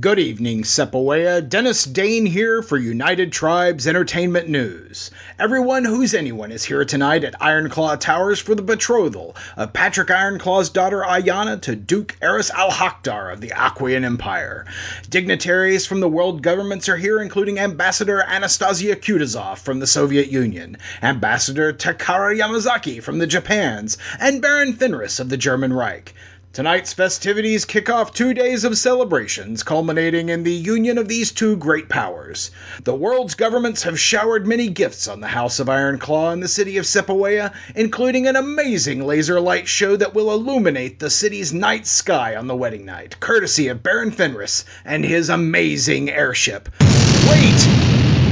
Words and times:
Good 0.00 0.18
evening, 0.18 0.64
Sepulwea. 0.64 1.48
Dennis 1.48 1.84
Dane 1.84 2.26
here 2.26 2.62
for 2.62 2.76
United 2.76 3.30
Tribes 3.30 3.86
Entertainment 3.86 4.48
News. 4.48 5.12
Everyone 5.38 5.84
who's 5.84 6.14
anyone 6.14 6.50
is 6.50 6.64
here 6.64 6.84
tonight 6.84 7.22
at 7.22 7.40
Ironclaw 7.40 8.00
Towers 8.00 8.40
for 8.40 8.56
the 8.56 8.62
betrothal 8.62 9.36
of 9.56 9.72
Patrick 9.72 10.08
Ironclaw's 10.08 10.70
daughter 10.70 11.04
Ayana 11.06 11.62
to 11.62 11.76
Duke 11.76 12.16
Eris 12.20 12.50
Al 12.50 12.72
Hakdar 12.72 13.32
of 13.32 13.40
the 13.40 13.50
Aquian 13.50 14.04
Empire. 14.04 14.66
Dignitaries 15.08 15.86
from 15.86 16.00
the 16.00 16.08
world 16.08 16.42
governments 16.42 16.88
are 16.88 16.96
here, 16.96 17.20
including 17.20 17.60
Ambassador 17.60 18.20
Anastasia 18.20 18.96
Kutuzov 18.96 19.58
from 19.58 19.78
the 19.78 19.86
Soviet 19.86 20.26
Union, 20.26 20.76
Ambassador 21.02 21.72
Takara 21.72 22.36
Yamazaki 22.36 23.00
from 23.00 23.18
the 23.20 23.28
Japans, 23.28 23.96
and 24.18 24.42
Baron 24.42 24.72
Fenris 24.72 25.20
of 25.20 25.28
the 25.28 25.36
German 25.36 25.72
Reich. 25.72 26.12
Tonight's 26.54 26.92
festivities 26.92 27.64
kick 27.64 27.90
off 27.90 28.12
two 28.12 28.32
days 28.32 28.62
of 28.62 28.78
celebrations, 28.78 29.64
culminating 29.64 30.28
in 30.28 30.44
the 30.44 30.52
union 30.52 30.98
of 30.98 31.08
these 31.08 31.32
two 31.32 31.56
great 31.56 31.88
powers. 31.88 32.52
The 32.84 32.94
world's 32.94 33.34
governments 33.34 33.82
have 33.82 33.98
showered 33.98 34.46
many 34.46 34.68
gifts 34.68 35.08
on 35.08 35.20
the 35.20 35.26
House 35.26 35.58
of 35.58 35.66
Ironclaw 35.66 36.32
in 36.32 36.38
the 36.38 36.46
city 36.46 36.76
of 36.76 36.84
Sepulwea, 36.84 37.52
including 37.74 38.28
an 38.28 38.36
amazing 38.36 39.04
laser 39.04 39.40
light 39.40 39.66
show 39.66 39.96
that 39.96 40.14
will 40.14 40.30
illuminate 40.30 41.00
the 41.00 41.10
city's 41.10 41.52
night 41.52 41.88
sky 41.88 42.36
on 42.36 42.46
the 42.46 42.54
wedding 42.54 42.84
night, 42.84 43.18
courtesy 43.18 43.66
of 43.66 43.82
Baron 43.82 44.12
Fenris 44.12 44.64
and 44.84 45.04
his 45.04 45.30
amazing 45.30 46.08
airship. 46.08 46.68
Wait! 46.78 47.66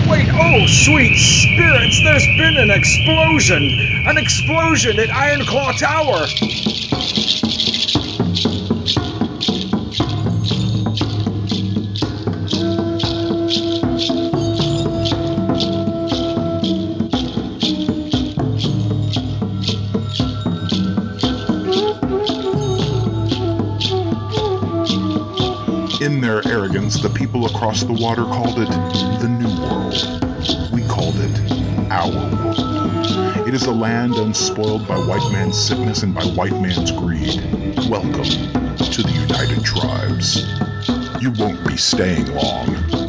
Wait, 0.08 0.28
oh, 0.30 0.64
sweet 0.68 1.16
spirits, 1.18 2.00
there's 2.04 2.26
been 2.38 2.56
an 2.56 2.70
explosion! 2.70 3.64
An 4.06 4.16
explosion 4.16 5.00
at 5.00 5.08
Ironclaw 5.08 5.76
Tower! 5.76 6.28
In 8.32 8.40
their 26.20 26.40
arrogance, 26.48 27.00
the 27.00 27.12
people 27.14 27.44
across 27.44 27.82
the 27.82 27.92
water 27.92 28.24
called 28.24 28.58
it 28.58 28.70
the 29.20 29.28
New 29.28 29.60
World. 29.60 30.72
We 30.72 30.82
called 30.88 31.16
it 31.18 31.61
It 31.94 33.52
is 33.52 33.66
a 33.66 33.70
land 33.70 34.14
unspoiled 34.14 34.88
by 34.88 34.96
white 34.96 35.30
man's 35.30 35.58
sickness 35.58 36.02
and 36.02 36.14
by 36.14 36.24
white 36.24 36.58
man's 36.58 36.90
greed. 36.90 37.36
Welcome 37.90 38.24
to 38.24 39.02
the 39.02 39.26
United 39.28 39.62
Tribes. 39.62 40.46
You 41.22 41.32
won't 41.32 41.66
be 41.66 41.76
staying 41.76 42.34
long. 42.34 43.01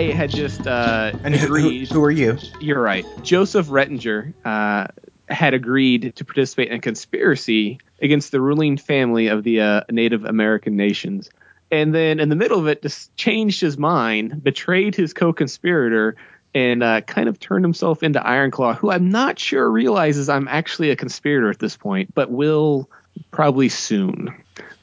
I 0.00 0.12
had 0.12 0.30
just 0.30 0.66
uh, 0.66 1.12
And 1.22 1.34
who, 1.34 1.46
who, 1.46 1.54
agreed. 1.68 1.88
who 1.88 2.02
are 2.02 2.10
you? 2.10 2.38
You're 2.58 2.80
right. 2.80 3.04
Joseph 3.22 3.68
Rettinger 3.68 4.32
uh, 4.44 4.86
had 5.28 5.52
agreed 5.52 6.14
to 6.16 6.24
participate 6.24 6.68
in 6.68 6.74
a 6.74 6.80
conspiracy 6.80 7.78
against 8.00 8.32
the 8.32 8.40
ruling 8.40 8.78
family 8.78 9.26
of 9.26 9.44
the 9.44 9.60
uh, 9.60 9.80
Native 9.90 10.24
American 10.24 10.76
nations. 10.76 11.28
And 11.70 11.94
then 11.94 12.18
in 12.18 12.30
the 12.30 12.36
middle 12.36 12.58
of 12.58 12.66
it, 12.66 12.82
just 12.82 13.14
changed 13.16 13.60
his 13.60 13.76
mind, 13.76 14.42
betrayed 14.42 14.94
his 14.94 15.12
co 15.12 15.32
conspirator, 15.34 16.16
and 16.54 16.82
uh, 16.82 17.02
kind 17.02 17.28
of 17.28 17.38
turned 17.38 17.64
himself 17.64 18.02
into 18.02 18.20
Ironclaw, 18.20 18.76
who 18.76 18.90
I'm 18.90 19.10
not 19.10 19.38
sure 19.38 19.70
realizes 19.70 20.28
I'm 20.28 20.48
actually 20.48 20.90
a 20.90 20.96
conspirator 20.96 21.50
at 21.50 21.58
this 21.58 21.76
point, 21.76 22.12
but 22.14 22.30
will 22.30 22.90
probably 23.30 23.68
soon. 23.68 24.34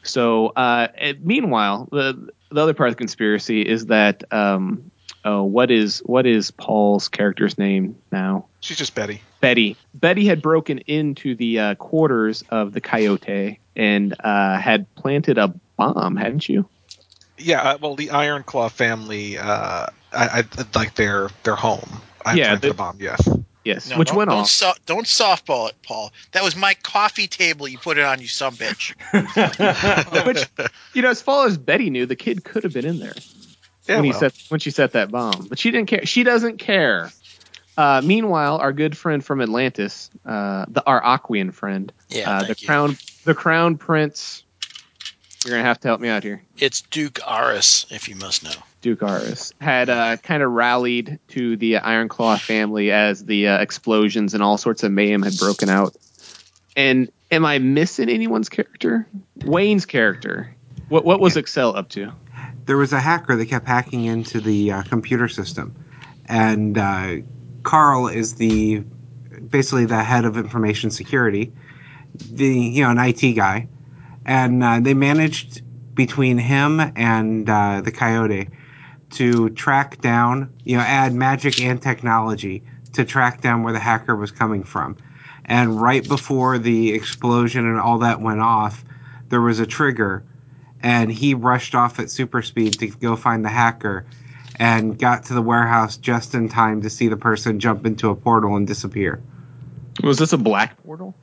So, 0.03 0.49
uh, 0.49 0.87
meanwhile, 1.21 1.89
the 1.91 2.29
the 2.49 2.61
other 2.61 2.73
part 2.73 2.89
of 2.89 2.95
the 2.95 2.99
conspiracy 2.99 3.61
is 3.61 3.87
that 3.87 4.23
um, 4.31 4.89
oh, 5.27 5.43
what 5.43 5.69
is 5.69 5.99
what 6.05 6.25
is 6.25 6.51
Paul's 6.51 7.09
character's 7.09 7.57
name 7.57 7.97
now? 8.11 8.45
She's 8.61 8.77
just 8.77 8.95
Betty. 8.95 9.21
Betty. 9.41 9.75
Betty 9.93 10.25
had 10.25 10.41
broken 10.41 10.79
into 10.79 11.35
the 11.35 11.59
uh, 11.59 11.75
quarters 11.75 12.43
of 12.49 12.73
the 12.73 12.81
Coyote 12.81 13.59
and 13.75 14.15
uh, 14.23 14.57
had 14.57 14.93
planted 14.95 15.37
a 15.37 15.53
bomb, 15.75 16.15
hadn't 16.15 16.47
you? 16.49 16.67
Yeah, 17.37 17.61
uh, 17.61 17.77
well, 17.79 17.95
the 17.95 18.09
Iron 18.09 18.43
Claw 18.43 18.69
family, 18.69 19.37
uh, 19.37 19.87
I, 20.11 20.43
I 20.43 20.43
like 20.73 20.95
their 20.95 21.29
their 21.43 21.55
home. 21.55 22.01
I 22.25 22.33
Yeah, 22.33 22.45
planted 22.45 22.61
the- 22.61 22.67
the 22.69 22.73
bomb. 22.73 22.97
Yes. 22.99 23.27
Yes, 23.63 23.89
No, 23.89 23.97
which 23.97 24.07
don't, 24.07 24.17
went 24.17 24.29
don't 24.29 24.39
off. 24.39 24.49
So, 24.49 24.71
don't 24.85 25.05
softball 25.05 25.67
it, 25.67 25.75
Paul. 25.83 26.13
That 26.31 26.41
was 26.41 26.55
my 26.55 26.73
coffee 26.83 27.27
table. 27.27 27.67
You 27.67 27.77
put 27.77 27.97
it 27.97 28.05
on, 28.05 28.21
you 28.21 28.27
some 28.29 28.55
bitch. 28.55 28.93
which, 30.25 30.45
you 30.93 31.01
know, 31.01 31.09
as 31.09 31.21
far 31.21 31.47
as 31.47 31.57
Betty 31.57 31.89
knew, 31.89 32.05
the 32.05 32.15
kid 32.15 32.45
could 32.45 32.63
have 32.63 32.71
been 32.71 32.85
in 32.85 32.99
there. 32.99 33.11
Yeah. 33.87 33.95
when 33.95 34.05
he 34.05 34.11
well, 34.11 34.19
set 34.19 34.43
when 34.49 34.59
she 34.59 34.71
set 34.71 34.93
that 34.93 35.11
bomb. 35.11 35.47
But 35.49 35.59
she 35.59 35.71
didn't 35.71 35.87
care. 35.87 36.05
She 36.05 36.23
doesn't 36.23 36.57
care. 36.57 37.11
Uh, 37.77 38.01
meanwhile, 38.03 38.57
our 38.57 38.73
good 38.73 38.97
friend 38.97 39.23
from 39.23 39.39
Atlantis, 39.39 40.09
uh, 40.25 40.65
the 40.67 40.83
our 40.85 41.01
Aquian 41.01 41.53
friend, 41.53 41.91
Yeah, 42.09 42.29
uh, 42.29 42.43
the 42.43 42.55
you. 42.57 42.67
crown 42.67 42.97
the 43.23 43.35
crown 43.35 43.77
prince. 43.77 44.43
You're 45.45 45.53
gonna 45.55 45.67
have 45.67 45.79
to 45.81 45.87
help 45.87 46.01
me 46.01 46.09
out 46.09 46.23
here. 46.23 46.43
It's 46.57 46.81
Duke 46.81 47.19
Aris, 47.29 47.85
if 47.89 48.09
you 48.09 48.15
must 48.15 48.43
know. 48.43 48.51
Duke 48.81 49.03
Aris 49.03 49.53
had 49.61 49.89
uh, 49.89 50.17
kind 50.17 50.41
of 50.43 50.51
rallied 50.51 51.19
to 51.29 51.55
the 51.55 51.77
Iron 51.77 52.09
Claw 52.09 52.37
family 52.37 52.91
as 52.91 53.23
the 53.23 53.47
uh, 53.47 53.59
explosions 53.59 54.33
and 54.33 54.41
all 54.43 54.57
sorts 54.57 54.83
of 54.83 54.91
mayhem 54.91 55.21
had 55.21 55.37
broken 55.37 55.69
out. 55.69 55.95
And 56.75 57.11
am 57.31 57.45
I 57.45 57.59
missing 57.59 58.09
anyone's 58.09 58.49
character? 58.49 59.07
Wayne's 59.39 59.85
character. 59.85 60.53
What 60.89 61.05
what 61.05 61.19
was 61.19 61.37
Excel 61.37 61.75
up 61.75 61.89
to? 61.89 62.11
There 62.67 62.77
was 62.77 62.93
a 62.93 62.99
hacker 62.99 63.35
that 63.35 63.45
kept 63.47 63.65
hacking 63.65 64.03
into 64.03 64.39
the 64.39 64.71
uh, 64.71 64.83
computer 64.83 65.27
system, 65.29 65.73
and 66.25 66.77
uh, 66.77 67.15
Carl 67.63 68.07
is 68.07 68.35
the 68.35 68.83
basically 69.49 69.85
the 69.85 70.03
head 70.03 70.25
of 70.25 70.37
information 70.37 70.91
security, 70.91 71.51
the 72.29 72.47
you 72.47 72.83
know 72.83 72.91
an 72.91 72.99
IT 72.99 73.33
guy, 73.33 73.67
and 74.25 74.63
uh, 74.63 74.79
they 74.81 74.93
managed 74.93 75.61
between 75.95 76.37
him 76.37 76.79
and 76.95 77.49
uh, 77.49 77.81
the 77.81 77.91
Coyote 77.91 78.49
to 79.11 79.49
track 79.51 80.01
down 80.01 80.53
you 80.65 80.75
know 80.75 80.83
add 80.83 81.13
magic 81.13 81.61
and 81.61 81.81
technology 81.81 82.61
to 82.91 83.05
track 83.05 83.41
down 83.41 83.63
where 83.63 83.73
the 83.73 83.79
hacker 83.79 84.15
was 84.15 84.31
coming 84.31 84.63
from, 84.63 84.97
and 85.45 85.81
right 85.81 86.05
before 86.05 86.57
the 86.57 86.91
explosion 86.93 87.65
and 87.65 87.79
all 87.79 87.99
that 87.99 88.19
went 88.19 88.41
off, 88.41 88.83
there 89.29 89.41
was 89.41 89.61
a 89.61 89.65
trigger 89.65 90.25
and 90.81 91.11
he 91.11 91.33
rushed 91.33 91.75
off 91.75 91.99
at 91.99 92.09
super 92.09 92.41
speed 92.41 92.79
to 92.79 92.87
go 92.87 93.15
find 93.15 93.43
the 93.43 93.49
hacker 93.49 94.05
and 94.59 94.97
got 94.97 95.25
to 95.25 95.33
the 95.33 95.41
warehouse 95.41 95.97
just 95.97 96.33
in 96.33 96.49
time 96.49 96.81
to 96.81 96.89
see 96.89 97.07
the 97.07 97.17
person 97.17 97.59
jump 97.59 97.85
into 97.85 98.09
a 98.09 98.15
portal 98.15 98.55
and 98.55 98.67
disappear. 98.67 99.21
Was 100.03 100.17
this 100.17 100.33
a 100.33 100.37
black 100.37 100.81
portal? 100.83 101.15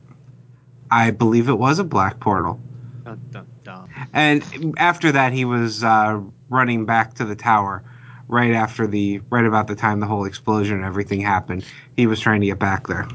I 0.91 1.11
believe 1.11 1.49
it 1.49 1.59
was 1.59 1.79
a 1.79 1.85
black 1.85 2.21
portal. 2.21 2.61
Dun, 3.05 3.21
dun, 3.31 3.47
dun. 3.65 3.89
And 4.13 4.75
after 4.79 5.13
that, 5.13 5.33
he 5.33 5.45
was 5.45 5.83
uh, 5.83 6.21
running 6.49 6.85
back 6.85 7.15
to 7.15 7.25
the 7.25 7.37
tower 7.37 7.83
right 8.29 8.53
after 8.53 8.87
the 8.87 9.21
right 9.31 9.45
about 9.45 9.67
the 9.67 9.75
time 9.75 10.01
the 10.01 10.07
whole 10.07 10.25
explosion 10.25 10.77
and 10.77 10.85
everything 10.85 11.21
happened. 11.21 11.65
He 11.97 12.07
was 12.07 12.21
trying 12.21 12.41
to 12.41 12.47
get 12.47 12.59
back 12.59 12.87
there. 12.87 13.09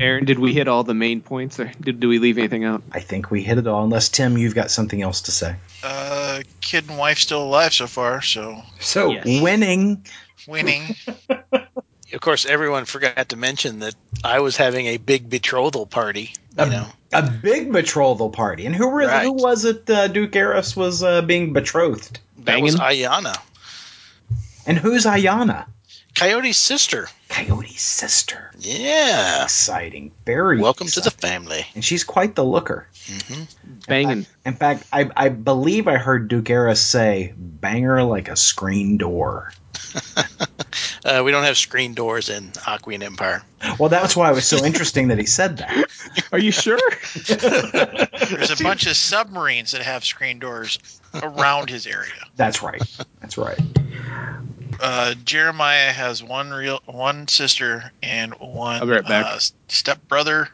Aaron, 0.00 0.24
did 0.24 0.38
we 0.38 0.52
hit 0.52 0.68
all 0.68 0.84
the 0.84 0.94
main 0.94 1.20
points, 1.20 1.58
or 1.60 1.70
did, 1.80 2.00
do 2.00 2.08
we 2.08 2.18
leave 2.18 2.38
anything 2.38 2.64
out? 2.64 2.82
I 2.92 3.00
think 3.00 3.30
we 3.30 3.42
hit 3.42 3.58
it 3.58 3.66
all, 3.66 3.84
unless 3.84 4.08
Tim, 4.08 4.36
you've 4.36 4.54
got 4.54 4.70
something 4.70 5.00
else 5.00 5.22
to 5.22 5.30
say. 5.32 5.56
Uh, 5.82 6.42
kid 6.60 6.88
and 6.88 6.98
wife 6.98 7.18
still 7.18 7.42
alive 7.44 7.72
so 7.72 7.86
far, 7.86 8.20
so 8.22 8.62
So, 8.80 9.12
Yes. 9.12 9.42
winning. 9.42 10.06
winning. 10.46 10.96
Of 12.14 12.20
course, 12.20 12.44
everyone 12.44 12.84
forgot 12.84 13.30
to 13.30 13.36
mention 13.38 13.78
that 13.78 13.94
I 14.22 14.40
was 14.40 14.54
having 14.54 14.84
a 14.86 14.98
big 14.98 15.30
betrothal 15.30 15.86
party. 15.86 16.34
You 16.58 16.64
Um, 16.64 16.68
know, 16.70 16.86
A 17.10 17.22
big 17.22 17.72
betrothal 17.72 18.28
party. 18.28 18.66
And 18.66 18.74
who, 18.76 18.88
were, 18.90 19.06
Right. 19.06 19.22
who 19.24 19.32
was 19.32 19.64
it 19.64 19.88
uh, 19.88 20.08
Duke 20.08 20.36
Eris 20.36 20.76
was 20.76 21.02
uh, 21.02 21.22
being 21.22 21.54
betrothed? 21.54 22.20
that 22.40 22.60
was 22.60 22.76
Ayana, 22.76 23.34
And 24.66 24.76
who's 24.76 25.06
Ayana? 25.06 25.64
Coyote's 26.14 26.58
sister. 26.58 27.08
Coyote's 27.28 27.80
sister. 27.80 28.50
Yeah. 28.58 29.44
Exciting. 29.44 30.12
Very 30.26 30.60
Welcome 30.60 30.88
to 30.88 31.00
the 31.00 31.10
family. 31.10 31.66
And 31.74 31.84
she's 31.84 32.04
quite 32.04 32.34
the 32.34 32.44
looker. 32.44 32.86
hmm 33.06 33.42
Banging. 33.88 34.26
In 34.44 34.54
fact, 34.54 34.84
I, 34.92 35.10
I 35.16 35.28
believe 35.30 35.88
I 35.88 35.96
heard 35.96 36.28
Duke 36.28 36.50
Eris 36.50 36.80
say, 36.80 37.32
banger 37.36 38.02
like 38.02 38.28
a 38.28 38.36
screen 38.36 38.98
door. 38.98 39.52
Uh, 41.04 41.22
we 41.24 41.32
don't 41.32 41.42
have 41.42 41.58
screen 41.58 41.94
doors 41.94 42.28
in 42.28 42.44
Aquian 42.52 43.02
Empire. 43.02 43.42
Well, 43.78 43.88
that's 43.88 44.14
why 44.14 44.30
it 44.30 44.34
was 44.34 44.46
so 44.46 44.64
interesting 44.64 45.08
that 45.08 45.18
he 45.18 45.26
said 45.26 45.58
that. 45.58 45.86
Are 46.30 46.38
you 46.38 46.52
sure? 46.52 46.78
There's 47.26 48.52
a 48.52 48.62
bunch 48.62 48.86
of 48.86 48.96
submarines 48.96 49.72
that 49.72 49.82
have 49.82 50.04
screen 50.04 50.38
doors 50.38 50.78
around 51.12 51.70
his 51.70 51.88
area. 51.88 52.12
That's 52.36 52.62
right. 52.62 52.80
That's 53.20 53.36
right. 53.36 53.58
Uh, 54.82 55.14
Jeremiah 55.24 55.92
has 55.92 56.22
one 56.24 56.50
real 56.50 56.80
one 56.86 57.28
sister 57.28 57.92
and 58.02 58.34
one 58.34 58.80
I'll 58.80 58.86
be 58.86 58.92
right 58.92 59.06
back. 59.06 59.26
uh, 59.26 59.38
step 59.68 60.06
brother. 60.08 60.48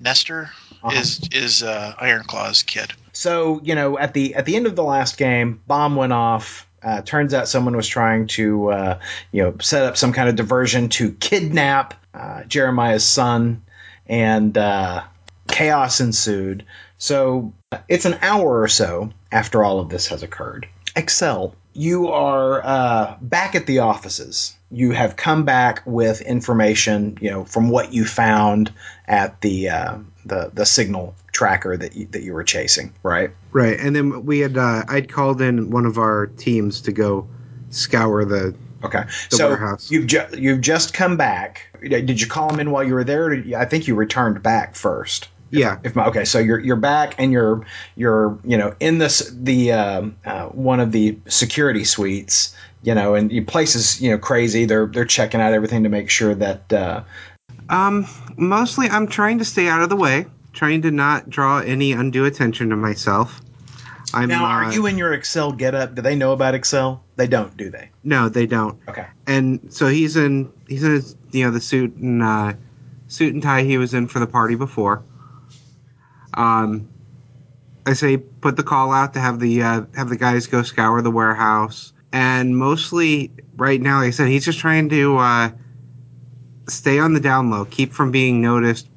Nestor 0.00 0.50
Uh-huh. 0.82 0.98
is 0.98 1.20
is 1.30 1.62
uh, 1.62 1.94
Ironclaw's 2.00 2.62
kid. 2.62 2.92
So 3.12 3.60
you 3.62 3.74
know, 3.74 3.98
at 3.98 4.14
the 4.14 4.34
at 4.34 4.46
the 4.46 4.56
end 4.56 4.66
of 4.66 4.76
the 4.76 4.82
last 4.84 5.18
game, 5.18 5.60
bomb 5.66 5.94
went 5.96 6.12
off. 6.14 6.66
Uh, 6.82 7.02
turns 7.02 7.34
out 7.34 7.46
someone 7.48 7.76
was 7.76 7.86
trying 7.86 8.26
to 8.28 8.68
uh, 8.70 8.98
you 9.32 9.42
know 9.42 9.54
set 9.60 9.84
up 9.84 9.98
some 9.98 10.14
kind 10.14 10.30
of 10.30 10.36
diversion 10.36 10.88
to 10.88 11.12
kidnap 11.12 11.92
uh, 12.14 12.44
Jeremiah's 12.44 13.04
son, 13.04 13.62
and 14.06 14.56
uh, 14.56 15.02
chaos 15.48 16.00
ensued. 16.00 16.64
So 16.96 17.52
it's 17.88 18.06
an 18.06 18.16
hour 18.22 18.62
or 18.62 18.68
so 18.68 19.12
after 19.30 19.62
all 19.62 19.80
of 19.80 19.90
this 19.90 20.06
has 20.06 20.22
occurred. 20.22 20.66
Excel, 20.96 21.54
you 21.80 22.08
are 22.08 22.60
uh, 22.62 23.16
back 23.22 23.54
at 23.54 23.64
the 23.64 23.78
offices. 23.78 24.54
You 24.70 24.90
have 24.90 25.16
come 25.16 25.46
back 25.46 25.82
with 25.86 26.20
information, 26.20 27.16
you 27.22 27.30
know, 27.30 27.46
from 27.46 27.70
what 27.70 27.94
you 27.94 28.04
found 28.04 28.70
at 29.06 29.40
the 29.40 29.70
uh, 29.70 29.98
the 30.26 30.50
the 30.52 30.66
signal 30.66 31.14
tracker 31.32 31.78
that 31.78 31.96
you, 31.96 32.06
that 32.10 32.22
you 32.22 32.34
were 32.34 32.44
chasing, 32.44 32.92
right? 33.02 33.30
Right, 33.52 33.80
and 33.80 33.96
then 33.96 34.26
we 34.26 34.40
had 34.40 34.58
uh, 34.58 34.84
I'd 34.88 35.10
called 35.10 35.40
in 35.40 35.70
one 35.70 35.86
of 35.86 35.96
our 35.96 36.26
teams 36.26 36.82
to 36.82 36.92
go 36.92 37.26
scour 37.70 38.26
the. 38.26 38.54
Okay. 38.82 39.04
The 39.30 39.36
so 39.36 39.48
warehouse. 39.48 39.90
you've 39.90 40.06
ju- 40.06 40.28
you've 40.36 40.60
just 40.60 40.92
come 40.92 41.16
back. 41.16 41.66
Did 41.82 42.20
you 42.20 42.26
call 42.26 42.48
them 42.48 42.60
in 42.60 42.70
while 42.70 42.84
you 42.84 42.94
were 42.94 43.04
there? 43.04 43.32
You, 43.32 43.56
I 43.56 43.64
think 43.64 43.86
you 43.88 43.94
returned 43.94 44.42
back 44.42 44.74
first. 44.74 45.28
Yeah, 45.50 45.78
If 45.82 45.96
my, 45.96 46.06
okay, 46.06 46.24
so 46.24 46.38
you're 46.38 46.60
you're 46.60 46.76
back 46.76 47.16
and 47.18 47.32
you're 47.32 47.66
you're 47.96 48.38
you 48.44 48.56
know 48.56 48.74
in 48.78 48.98
this 48.98 49.30
the 49.34 49.72
um, 49.72 50.16
uh, 50.24 50.46
one 50.46 50.78
of 50.78 50.92
the 50.92 51.18
security 51.26 51.84
suites, 51.84 52.54
you 52.82 52.94
know, 52.94 53.14
and 53.14 53.32
your 53.32 53.44
place 53.44 53.74
is 53.74 54.00
you 54.00 54.10
know 54.10 54.18
crazy. 54.18 54.64
They're 54.64 54.86
they're 54.86 55.04
checking 55.04 55.40
out 55.40 55.52
everything 55.52 55.82
to 55.82 55.88
make 55.88 56.08
sure 56.08 56.34
that 56.36 56.72
uh, 56.72 57.02
Um, 57.68 58.06
mostly 58.36 58.88
I'm 58.88 59.08
trying 59.08 59.38
to 59.38 59.44
stay 59.44 59.66
out 59.68 59.82
of 59.82 59.88
the 59.88 59.96
way, 59.96 60.26
trying 60.52 60.82
to 60.82 60.90
not 60.90 61.28
draw 61.28 61.58
any 61.58 61.92
undue 61.92 62.26
attention 62.26 62.70
to 62.70 62.76
myself. 62.76 63.40
I'm 64.12 64.28
now 64.28 64.44
uh, 64.44 64.48
are 64.48 64.72
you 64.72 64.86
in 64.86 64.98
your 64.98 65.14
Excel 65.14 65.52
getup? 65.52 65.94
Do 65.94 66.02
they 66.02 66.16
know 66.16 66.32
about 66.32 66.54
Excel? 66.54 67.02
They 67.16 67.26
don't, 67.26 67.56
do 67.56 67.70
they? 67.70 67.90
No, 68.02 68.28
they 68.28 68.46
don't. 68.46 68.78
Okay. 68.88 69.06
And 69.26 69.72
so 69.72 69.86
he's 69.86 70.16
in 70.16 70.52
he's 70.68 70.82
in 70.84 70.92
his, 70.92 71.16
you 71.32 71.44
know 71.44 71.50
the 71.50 71.60
suit 71.60 71.94
and 71.96 72.22
uh, 72.22 72.52
suit 73.08 73.34
and 73.34 73.42
tie 73.42 73.62
he 73.62 73.78
was 73.78 73.94
in 73.94 74.06
for 74.08 74.18
the 74.18 74.26
party 74.26 74.54
before. 74.54 75.02
Um, 76.34 76.88
I 77.86 77.94
say 77.94 78.18
put 78.18 78.56
the 78.56 78.62
call 78.62 78.92
out 78.92 79.14
to 79.14 79.20
have 79.20 79.40
the 79.40 79.62
uh, 79.62 79.82
have 79.94 80.08
the 80.08 80.16
guys 80.16 80.46
go 80.46 80.62
scour 80.62 81.00
the 81.02 81.10
warehouse, 81.10 81.92
and 82.12 82.56
mostly 82.56 83.32
right 83.56 83.80
now, 83.80 83.98
like 83.98 84.08
I 84.08 84.10
said, 84.10 84.28
he's 84.28 84.44
just 84.44 84.58
trying 84.58 84.88
to 84.90 85.16
uh, 85.18 85.50
stay 86.68 86.98
on 86.98 87.14
the 87.14 87.20
down 87.20 87.50
low, 87.50 87.64
keep 87.64 87.92
from 87.92 88.10
being 88.10 88.40
noticed 88.40 88.88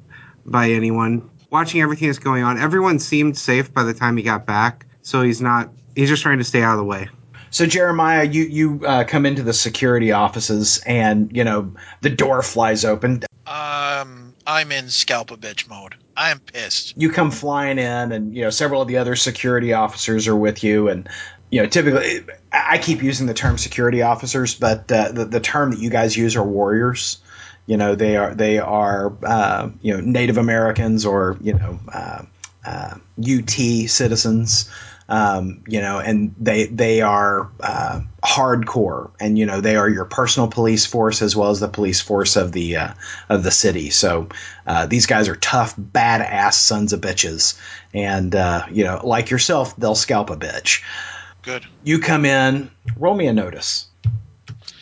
by 0.46 0.70
anyone. 0.70 1.28
Watching 1.50 1.80
everything 1.80 2.08
that's 2.08 2.18
going 2.18 2.42
on, 2.42 2.58
everyone 2.58 2.98
seemed 2.98 3.38
safe 3.38 3.72
by 3.72 3.84
the 3.84 3.94
time 3.94 4.16
he 4.16 4.22
got 4.22 4.44
back, 4.44 4.86
so 5.02 5.22
he's 5.22 5.40
not. 5.40 5.70
He's 5.94 6.08
just 6.08 6.22
trying 6.22 6.38
to 6.38 6.44
stay 6.44 6.62
out 6.62 6.72
of 6.72 6.78
the 6.78 6.84
way. 6.84 7.08
So 7.50 7.66
Jeremiah, 7.66 8.24
you 8.24 8.42
you 8.44 8.80
uh, 8.84 9.04
come 9.04 9.24
into 9.24 9.42
the 9.42 9.52
security 9.52 10.10
offices, 10.10 10.82
and 10.86 11.34
you 11.34 11.44
know 11.44 11.72
the 12.00 12.10
door 12.10 12.42
flies 12.42 12.84
open. 12.84 13.22
I'm 14.46 14.72
in 14.72 14.88
scalp 14.88 15.30
a 15.30 15.36
bitch 15.36 15.68
mode. 15.68 15.94
I'm 16.16 16.38
pissed. 16.38 16.94
you 16.96 17.10
come 17.10 17.30
flying 17.30 17.78
in 17.78 18.12
and 18.12 18.34
you 18.34 18.42
know 18.42 18.50
several 18.50 18.82
of 18.82 18.88
the 18.88 18.98
other 18.98 19.16
security 19.16 19.72
officers 19.72 20.28
are 20.28 20.36
with 20.36 20.62
you 20.62 20.88
and 20.88 21.08
you 21.50 21.60
know 21.60 21.68
typically 21.68 22.24
i 22.52 22.78
keep 22.78 23.02
using 23.02 23.26
the 23.26 23.34
term 23.34 23.58
security 23.58 24.02
officers 24.02 24.54
but 24.54 24.90
uh, 24.92 25.10
the, 25.10 25.24
the 25.24 25.40
term 25.40 25.72
that 25.72 25.80
you 25.80 25.90
guys 25.90 26.16
use 26.16 26.36
are 26.36 26.44
warriors 26.44 27.18
you 27.66 27.76
know 27.76 27.94
they 27.94 28.16
are 28.16 28.34
they 28.34 28.58
are 28.58 29.12
uh, 29.24 29.70
you 29.82 29.94
know 29.94 30.00
native 30.00 30.38
americans 30.38 31.04
or 31.04 31.36
you 31.40 31.54
know 31.54 31.80
uh, 31.92 32.22
uh, 32.64 32.94
ut 33.18 33.50
citizens 33.50 34.70
um, 35.08 35.62
you 35.66 35.80
know 35.80 35.98
and 35.98 36.34
they 36.38 36.66
they 36.66 37.02
are 37.02 37.50
uh, 37.60 38.00
hardcore 38.22 39.10
and 39.20 39.38
you 39.38 39.46
know 39.46 39.60
they 39.60 39.76
are 39.76 39.88
your 39.88 40.04
personal 40.04 40.48
police 40.48 40.86
force 40.86 41.20
as 41.22 41.36
well 41.36 41.50
as 41.50 41.60
the 41.60 41.68
police 41.68 42.00
force 42.00 42.36
of 42.36 42.52
the 42.52 42.76
uh, 42.76 42.94
of 43.28 43.42
the 43.42 43.50
city 43.50 43.90
so 43.90 44.28
uh, 44.66 44.86
these 44.86 45.06
guys 45.06 45.28
are 45.28 45.36
tough 45.36 45.76
badass 45.76 46.54
sons 46.54 46.92
of 46.92 47.00
bitches 47.00 47.58
and 47.92 48.34
uh, 48.34 48.66
you 48.70 48.84
know 48.84 49.00
like 49.04 49.30
yourself 49.30 49.76
they'll 49.76 49.94
scalp 49.94 50.30
a 50.30 50.36
bitch 50.36 50.82
Good. 51.42 51.66
you 51.82 51.98
come 51.98 52.24
in 52.24 52.70
roll 52.96 53.14
me 53.14 53.26
a 53.26 53.32
notice 53.32 53.88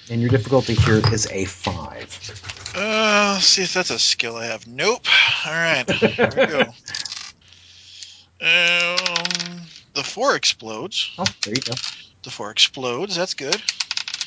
and 0.08 0.20
your 0.20 0.30
difficulty 0.30 0.74
here 0.74 1.00
is 1.12 1.26
a 1.30 1.44
five 1.46 2.18
Uh, 2.74 3.38
see 3.38 3.62
if 3.62 3.74
that's 3.74 3.90
a 3.90 3.98
skill 3.98 4.36
I 4.36 4.46
have. 4.46 4.66
Nope. 4.66 5.06
All 5.44 5.52
right, 5.52 5.84
here 5.90 6.32
we 6.34 6.46
go. 6.46 6.74
Um, 8.42 9.60
the 9.94 10.02
four 10.02 10.36
explodes. 10.36 11.10
oh 11.18 11.24
there 11.44 11.54
you 11.54 11.60
go 11.62 11.74
The 12.22 12.30
four 12.30 12.50
explodes. 12.50 13.16
That's 13.16 13.34
good. 13.34 13.60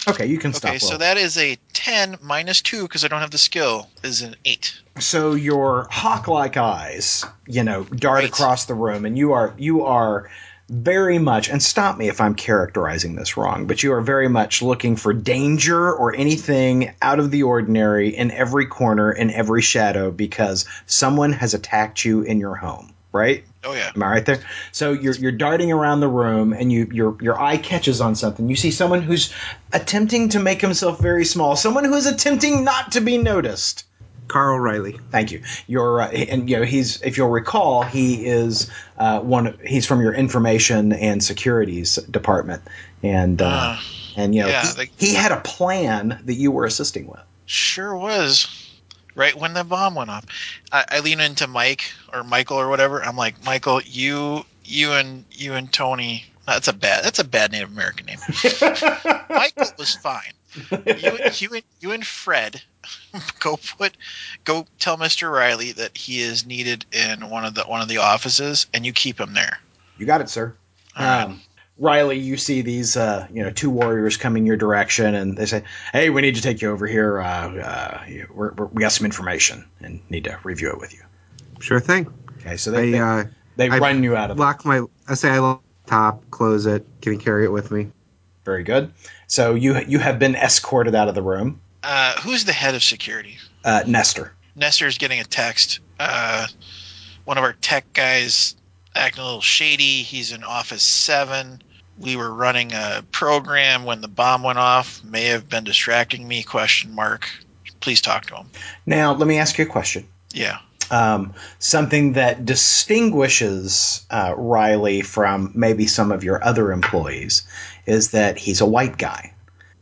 okay 0.07 0.25
you 0.25 0.37
can 0.37 0.53
stop 0.53 0.69
Okay, 0.71 0.79
so 0.79 0.97
that 0.97 1.17
is 1.17 1.37
a 1.37 1.57
ten 1.73 2.17
minus 2.21 2.61
two 2.61 2.83
because 2.83 3.03
I 3.03 3.07
don't 3.07 3.21
have 3.21 3.31
the 3.31 3.37
skill. 3.37 3.89
Is 4.03 4.21
an 4.21 4.35
eight. 4.45 4.73
so 4.99 5.33
your 5.33 5.87
hawk-like 5.91 6.57
eyes, 6.57 7.25
you 7.47 7.63
know, 7.63 7.83
dart 7.83 8.21
Right. 8.21 8.29
across 8.29 8.65
the 8.65 8.73
room, 8.75 9.05
and 9.05 9.17
you 9.17 9.33
are 9.33 9.53
you 9.57 9.85
are 9.85 10.29
very 10.67 11.19
much. 11.19 11.47
And 11.47 11.61
stop 11.61 11.95
me 11.95 12.07
if 12.09 12.19
I'm 12.19 12.33
characterizing 12.33 13.15
this 13.15 13.37
wrong, 13.37 13.67
but 13.67 13.83
you 13.83 13.93
are 13.93 14.01
very 14.01 14.27
much 14.27 14.63
looking 14.63 14.95
for 14.95 15.13
danger 15.13 15.93
or 15.93 16.15
anything 16.15 16.91
out 17.03 17.19
of 17.19 17.29
the 17.29 17.43
ordinary 17.43 18.09
in 18.09 18.31
every 18.31 18.65
corner, 18.65 19.11
in 19.11 19.29
every 19.29 19.61
shadow, 19.61 20.09
because 20.09 20.65
someone 20.87 21.33
has 21.33 21.53
attacked 21.53 22.03
you 22.03 22.21
in 22.23 22.39
your 22.39 22.55
home. 22.55 22.93
Right? 23.11 23.43
Oh 23.65 23.73
yeah. 23.73 23.91
Am 23.95 24.03
I 24.03 24.09
right 24.11 24.25
there? 24.25 24.39
So 24.71 24.91
you're 24.91 25.15
you're 25.15 25.31
darting 25.31 25.71
around 25.71 25.99
the 26.01 26.07
room, 26.07 26.53
and 26.53 26.71
you 26.71 26.87
your 26.91 27.17
your 27.21 27.39
eye 27.41 27.57
catches 27.57 27.99
on 28.01 28.15
something. 28.15 28.47
You 28.47 28.55
see 28.55 28.71
someone 28.71 29.01
who's 29.01 29.33
attempting 29.73 30.29
to 30.29 30.39
make 30.39 30.61
himself 30.61 30.99
very 30.99 31.25
small. 31.25 31.55
Someone 31.55 31.83
who 31.85 31.93
is 31.95 32.05
attempting 32.05 32.63
not 32.63 32.91
to 32.93 33.01
be 33.01 33.17
noticed. 33.17 33.85
Carl 34.27 34.59
Riley. 34.59 34.99
Thank 35.11 35.31
you. 35.31 35.43
You're 35.67 36.01
uh, 36.01 36.07
and 36.09 36.49
you 36.49 36.57
know 36.57 36.63
he's 36.63 37.01
if 37.03 37.17
you'll 37.17 37.29
recall 37.29 37.83
he 37.83 38.25
is 38.25 38.71
uh, 38.97 39.19
one 39.19 39.57
he's 39.65 39.85
from 39.85 40.01
your 40.01 40.13
information 40.13 40.93
and 40.93 41.23
securities 41.23 41.95
department 41.95 42.63
and 43.03 43.39
uh, 43.41 43.45
Uh, 43.45 43.79
and 44.17 44.33
you 44.33 44.41
know 44.41 44.47
yeah, 44.49 44.65
he, 44.67 44.73
they- 44.85 44.91
he 44.97 45.13
had 45.13 45.31
a 45.31 45.39
plan 45.41 46.19
that 46.25 46.33
you 46.33 46.49
were 46.51 46.65
assisting 46.65 47.05
with. 47.07 47.19
Sure 47.45 47.95
was. 47.95 48.47
Right 49.15 49.35
when 49.35 49.53
the 49.53 49.63
bomb 49.63 49.95
went 49.95 50.09
off, 50.09 50.25
I, 50.71 50.85
I 50.89 50.99
lean 50.99 51.21
into 51.21 51.47
Mike 51.47 51.83
or 52.13 52.23
Michael 52.23 52.57
or 52.57 52.67
whatever. 52.67 53.03
I'm 53.03 53.15
like, 53.15 53.43
Michael, 53.45 53.81
you, 53.81 54.43
you 54.65 54.91
and 54.91 55.23
you 55.31 55.53
and 55.53 55.71
Tony. 55.71 56.25
That's 56.45 56.67
a 56.67 56.73
bad. 56.73 57.03
That's 57.03 57.19
a 57.19 57.23
bad 57.23 57.53
Native 57.53 57.71
American 57.71 58.05
name. 58.05 58.19
Michael 59.29 59.67
was 59.79 59.95
fine. 59.95 60.33
You, 60.71 61.17
you, 61.33 61.49
and, 61.53 61.63
you 61.79 61.91
and 61.91 62.05
Fred, 62.05 62.61
go 63.39 63.57
put, 63.77 63.97
go 64.43 64.67
tell 64.79 64.97
Mister 64.97 65.29
Riley 65.29 65.71
that 65.73 65.97
he 65.97 66.19
is 66.19 66.45
needed 66.45 66.85
in 66.91 67.29
one 67.29 67.45
of 67.45 67.55
the 67.55 67.63
one 67.63 67.81
of 67.81 67.87
the 67.87 67.97
offices, 67.97 68.67
and 68.73 68.85
you 68.85 68.93
keep 68.93 69.19
him 69.19 69.33
there. 69.33 69.59
You 69.97 70.05
got 70.05 70.21
it, 70.21 70.29
sir. 70.29 70.53
All 70.95 71.05
right. 71.05 71.23
Um, 71.23 71.41
Riley, 71.77 72.19
you 72.19 72.37
see 72.37 72.61
these, 72.61 72.95
uh, 72.95 73.27
you 73.33 73.43
know, 73.43 73.51
two 73.51 73.69
warriors 73.69 74.15
coming 74.15 74.45
your 74.45 74.55
direction, 74.55 75.13
and 75.13 75.37
they 75.37 75.45
say, 75.45 75.63
"Hey, 75.91 76.09
we 76.09 76.21
need 76.21 76.35
to 76.35 76.41
take 76.41 76.61
you 76.61 76.71
over 76.71 76.87
here. 76.87 77.19
Uh, 77.19 77.57
uh, 77.57 78.03
we're, 78.33 78.53
we're, 78.53 78.65
we 78.67 78.81
got 78.81 78.93
some 78.93 79.05
information 79.05 79.65
and 79.81 79.99
need 80.09 80.23
to 80.23 80.39
review 80.43 80.69
it 80.69 80.79
with 80.79 80.93
you." 80.93 81.01
Sure 81.59 81.81
thing. 81.81 82.07
Okay, 82.39 82.55
so 82.55 82.71
they 82.71 82.97
I 82.97 83.19
uh, 83.19 83.23
they, 83.57 83.67
they 83.67 83.75
I 83.75 83.79
run 83.79 84.03
you 84.03 84.15
out 84.15 84.31
of. 84.31 84.39
lock 84.39 84.63
my. 84.63 84.83
I 85.07 85.15
say 85.15 85.29
I 85.29 85.39
lock 85.39 85.63
top, 85.85 86.23
close 86.31 86.65
it. 86.65 86.85
Can 87.01 87.13
you 87.13 87.19
carry 87.19 87.43
it 87.43 87.51
with 87.51 87.71
me? 87.71 87.91
Very 88.45 88.63
good. 88.63 88.93
So 89.27 89.55
you 89.55 89.77
you 89.79 89.99
have 89.99 90.17
been 90.17 90.35
escorted 90.35 90.95
out 90.95 91.09
of 91.09 91.15
the 91.15 91.23
room. 91.23 91.59
Uh, 91.83 92.13
who's 92.21 92.45
the 92.45 92.53
head 92.53 92.73
of 92.73 92.83
security? 92.83 93.37
Uh, 93.65 93.83
Nestor. 93.85 94.33
Nestor's 94.55 94.97
getting 94.97 95.19
a 95.19 95.25
text. 95.25 95.81
Uh, 95.99 96.47
one 97.25 97.37
of 97.37 97.43
our 97.43 97.53
tech 97.53 97.91
guys 97.93 98.55
acting 98.95 99.21
a 99.21 99.25
little 99.25 99.41
shady. 99.41 100.01
He's 100.03 100.31
in 100.31 100.43
Office 100.43 100.83
7. 100.83 101.61
We 101.97 102.15
were 102.15 102.33
running 102.33 102.73
a 102.73 103.03
program 103.11 103.85
when 103.85 104.01
the 104.01 104.07
bomb 104.07 104.43
went 104.43 104.59
off. 104.59 105.03
May 105.03 105.25
have 105.25 105.47
been 105.47 105.63
distracting 105.63 106.27
me, 106.27 106.43
question 106.43 106.93
mark. 106.93 107.29
Please 107.79 108.01
talk 108.01 108.25
to 108.27 108.35
him. 108.35 108.49
Now, 108.85 109.13
let 109.13 109.27
me 109.27 109.37
ask 109.37 109.57
you 109.57 109.65
a 109.65 109.67
question. 109.67 110.07
Yeah. 110.33 110.57
Um, 110.91 111.33
something 111.59 112.13
that 112.13 112.45
distinguishes 112.45 114.05
uh, 114.09 114.33
Riley 114.37 115.01
from 115.01 115.51
maybe 115.55 115.87
some 115.87 116.11
of 116.11 116.23
your 116.23 116.43
other 116.43 116.71
employees 116.71 117.47
is 117.85 118.11
that 118.11 118.37
he's 118.37 118.61
a 118.61 118.65
white 118.65 118.97
guy. 118.97 119.33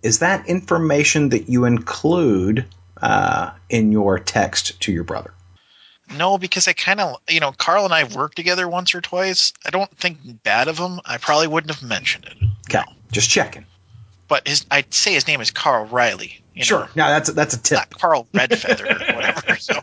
is 0.04 0.20
that 0.20 0.48
information 0.48 1.30
that 1.30 1.50
you 1.50 1.66
include 1.66 2.66
uh, 3.02 3.52
in 3.70 3.92
your 3.92 4.20
text 4.20 4.80
to 4.82 4.92
your 4.92 5.04
brother? 5.04 5.33
No, 6.18 6.38
because 6.38 6.68
I 6.68 6.74
kind 6.74 7.00
of, 7.00 7.18
you 7.30 7.40
know, 7.40 7.52
Carl 7.52 7.86
and 7.86 7.94
I 7.94 8.00
have 8.00 8.16
worked 8.16 8.36
together 8.36 8.68
once 8.68 8.94
or 8.96 9.02
twice. 9.02 9.54
I 9.66 9.70
don't 9.70 9.90
think 9.98 10.18
bad 10.44 10.68
of 10.68 10.78
him. 10.78 11.00
I 11.06 11.18
probably 11.18 11.48
wouldn't 11.48 11.74
have 11.74 11.88
mentioned 11.88 12.26
it. 12.26 12.38
Okay, 12.70 12.84
just 13.12 13.30
checking. 13.30 13.66
But 14.28 14.48
his, 14.48 14.66
I'd 14.72 14.94
say 14.94 15.14
his 15.14 15.28
name 15.28 15.42
is 15.42 15.52
Carl 15.52 15.86
Riley. 15.86 16.42
Sure. 16.56 16.82
Know, 16.82 16.88
No, 16.96 17.08
that's 17.10 17.32
that's 17.34 17.54
a 17.56 17.62
tip. 17.62 17.78
not 17.78 17.90
Carl 18.00 18.28
Redfeather 18.34 19.12
or 19.12 19.16
whatever. 19.16 19.56
So, 19.60 19.80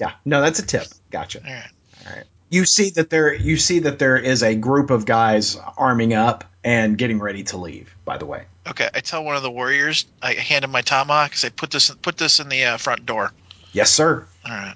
Yeah. 0.00 0.12
No, 0.24 0.40
that's 0.40 0.58
a 0.58 0.66
tip. 0.66 0.86
Gotcha. 1.10 1.40
all 1.46 1.52
right. 1.52 1.70
All 2.06 2.16
right. 2.16 2.24
You 2.50 2.64
see 2.64 2.90
that 2.90 3.10
there 3.10 3.34
you 3.34 3.56
see 3.56 3.80
that 3.80 3.98
there 3.98 4.16
is 4.16 4.42
a 4.42 4.54
group 4.54 4.90
of 4.90 5.06
guys 5.06 5.56
arming 5.76 6.14
up 6.14 6.44
and 6.62 6.96
getting 6.96 7.18
ready 7.18 7.42
to 7.44 7.56
leave. 7.56 7.94
By 8.04 8.16
the 8.18 8.26
way. 8.26 8.44
Okay, 8.66 8.88
I 8.94 9.00
tell 9.00 9.24
one 9.24 9.36
of 9.36 9.42
the 9.42 9.50
warriors. 9.50 10.06
I 10.22 10.34
hand 10.34 10.64
him 10.64 10.70
my 10.70 10.80
tomahawk. 10.82 11.32
I 11.32 11.34
say, 11.34 11.50
"Put 11.50 11.70
this, 11.70 11.90
put 11.90 12.16
this 12.16 12.40
in 12.40 12.48
the 12.48 12.64
uh, 12.64 12.76
front 12.76 13.04
door." 13.06 13.32
Yes, 13.72 13.90
sir. 13.90 14.26
All 14.46 14.52
right. 14.52 14.74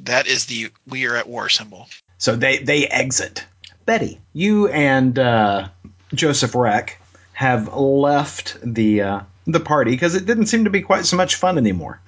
That 0.00 0.26
is 0.26 0.46
the 0.46 0.70
"We 0.86 1.06
are 1.06 1.16
at 1.16 1.28
war" 1.28 1.48
symbol. 1.48 1.88
So 2.18 2.36
they 2.36 2.58
they 2.58 2.86
exit. 2.86 3.44
Betty, 3.86 4.20
you 4.32 4.68
and 4.68 5.18
uh, 5.18 5.68
Joseph 6.14 6.54
Reck 6.54 7.00
have 7.32 7.74
left 7.74 8.56
the 8.62 9.02
uh, 9.02 9.20
the 9.46 9.60
party 9.60 9.90
because 9.90 10.14
it 10.14 10.26
didn't 10.26 10.46
seem 10.46 10.64
to 10.64 10.70
be 10.70 10.82
quite 10.82 11.04
so 11.04 11.16
much 11.16 11.36
fun 11.36 11.58
anymore, 11.58 12.00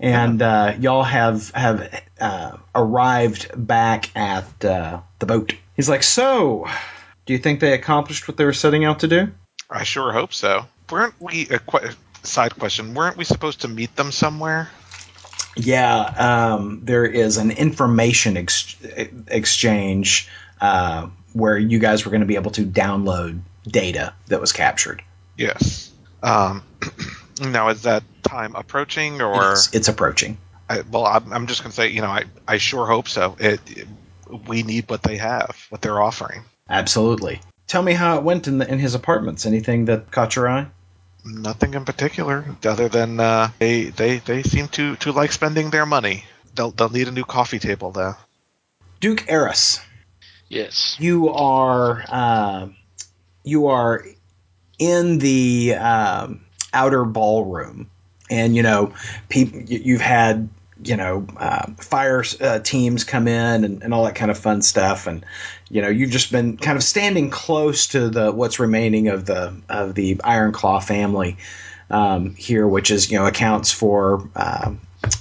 and 0.00 0.42
uh, 0.42 0.74
y'all 0.78 1.04
have 1.04 1.50
have 1.50 2.02
uh, 2.20 2.56
arrived 2.74 3.50
back 3.54 4.14
at 4.16 4.64
uh, 4.64 5.00
the 5.18 5.26
boat. 5.26 5.54
He's 5.76 5.88
like, 5.88 6.02
so. 6.02 6.66
Do 7.24 7.32
you 7.32 7.38
think 7.38 7.60
they 7.60 7.72
accomplished 7.72 8.26
what 8.26 8.36
they 8.36 8.44
were 8.44 8.52
setting 8.52 8.84
out 8.84 9.00
to 9.00 9.08
do? 9.08 9.30
I 9.70 9.84
sure 9.84 10.12
hope 10.12 10.34
so. 10.34 10.66
Weren't 10.90 11.14
we 11.20 11.48
a 11.48 11.60
qu- 11.60 11.90
side 12.24 12.58
question? 12.58 12.94
Weren't 12.94 13.16
we 13.16 13.24
supposed 13.24 13.60
to 13.60 13.68
meet 13.68 13.94
them 13.94 14.10
somewhere? 14.10 14.68
Yeah, 15.56 16.00
um, 16.00 16.80
there 16.84 17.04
is 17.04 17.36
an 17.36 17.50
information 17.50 18.36
ex- 18.36 18.76
exchange 19.28 20.28
uh, 20.60 21.08
where 21.32 21.58
you 21.58 21.78
guys 21.78 22.04
were 22.04 22.10
going 22.10 22.22
to 22.22 22.26
be 22.26 22.36
able 22.36 22.52
to 22.52 22.64
download 22.64 23.40
data 23.66 24.14
that 24.28 24.40
was 24.40 24.52
captured. 24.52 25.02
Yes. 25.36 25.90
Um, 26.22 26.62
now 27.40 27.68
is 27.68 27.82
that 27.82 28.02
time 28.22 28.54
approaching, 28.54 29.20
or 29.20 29.52
it's, 29.52 29.74
it's 29.74 29.88
approaching. 29.88 30.38
I, 30.68 30.82
well, 30.90 31.04
I'm, 31.04 31.32
I'm 31.32 31.46
just 31.46 31.62
gonna 31.62 31.72
say, 31.72 31.88
you 31.88 32.00
know, 32.00 32.08
I, 32.08 32.24
I 32.46 32.58
sure 32.58 32.86
hope 32.86 33.08
so. 33.08 33.36
It, 33.38 33.60
we 34.46 34.62
need 34.62 34.88
what 34.88 35.02
they 35.02 35.16
have, 35.18 35.66
what 35.68 35.82
they're 35.82 36.00
offering. 36.00 36.44
Absolutely. 36.68 37.40
Tell 37.66 37.82
me 37.82 37.92
how 37.92 38.16
it 38.16 38.22
went 38.22 38.48
in, 38.48 38.58
the, 38.58 38.70
in 38.70 38.78
his 38.78 38.94
apartments. 38.94 39.46
Anything 39.46 39.86
that 39.86 40.10
caught 40.10 40.36
your 40.36 40.48
eye? 40.48 40.66
Nothing 41.24 41.74
in 41.74 41.84
particular, 41.84 42.44
other 42.64 42.88
than 42.88 43.20
uh, 43.20 43.50
they 43.58 43.84
they 43.84 44.18
they 44.18 44.42
seem 44.42 44.66
to 44.68 44.96
to 44.96 45.12
like 45.12 45.30
spending 45.30 45.70
their 45.70 45.86
money. 45.86 46.24
They'll 46.54 46.72
they'll 46.72 46.88
need 46.88 47.08
a 47.08 47.12
new 47.12 47.24
coffee 47.24 47.60
table 47.60 47.92
though. 47.92 48.14
Duke 49.00 49.24
Eris, 49.28 49.80
Yes. 50.48 50.96
you 50.98 51.28
are 51.30 52.04
uh, 52.08 52.68
you 53.44 53.68
are 53.68 54.04
in 54.78 55.18
the 55.18 55.74
um, 55.74 56.40
outer 56.72 57.04
ballroom, 57.04 57.88
and 58.28 58.56
you 58.56 58.62
know, 58.62 58.92
people 59.28 59.60
you've 59.60 60.00
had 60.00 60.48
you 60.84 60.96
know 60.96 61.24
uh, 61.36 61.66
fire 61.78 62.24
uh, 62.40 62.58
teams 62.58 63.04
come 63.04 63.28
in 63.28 63.64
and, 63.64 63.82
and 63.84 63.94
all 63.94 64.04
that 64.04 64.16
kind 64.16 64.30
of 64.30 64.38
fun 64.38 64.60
stuff, 64.60 65.06
and 65.06 65.24
you 65.72 65.80
know 65.80 65.88
you've 65.88 66.10
just 66.10 66.30
been 66.30 66.58
kind 66.58 66.76
of 66.76 66.84
standing 66.84 67.30
close 67.30 67.88
to 67.88 68.10
the 68.10 68.30
what's 68.30 68.60
remaining 68.60 69.08
of 69.08 69.24
the 69.24 69.54
of 69.70 69.94
the 69.94 70.20
Iron 70.22 70.52
Claw 70.52 70.80
family 70.80 71.38
um, 71.90 72.34
here, 72.34 72.68
which 72.68 72.90
is 72.90 73.10
you 73.10 73.18
know 73.18 73.26
accounts 73.26 73.72
for 73.72 74.28
uh, 74.36 74.74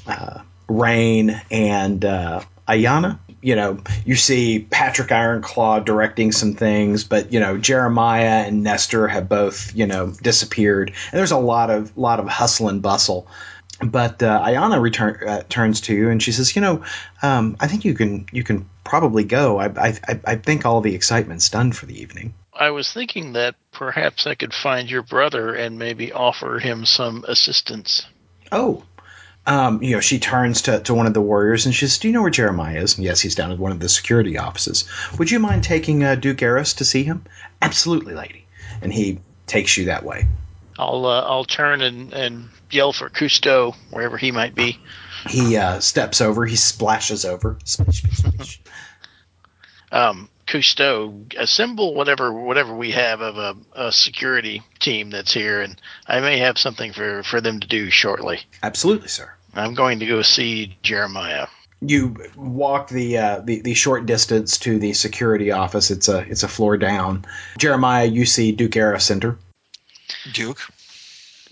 uh, 0.06 0.42
Rain 0.68 1.42
and 1.50 2.04
uh, 2.04 2.42
Ayana. 2.68 3.18
You 3.42 3.56
know, 3.56 3.80
you 4.06 4.16
see 4.16 4.60
Patrick 4.60 5.08
Ironclaw 5.08 5.86
directing 5.86 6.34
some 6.34 6.54
things, 6.54 7.06
but 7.06 7.32
you 7.32 7.40
know 7.40 7.58
Jeremiah 7.58 8.44
and 8.46 8.62
Nestor 8.62 9.08
have 9.08 9.30
both 9.30 9.74
you 9.74 9.88
know 9.88 10.14
disappeared, 10.22 10.90
and 10.90 11.18
there's 11.18 11.32
a 11.32 11.40
lot 11.40 11.70
of 11.70 11.98
lot 11.98 12.20
of 12.20 12.28
hustle 12.28 12.68
and 12.68 12.82
bustle. 12.82 13.26
But 13.82 14.22
uh, 14.22 14.44
Ayana 14.46 14.82
return, 14.82 15.28
uh, 15.28 15.44
turns 15.48 15.82
to 15.82 15.96
you 15.96 16.10
and 16.10 16.22
she 16.22 16.34
says, 16.34 16.58
"You 16.58 16.62
know, 16.62 16.84
um, 17.24 17.56
I 17.62 17.68
think 17.68 17.86
you 17.86 17.94
can 17.94 18.26
you 18.34 18.44
can 18.44 18.70
probably 18.84 19.24
go. 19.24 19.60
I, 19.60 19.66
I 19.68 20.00
I 20.08 20.20
I 20.26 20.36
think 20.36 20.66
all 20.66 20.82
the 20.82 20.96
excitement's 20.96 21.50
done 21.50 21.72
for 21.72 21.86
the 21.86 22.00
evening." 22.02 22.34
I 22.54 22.72
was 22.72 22.92
thinking 22.92 23.34
that 23.34 23.56
perhaps 23.72 24.28
I 24.28 24.36
could 24.36 24.54
find 24.54 24.90
your 24.90 25.02
brother 25.02 25.56
and 25.56 25.80
maybe 25.80 26.12
offer 26.12 26.60
him 26.60 26.86
some 26.86 27.26
assistance. 27.28 28.06
Oh. 28.52 28.84
Um, 29.48 29.82
you 29.82 29.96
know, 29.96 30.02
she 30.02 30.20
turns 30.20 30.64
to, 30.64 30.82
to 30.82 30.94
one 30.94 31.08
of 31.08 31.16
the 31.16 31.22
warriors 31.22 31.66
and 31.66 31.74
she 31.74 31.88
says, 31.88 31.98
Do 31.98 32.08
you 32.08 32.14
know 32.14 32.22
where 32.22 32.30
Jeremiah 32.30 32.80
is? 32.80 32.98
And 32.98 33.06
yes, 33.06 33.20
he's 33.20 33.34
down 33.34 33.52
at 33.52 33.58
one 33.58 33.72
of 33.72 33.80
the 33.80 33.90
security 33.90 34.38
offices. 34.38 34.88
Would 35.18 35.32
you 35.32 35.40
mind 35.40 35.64
taking 35.64 36.04
uh, 36.04 36.14
Duke 36.14 36.44
Eris 36.44 36.76
to 36.76 36.86
see 36.86 37.04
him? 37.04 37.26
Absolutely, 37.60 38.14
lady. 38.14 38.46
And 38.84 38.94
he 38.94 39.20
takes 39.48 39.78
you 39.78 39.86
that 39.86 40.04
way. 40.04 40.28
I'll 40.78 41.06
uh, 41.06 41.22
I'll 41.22 41.46
turn 41.46 41.82
and, 41.82 42.14
and 42.14 42.50
yell 42.70 42.94
for 42.94 43.10
Cousteau 43.10 43.76
wherever 43.90 44.18
he 44.18 44.32
might 44.32 44.54
be. 44.54 44.80
He 45.28 45.58
uh, 45.58 45.80
steps 45.80 46.22
over, 46.22 46.46
he 46.46 46.56
splashes 46.56 47.26
over. 47.26 47.58
Splish, 47.64 48.02
splish, 48.02 48.18
splish. 48.18 48.62
Um, 49.92 50.30
Cousteau, 50.48 51.34
assemble 51.38 51.94
whatever 51.94 52.34
whatever 52.34 52.76
we 52.76 52.92
have 52.92 53.22
of 53.22 53.38
a, 53.38 53.56
a 53.88 53.92
security 53.92 54.62
team 54.80 55.10
that's 55.10 55.34
here, 55.34 55.62
and 55.62 55.80
I 56.06 56.20
may 56.20 56.40
have 56.40 56.58
something 56.58 56.92
for, 56.92 57.24
for 57.24 57.40
them 57.40 57.62
to 57.62 57.68
do 57.68 57.90
shortly. 57.90 58.42
Absolutely, 58.62 59.08
sir. 59.08 59.32
I'm 59.54 59.74
going 59.74 60.00
to 60.00 60.06
go 60.06 60.22
see 60.22 60.78
Jeremiah. 60.84 61.48
You 61.82 62.16
walk 62.36 62.90
the, 62.90 63.18
uh, 63.18 63.40
the 63.40 63.62
the 63.62 63.74
short 63.74 64.06
distance 64.06 64.58
to 64.60 64.78
the 64.78 64.94
security 64.94 65.52
office. 65.52 65.90
It's 65.90 66.10
a 66.10 66.20
it's 66.20 66.44
a 66.44 66.48
floor 66.48 66.78
down. 66.78 67.26
Jeremiah, 67.58 68.06
you 68.06 68.26
see 68.26 68.52
Duke 68.52 68.76
Eris 68.76 69.10
enter. 69.10 69.38
Duke. 70.34 70.60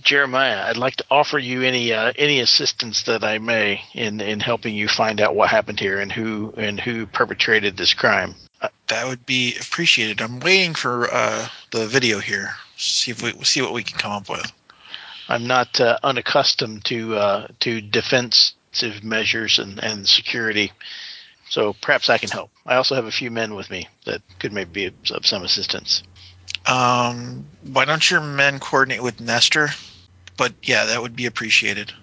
Jeremiah, 0.02 0.64
I'd 0.66 0.78
like 0.78 0.96
to 0.98 1.06
offer 1.12 1.38
you 1.38 1.62
any 1.62 1.94
uh, 1.94 2.14
any 2.18 2.40
assistance 2.40 3.04
that 3.04 3.24
I 3.24 3.38
may 3.38 3.82
in 3.94 4.22
in 4.22 4.40
helping 4.40 4.76
you 4.76 4.88
find 4.88 5.22
out 5.22 5.36
what 5.36 5.50
happened 5.50 5.80
here 5.80 6.00
and 6.00 6.12
who 6.12 6.54
and 6.58 6.80
who 6.80 7.06
perpetrated 7.06 7.78
this 7.78 7.94
crime. 7.94 8.36
That 8.88 9.08
would 9.08 9.26
be 9.26 9.56
appreciated. 9.56 10.22
I'm 10.22 10.40
waiting 10.40 10.74
for 10.74 11.08
uh, 11.14 11.48
the 11.72 11.88
video 11.88 12.20
here. 12.20 12.50
See 12.78 13.12
if 13.12 13.22
we 13.22 13.32
see 13.44 13.62
what 13.62 13.74
we 13.74 13.84
can 13.84 13.98
come 13.98 14.12
up 14.12 14.30
with. 14.30 14.52
I'm 15.28 15.46
not 15.46 15.80
uh, 15.80 15.98
unaccustomed 16.02 16.86
to 16.86 17.16
uh, 17.16 17.48
to 17.62 17.82
defensive 17.82 19.04
measures 19.04 19.60
and, 19.60 19.84
and 19.84 20.08
security, 20.08 20.72
so 21.50 21.74
perhaps 21.82 22.10
I 22.10 22.18
can 22.18 22.30
help. 22.30 22.52
I 22.66 22.76
also 22.76 22.96
have 22.96 23.06
a 23.06 23.12
few 23.12 23.32
men 23.32 23.54
with 23.54 23.70
me 23.70 23.88
that 24.06 24.22
could 24.40 24.54
maybe 24.54 24.72
be 24.72 24.86
of, 24.86 24.94
of 25.12 25.26
some 25.26 25.44
assistance. 25.44 26.04
Um, 26.66 27.46
why 27.64 27.86
don't 27.86 28.10
your 28.10 28.22
men 28.22 28.60
coordinate 28.60 29.04
with 29.04 29.20
Nestor? 29.20 29.70
But 30.40 30.54
yeah, 30.64 30.86
that 30.86 31.02
would 31.02 31.16
be 31.16 31.28
appreciated. 31.28 31.94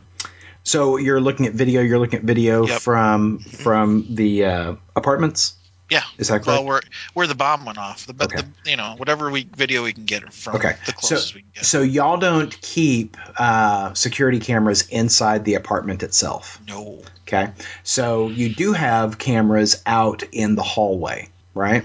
So 0.62 0.96
you're 0.98 1.20
looking 1.20 1.46
at 1.46 1.54
video. 1.54 1.80
You're 1.80 1.98
looking 1.98 2.18
at 2.20 2.24
video 2.24 2.66
Yep. 2.66 2.80
from 2.80 3.38
from 3.40 4.06
the 4.10 4.44
uh, 4.44 4.74
apartments. 4.94 5.54
Yeah. 5.88 6.02
Is 6.18 6.26
that 6.28 6.42
correct? 6.42 6.46
Well, 6.46 6.64
where 6.64 6.80
where 7.14 7.26
the 7.28 7.34
bomb 7.36 7.64
went 7.64 7.78
off, 7.78 8.06
the, 8.06 8.12
but 8.12 8.32
Okay. 8.32 8.42
the 8.64 8.70
you 8.70 8.76
know 8.76 8.94
whatever 8.96 9.30
we 9.30 9.44
video 9.56 9.84
we 9.84 9.92
can 9.92 10.04
get 10.04 10.32
from 10.32 10.56
Okay. 10.56 10.74
the 10.84 10.94
So- 11.00 11.14
we 11.34 11.40
can 11.42 11.50
get. 11.54 11.64
So 11.64 11.80
y'all 11.82 12.16
don't 12.18 12.60
keep 12.60 13.16
uh, 13.38 13.94
security 13.94 14.40
cameras 14.40 14.86
inside 14.88 15.44
the 15.44 15.54
apartment 15.54 16.02
itself. 16.02 16.60
no. 16.68 17.02
Okay. 17.28 17.50
So 17.84 18.28
you 18.28 18.54
do 18.54 18.72
have 18.72 19.18
cameras 19.18 19.82
out 19.86 20.22
in 20.30 20.54
the 20.56 20.62
hallway, 20.62 21.28
right? 21.54 21.84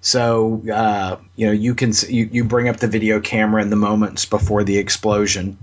So 0.00 0.62
uh, 0.72 1.16
you 1.36 1.46
know 1.46 1.52
you 1.52 1.74
can 1.74 1.92
you, 2.08 2.28
you 2.32 2.44
bring 2.44 2.68
up 2.68 2.78
the 2.78 2.88
video 2.88 3.20
camera 3.20 3.62
in 3.62 3.70
the 3.70 3.76
moments 3.76 4.24
before 4.26 4.64
the 4.64 4.78
explosion, 4.78 5.58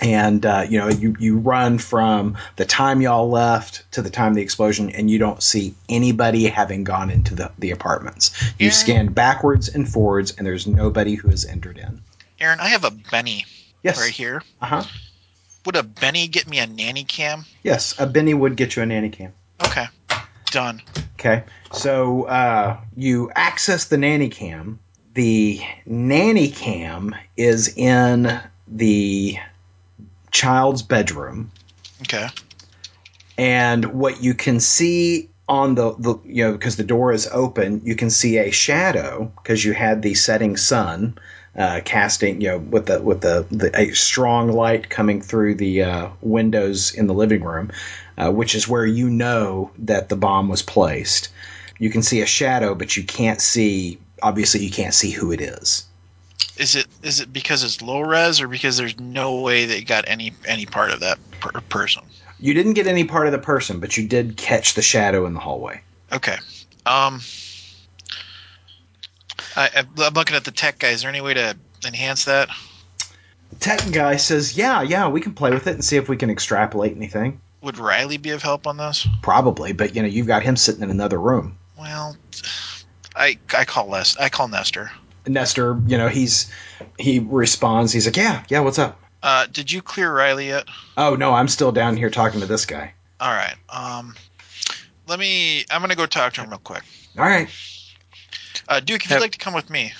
and 0.00 0.44
uh, 0.44 0.66
you 0.68 0.78
know 0.78 0.88
you 0.88 1.16
you 1.18 1.38
run 1.38 1.78
from 1.78 2.36
the 2.56 2.64
time 2.64 3.00
y'all 3.00 3.28
left 3.28 3.90
to 3.92 4.02
the 4.02 4.10
time 4.10 4.28
of 4.32 4.36
the 4.36 4.42
explosion, 4.42 4.90
and 4.90 5.10
you 5.10 5.18
don't 5.18 5.42
see 5.42 5.74
anybody 5.88 6.46
having 6.46 6.84
gone 6.84 7.10
into 7.10 7.34
the, 7.34 7.52
the 7.58 7.70
apartments. 7.70 8.30
You 8.58 8.70
scan 8.70 9.08
backwards 9.08 9.68
and 9.68 9.88
forwards, 9.88 10.32
and 10.36 10.46
there's 10.46 10.66
nobody 10.66 11.14
who 11.14 11.28
has 11.28 11.44
entered 11.44 11.78
in. 11.78 12.02
Aaron, 12.40 12.60
I 12.60 12.68
have 12.68 12.84
a 12.84 12.90
Benny 12.90 13.44
Yes. 13.82 13.98
right 14.00 14.12
here. 14.12 14.42
Uh 14.60 14.66
huh. 14.66 14.82
Would 15.66 15.76
a 15.76 15.82
Benny 15.82 16.26
get 16.26 16.48
me 16.48 16.58
a 16.58 16.66
nanny 16.66 17.04
cam? 17.04 17.44
Yes, 17.62 17.94
a 17.98 18.06
Benny 18.06 18.32
would 18.32 18.56
get 18.56 18.76
you 18.76 18.82
a 18.82 18.86
nanny 18.86 19.10
cam. 19.10 19.32
Okay. 19.62 19.86
Done. 20.50 20.82
Okay, 21.14 21.44
so 21.72 22.24
uh, 22.24 22.78
you 22.96 23.30
access 23.36 23.84
the 23.84 23.98
nanny 23.98 24.30
cam. 24.30 24.80
The 25.12 25.60
nanny 25.84 26.48
cam 26.48 27.14
is 27.36 27.76
in 27.76 28.40
the 28.66 29.36
child's 30.30 30.82
bedroom, 30.82 31.50
Okay. 32.02 32.28
and 33.38 33.84
what 33.86 34.22
you 34.22 34.34
can 34.34 34.60
see 34.60 35.28
on 35.48 35.74
the, 35.74 35.94
the 35.98 36.16
you 36.24 36.44
know 36.44 36.52
because 36.52 36.76
the 36.76 36.84
door 36.84 37.12
is 37.12 37.28
open, 37.32 37.80
you 37.84 37.96
can 37.96 38.10
see 38.10 38.38
a 38.38 38.50
shadow 38.50 39.30
because 39.36 39.64
you 39.64 39.72
had 39.72 40.02
the 40.02 40.14
setting 40.14 40.56
sun 40.56 41.18
uh, 41.56 41.80
casting, 41.84 42.40
you 42.40 42.48
know, 42.48 42.58
with 42.58 42.86
the 42.86 43.00
with 43.00 43.20
the, 43.22 43.46
the 43.50 43.70
a 43.78 43.92
strong 43.92 44.52
light 44.52 44.88
coming 44.88 45.20
through 45.20 45.56
the 45.56 45.82
uh, 45.82 46.08
windows 46.20 46.94
in 46.94 47.06
the 47.06 47.14
living 47.14 47.42
room, 47.42 47.70
uh, 48.16 48.30
which 48.30 48.54
is 48.54 48.68
where 48.68 48.86
you 48.86 49.10
know 49.10 49.70
that 49.78 50.08
the 50.08 50.16
bomb 50.16 50.48
was 50.48 50.62
placed. 50.62 51.28
You 51.78 51.90
can 51.90 52.02
see 52.02 52.20
a 52.20 52.26
shadow, 52.26 52.74
but 52.74 52.96
you 52.96 53.02
can't 53.04 53.40
see. 53.40 53.98
Obviously, 54.22 54.62
you 54.62 54.70
can't 54.70 54.94
see 54.94 55.10
who 55.10 55.32
it 55.32 55.40
is. 55.40 55.86
Is 56.60 56.76
it 56.76 56.86
is 57.02 57.20
it 57.20 57.32
because 57.32 57.64
it's 57.64 57.80
low 57.80 58.00
res 58.02 58.42
or 58.42 58.46
because 58.46 58.76
there's 58.76 59.00
no 59.00 59.40
way 59.40 59.64
they 59.64 59.80
got 59.80 60.04
any 60.06 60.34
any 60.46 60.66
part 60.66 60.90
of 60.90 61.00
that 61.00 61.18
per- 61.40 61.58
person? 61.62 62.02
You 62.38 62.52
didn't 62.52 62.74
get 62.74 62.86
any 62.86 63.04
part 63.04 63.26
of 63.26 63.32
the 63.32 63.38
person, 63.38 63.80
but 63.80 63.96
you 63.96 64.06
did 64.06 64.36
catch 64.36 64.74
the 64.74 64.82
shadow 64.82 65.24
in 65.24 65.32
the 65.32 65.40
hallway. 65.40 65.80
Okay. 66.12 66.36
Um. 66.84 67.20
I, 69.56 69.84
I'm 69.98 70.12
looking 70.12 70.36
at 70.36 70.44
the 70.44 70.50
tech 70.50 70.78
guy. 70.78 70.88
Is 70.88 71.00
there 71.00 71.10
any 71.10 71.22
way 71.22 71.32
to 71.34 71.56
enhance 71.86 72.26
that? 72.26 72.50
Tech 73.58 73.80
guy 73.90 74.16
says, 74.16 74.54
"Yeah, 74.54 74.82
yeah, 74.82 75.08
we 75.08 75.22
can 75.22 75.32
play 75.32 75.52
with 75.52 75.66
it 75.66 75.72
and 75.74 75.84
see 75.84 75.96
if 75.96 76.10
we 76.10 76.18
can 76.18 76.28
extrapolate 76.28 76.94
anything." 76.94 77.40
Would 77.62 77.78
Riley 77.78 78.18
be 78.18 78.30
of 78.30 78.42
help 78.42 78.66
on 78.66 78.76
this? 78.76 79.08
Probably, 79.22 79.72
but 79.72 79.96
you 79.96 80.02
know, 80.02 80.08
you've 80.08 80.26
got 80.26 80.42
him 80.42 80.56
sitting 80.56 80.82
in 80.82 80.90
another 80.90 81.18
room. 81.18 81.56
Well, 81.78 82.16
I 83.16 83.38
I 83.56 83.64
call 83.64 83.88
Les. 83.88 84.16
I 84.18 84.28
call 84.28 84.48
Nestor. 84.48 84.90
Nestor, 85.26 85.80
you 85.86 85.98
know, 85.98 86.08
he's 86.08 86.50
he 86.98 87.18
responds. 87.18 87.92
He's 87.92 88.06
like, 88.06 88.16
"Yeah, 88.16 88.44
yeah, 88.48 88.60
what's 88.60 88.78
up?" 88.78 89.00
Uh, 89.22 89.46
did 89.52 89.70
you 89.70 89.82
clear 89.82 90.12
Riley 90.14 90.48
yet? 90.48 90.66
Oh 90.96 91.14
no, 91.14 91.32
I'm 91.32 91.48
still 91.48 91.72
down 91.72 91.96
here 91.96 92.10
talking 92.10 92.40
to 92.40 92.46
this 92.46 92.64
guy. 92.66 92.94
All 93.20 93.30
right. 93.32 93.54
Um, 93.68 94.14
let 95.06 95.18
me. 95.18 95.64
I'm 95.70 95.80
gonna 95.82 95.94
go 95.96 96.06
talk 96.06 96.32
to 96.34 96.42
him 96.42 96.50
real 96.50 96.58
quick. 96.58 96.82
All 97.18 97.24
right. 97.24 97.48
Uh, 98.68 98.80
Duke, 98.80 99.04
if 99.04 99.10
Have- 99.10 99.18
you'd 99.18 99.22
like 99.22 99.32
to 99.32 99.38
come 99.38 99.54
with 99.54 99.68
me. 99.68 99.92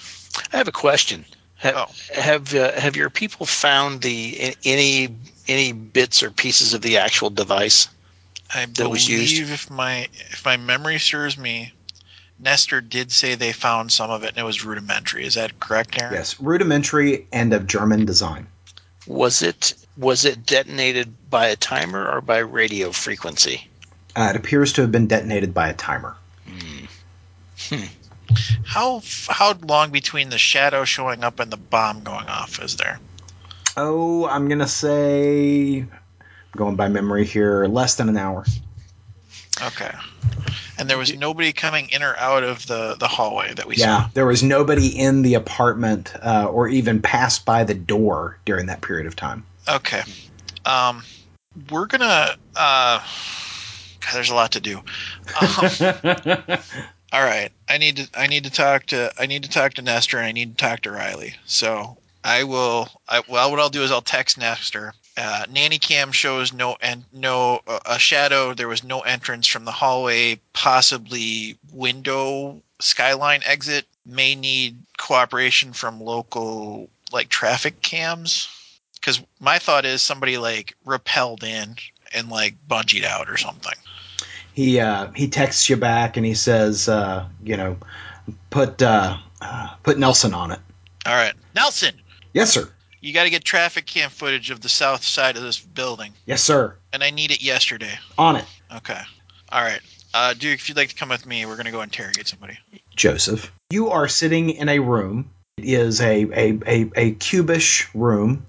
I 0.52 0.56
have 0.58 0.68
a 0.68 0.72
question. 0.72 1.24
Have 1.56 1.76
Oh. 1.76 1.86
have, 2.18 2.54
uh, 2.54 2.72
have 2.80 2.96
your 2.96 3.10
people 3.10 3.44
found 3.44 4.00
the 4.00 4.54
any 4.64 5.14
any 5.46 5.72
bits 5.72 6.22
or 6.22 6.30
pieces 6.30 6.72
of 6.72 6.80
the 6.80 6.98
actual 6.98 7.28
device? 7.30 7.88
I 8.54 8.66
that 8.66 8.88
was 8.88 9.06
used? 9.08 9.38
if 9.52 9.70
my 9.70 10.08
if 10.30 10.44
my 10.44 10.56
memory 10.56 10.98
serves 10.98 11.36
me, 11.36 11.72
Nestor 12.42 12.80
did 12.80 13.12
say 13.12 13.34
they 13.34 13.52
found 13.52 13.92
some 13.92 14.10
of 14.10 14.24
it 14.24 14.30
and 14.30 14.38
it 14.38 14.44
was 14.44 14.64
rudimentary. 14.64 15.26
Is 15.26 15.34
that 15.34 15.60
correct, 15.60 16.00
Aaron? 16.00 16.14
Yes, 16.14 16.40
rudimentary 16.40 17.26
and 17.32 17.52
of 17.52 17.66
German 17.66 18.06
design. 18.06 18.46
Was 19.06 19.42
it 19.42 19.74
was 19.96 20.24
it 20.24 20.46
detonated 20.46 21.30
by 21.30 21.48
a 21.48 21.56
timer 21.56 22.10
or 22.10 22.20
by 22.20 22.38
radio 22.38 22.92
frequency? 22.92 23.68
Uh, 24.16 24.32
it 24.34 24.36
appears 24.36 24.74
to 24.74 24.82
have 24.82 24.92
been 24.92 25.06
detonated 25.06 25.52
by 25.52 25.68
a 25.68 25.74
timer. 25.74 26.16
How 28.64 29.02
how 29.28 29.54
long 29.54 29.90
between 29.90 30.28
the 30.28 30.38
shadow 30.38 30.84
showing 30.84 31.24
up 31.24 31.40
and 31.40 31.50
the 31.50 31.56
bomb 31.56 32.02
going 32.02 32.28
off 32.28 32.62
is 32.62 32.76
there? 32.76 33.00
Oh, 33.76 34.26
I'm 34.26 34.48
gonna 34.48 34.68
say, 34.68 35.86
going 36.56 36.76
by 36.76 36.88
memory 36.88 37.24
here, 37.24 37.66
less 37.66 37.96
than 37.96 38.08
an 38.08 38.16
hour. 38.16 38.44
Okay. 39.62 39.90
And 40.78 40.88
there 40.88 40.96
was 40.98 41.14
nobody 41.14 41.52
coming 41.52 41.90
in 41.90 42.02
or 42.02 42.16
out 42.16 42.42
of 42.42 42.66
the 42.66 42.96
the 42.98 43.08
hallway 43.08 43.52
that 43.54 43.66
we 43.66 43.76
Yeah, 43.76 44.04
saw. 44.04 44.08
there 44.14 44.26
was 44.26 44.42
nobody 44.42 44.88
in 44.88 45.22
the 45.22 45.34
apartment 45.34 46.14
uh, 46.22 46.46
or 46.46 46.68
even 46.68 47.02
passed 47.02 47.44
by 47.44 47.64
the 47.64 47.74
door 47.74 48.38
during 48.46 48.66
that 48.66 48.80
period 48.80 49.06
of 49.06 49.14
time. 49.16 49.44
Okay. 49.68 50.02
Um, 50.64 51.02
we're 51.70 51.86
gonna. 51.86 52.36
Uh, 52.56 53.00
God, 54.00 54.14
there's 54.14 54.30
a 54.30 54.34
lot 54.34 54.52
to 54.52 54.60
do. 54.60 54.78
Um, 54.78 55.54
all 57.12 57.22
right, 57.22 57.50
I 57.68 57.78
need 57.78 57.96
to. 57.98 58.08
I 58.14 58.26
need 58.26 58.44
to 58.44 58.50
talk 58.50 58.86
to. 58.86 59.12
I 59.18 59.26
need 59.26 59.42
to 59.42 59.50
talk 59.50 59.74
to 59.74 59.82
Nestor, 59.82 60.16
and 60.16 60.26
I 60.26 60.32
need 60.32 60.56
to 60.56 60.64
talk 60.64 60.80
to 60.82 60.90
Riley. 60.90 61.34
So 61.44 61.98
I 62.24 62.44
will. 62.44 62.88
I, 63.08 63.22
well, 63.28 63.50
what 63.50 63.60
I'll 63.60 63.68
do 63.68 63.82
is 63.82 63.90
I'll 63.92 64.00
text 64.00 64.38
Nestor. 64.38 64.94
Uh, 65.22 65.44
nanny 65.50 65.78
cam 65.78 66.12
shows 66.12 66.50
no 66.54 66.78
and 66.80 67.04
no 67.12 67.60
uh, 67.66 67.80
a 67.84 67.98
shadow. 67.98 68.54
There 68.54 68.68
was 68.68 68.82
no 68.82 69.00
entrance 69.00 69.46
from 69.46 69.66
the 69.66 69.70
hallway. 69.70 70.40
Possibly 70.54 71.58
window 71.72 72.62
skyline 72.80 73.42
exit. 73.44 73.86
May 74.06 74.34
need 74.34 74.78
cooperation 74.96 75.74
from 75.74 76.00
local 76.00 76.88
like 77.12 77.28
traffic 77.28 77.82
cams 77.82 78.48
because 78.94 79.20
my 79.38 79.58
thought 79.58 79.84
is 79.84 80.02
somebody 80.02 80.38
like 80.38 80.74
repelled 80.86 81.44
in 81.44 81.76
and 82.14 82.30
like 82.30 82.54
bungeed 82.66 83.04
out 83.04 83.28
or 83.28 83.36
something. 83.36 83.74
he 84.54 84.80
uh, 84.80 85.10
he 85.14 85.28
texts 85.28 85.68
you 85.68 85.76
back 85.76 86.16
and 86.16 86.24
he 86.24 86.34
says, 86.34 86.88
uh, 86.88 87.26
you 87.44 87.58
know, 87.58 87.76
put 88.48 88.80
uh, 88.80 89.18
uh, 89.42 89.74
put 89.82 89.98
Nelson 89.98 90.32
on 90.32 90.50
it. 90.50 90.60
All 91.04 91.14
right, 91.14 91.34
Nelson, 91.54 91.94
Yes, 92.32 92.52
sir. 92.52 92.70
You 93.00 93.12
got 93.12 93.24
to 93.24 93.30
get 93.30 93.44
traffic 93.44 93.86
cam 93.86 94.10
footage 94.10 94.50
of 94.50 94.60
the 94.60 94.68
south 94.68 95.02
side 95.04 95.36
of 95.36 95.42
this 95.42 95.58
building, 95.60 96.12
Yes, 96.26 96.42
sir. 96.42 96.76
and 96.92 97.02
I 97.02 97.10
need 97.10 97.30
it 97.30 97.42
yesterday. 97.42 97.98
On 98.18 98.36
it, 98.36 98.44
Okay. 98.76 99.00
All 99.52 99.62
right, 99.62 99.80
uh, 100.14 100.32
Duke, 100.34 100.60
if 100.60 100.68
you'd 100.68 100.76
like 100.76 100.90
to 100.90 100.94
come 100.94 101.08
with 101.08 101.26
me, 101.26 101.44
we're 101.46 101.56
gonna 101.56 101.72
go 101.72 101.82
interrogate 101.82 102.28
somebody. 102.28 102.56
Joseph. 102.94 103.50
You 103.70 103.90
are 103.90 104.06
sitting 104.08 104.50
in 104.50 104.68
a 104.68 104.78
room. 104.78 105.30
It 105.56 105.64
is 105.64 106.00
a 106.00 106.22
a, 106.24 106.58
a, 106.66 106.90
a 106.96 107.12
cubish 107.14 107.88
room 107.94 108.46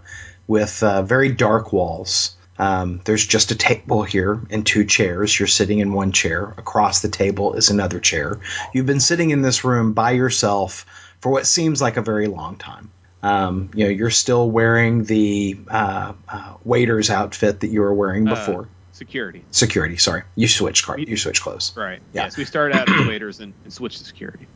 with 0.48 0.84
uh, 0.84 1.02
very 1.04 1.32
dark 1.32 1.74
walls. 1.74 2.36
Um, 2.60 3.02
there's 3.06 3.26
just 3.26 3.50
a 3.50 3.56
table 3.56 4.04
here 4.04 4.40
and 4.52 4.64
two 4.66 4.86
chairs. 4.86 5.40
You're 5.40 5.48
sitting 5.48 5.80
in 5.80 5.94
one 5.94 6.12
chair. 6.12 6.54
Across 6.58 7.02
the 7.02 7.10
table 7.10 7.54
is 7.54 7.70
another 7.72 8.00
chair. 8.00 8.40
You've 8.74 8.86
been 8.86 9.00
sitting 9.00 9.32
in 9.32 9.42
this 9.42 9.64
room 9.64 9.94
by 9.94 10.12
yourself 10.12 10.86
for 11.22 11.32
what 11.32 11.48
seems 11.48 11.82
like 11.82 11.98
a 11.98 12.02
very 12.04 12.28
long 12.28 12.58
time. 12.58 12.92
Um, 13.24 13.70
you 13.76 13.84
know, 13.86 13.90
you're 13.92 14.10
still 14.10 14.50
wearing 14.50 15.04
the 15.04 15.58
uh, 15.70 16.14
uh, 16.28 16.54
waiter's 16.64 17.10
outfit 17.10 17.60
that 17.60 17.68
you 17.70 17.82
were 17.82 17.94
wearing 17.94 18.28
Uh, 18.28 18.36
before. 18.36 18.68
Security. 18.94 19.44
Security, 19.52 19.98
sorry. 19.98 20.24
You 20.36 20.48
switch 20.48 20.84
car- 20.86 21.00
you 21.00 21.18
switched 21.18 21.42
clothes. 21.42 21.74
Right. 21.76 22.02
Yeah. 22.14 22.26
Yes, 22.26 22.38
we 22.38 22.46
started 22.46 22.78
out 22.78 22.88
as 22.90 23.08
waiters 23.08 23.40
and, 23.40 23.54
and 23.64 23.74
switched 23.74 23.98
to 24.00 24.06
security. 24.06 24.48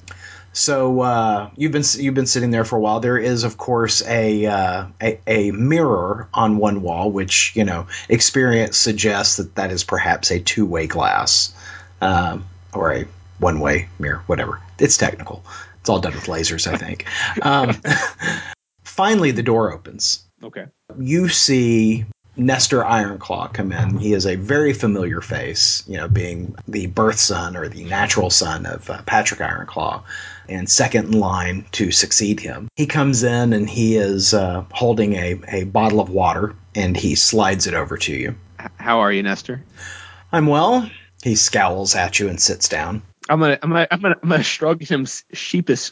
So 0.53 1.01
uh, 1.01 1.49
you've 1.57 1.71
been 1.71 1.83
you've 1.97 2.13
been 2.13 2.27
sitting 2.27 2.51
there 2.51 2.63
for 2.63 2.77
a 2.77 2.79
while. 2.79 2.99
There 2.99 3.17
is, 3.17 3.43
of 3.43 3.57
course, 3.57 4.03
a, 4.05 4.45
uh, 4.45 4.85
a 5.01 5.19
a 5.27 5.51
mirror 5.51 6.27
on 6.33 6.57
one 6.57 6.81
wall, 6.81 7.11
which 7.11 7.53
you 7.55 7.63
know 7.65 7.87
experience 8.07 8.77
suggests 8.77 9.37
that 9.37 9.55
that 9.55 9.71
is 9.71 9.83
perhaps 9.83 10.31
a 10.31 10.39
two 10.39 10.65
way 10.65 10.85
glass 10.87 11.53
um, 12.01 12.45
or 12.73 12.93
a 12.93 13.05
one 13.39 13.59
way 13.59 13.89
mirror, 13.99 14.21
whatever. 14.27 14.61
It's 14.79 14.97
technical. 14.97 15.43
It's 15.85 15.89
all 15.91 15.99
done 15.99 16.15
with 16.15 16.25
lasers, 16.25 16.65
I 16.65 16.77
think. 16.77 17.05
Um, 17.45 17.79
finally, 18.83 19.29
the 19.29 19.43
door 19.43 19.71
opens. 19.71 20.25
Okay. 20.41 20.65
You 20.97 21.29
see 21.29 22.05
Nestor 22.35 22.81
Ironclaw 22.81 23.53
come 23.53 23.71
in. 23.71 23.99
He 23.99 24.13
is 24.13 24.25
a 24.25 24.35
very 24.35 24.73
familiar 24.73 25.21
face, 25.21 25.83
you 25.85 25.97
know, 25.97 26.07
being 26.07 26.55
the 26.67 26.87
birth 26.87 27.19
son 27.19 27.55
or 27.55 27.67
the 27.67 27.83
natural 27.83 28.31
son 28.31 28.65
of 28.65 28.89
uh, 28.89 29.03
Patrick 29.03 29.41
Ironclaw 29.41 30.01
and 30.49 30.67
second 30.67 31.13
in 31.13 31.19
line 31.19 31.67
to 31.73 31.91
succeed 31.91 32.39
him. 32.39 32.67
He 32.75 32.87
comes 32.87 33.21
in 33.21 33.53
and 33.53 33.69
he 33.69 33.95
is 33.95 34.33
uh, 34.33 34.65
holding 34.71 35.13
a, 35.13 35.39
a 35.49 35.63
bottle 35.65 35.99
of 35.99 36.09
water 36.09 36.55
and 36.73 36.97
he 36.97 37.13
slides 37.13 37.67
it 37.67 37.75
over 37.75 37.95
to 37.97 38.11
you. 38.11 38.33
How 38.77 39.01
are 39.01 39.11
you, 39.11 39.21
Nestor? 39.21 39.63
I'm 40.31 40.47
well. 40.47 40.89
He 41.21 41.35
scowls 41.35 41.93
at 41.93 42.19
you 42.19 42.27
and 42.27 42.41
sits 42.41 42.69
down. 42.69 43.03
I'm 43.27 43.39
gonna, 43.39 43.57
I'm 43.61 43.69
gonna, 43.69 43.87
I'm 43.89 44.01
gonna, 44.01 44.15
I'm 44.21 44.29
gonna 44.29 44.43
shrug 44.43 44.81
him 44.83 45.07
sheepish, 45.33 45.91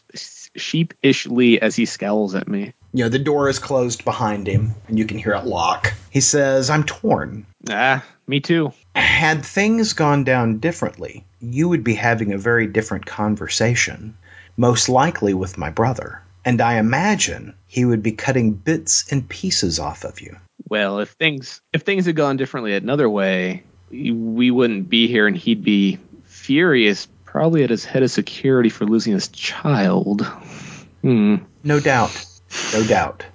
sheepishly 0.55 1.61
as 1.61 1.75
he 1.75 1.85
scowls 1.85 2.35
at 2.35 2.47
me. 2.47 2.73
You 2.93 3.05
know, 3.05 3.09
the 3.09 3.19
door 3.19 3.49
is 3.49 3.59
closed 3.59 4.05
behind 4.05 4.47
him 4.47 4.75
and 4.87 4.99
you 4.99 5.05
can 5.05 5.17
hear 5.17 5.33
it 5.33 5.45
lock. 5.45 5.93
He 6.11 6.21
says, 6.21 6.69
I'm 6.69 6.83
torn. 6.83 7.47
Ah, 7.69 8.05
me 8.27 8.39
too. 8.39 8.71
Had 8.95 9.43
things 9.43 9.93
gone 9.93 10.23
down 10.23 10.59
differently, 10.59 11.25
you 11.39 11.69
would 11.69 11.83
be 11.83 11.95
having 11.95 12.33
a 12.33 12.37
very 12.37 12.67
different 12.67 13.05
conversation, 13.05 14.15
most 14.55 14.89
likely 14.89 15.33
with 15.33 15.57
my 15.57 15.71
brother. 15.71 16.21
And 16.45 16.61
I 16.61 16.77
imagine 16.77 17.55
he 17.65 17.85
would 17.85 18.03
be 18.03 18.11
cutting 18.11 18.51
bits 18.51 19.11
and 19.11 19.27
pieces 19.27 19.79
off 19.79 20.03
of 20.03 20.21
you. 20.21 20.35
Well, 20.69 20.99
if 20.99 21.09
things, 21.11 21.61
if 21.71 21.81
things 21.81 22.05
had 22.05 22.15
gone 22.15 22.37
differently 22.37 22.75
another 22.75 23.09
way, 23.09 23.63
we 23.89 24.51
wouldn't 24.51 24.89
be 24.89 25.07
here, 25.07 25.25
and 25.25 25.37
he'd 25.37 25.63
be 25.63 25.99
furious, 26.25 27.07
probably 27.33 27.63
at 27.63 27.71
his 27.71 27.83
head 27.83 28.03
of 28.03 28.11
security 28.11 28.69
for 28.69 28.85
losing 28.85 29.11
his 29.13 29.27
child. 29.29 30.21
Hmm. 31.01 31.37
No 31.63 31.79
doubt. 31.79 32.23
No 32.73 32.85
doubt. 32.85 33.25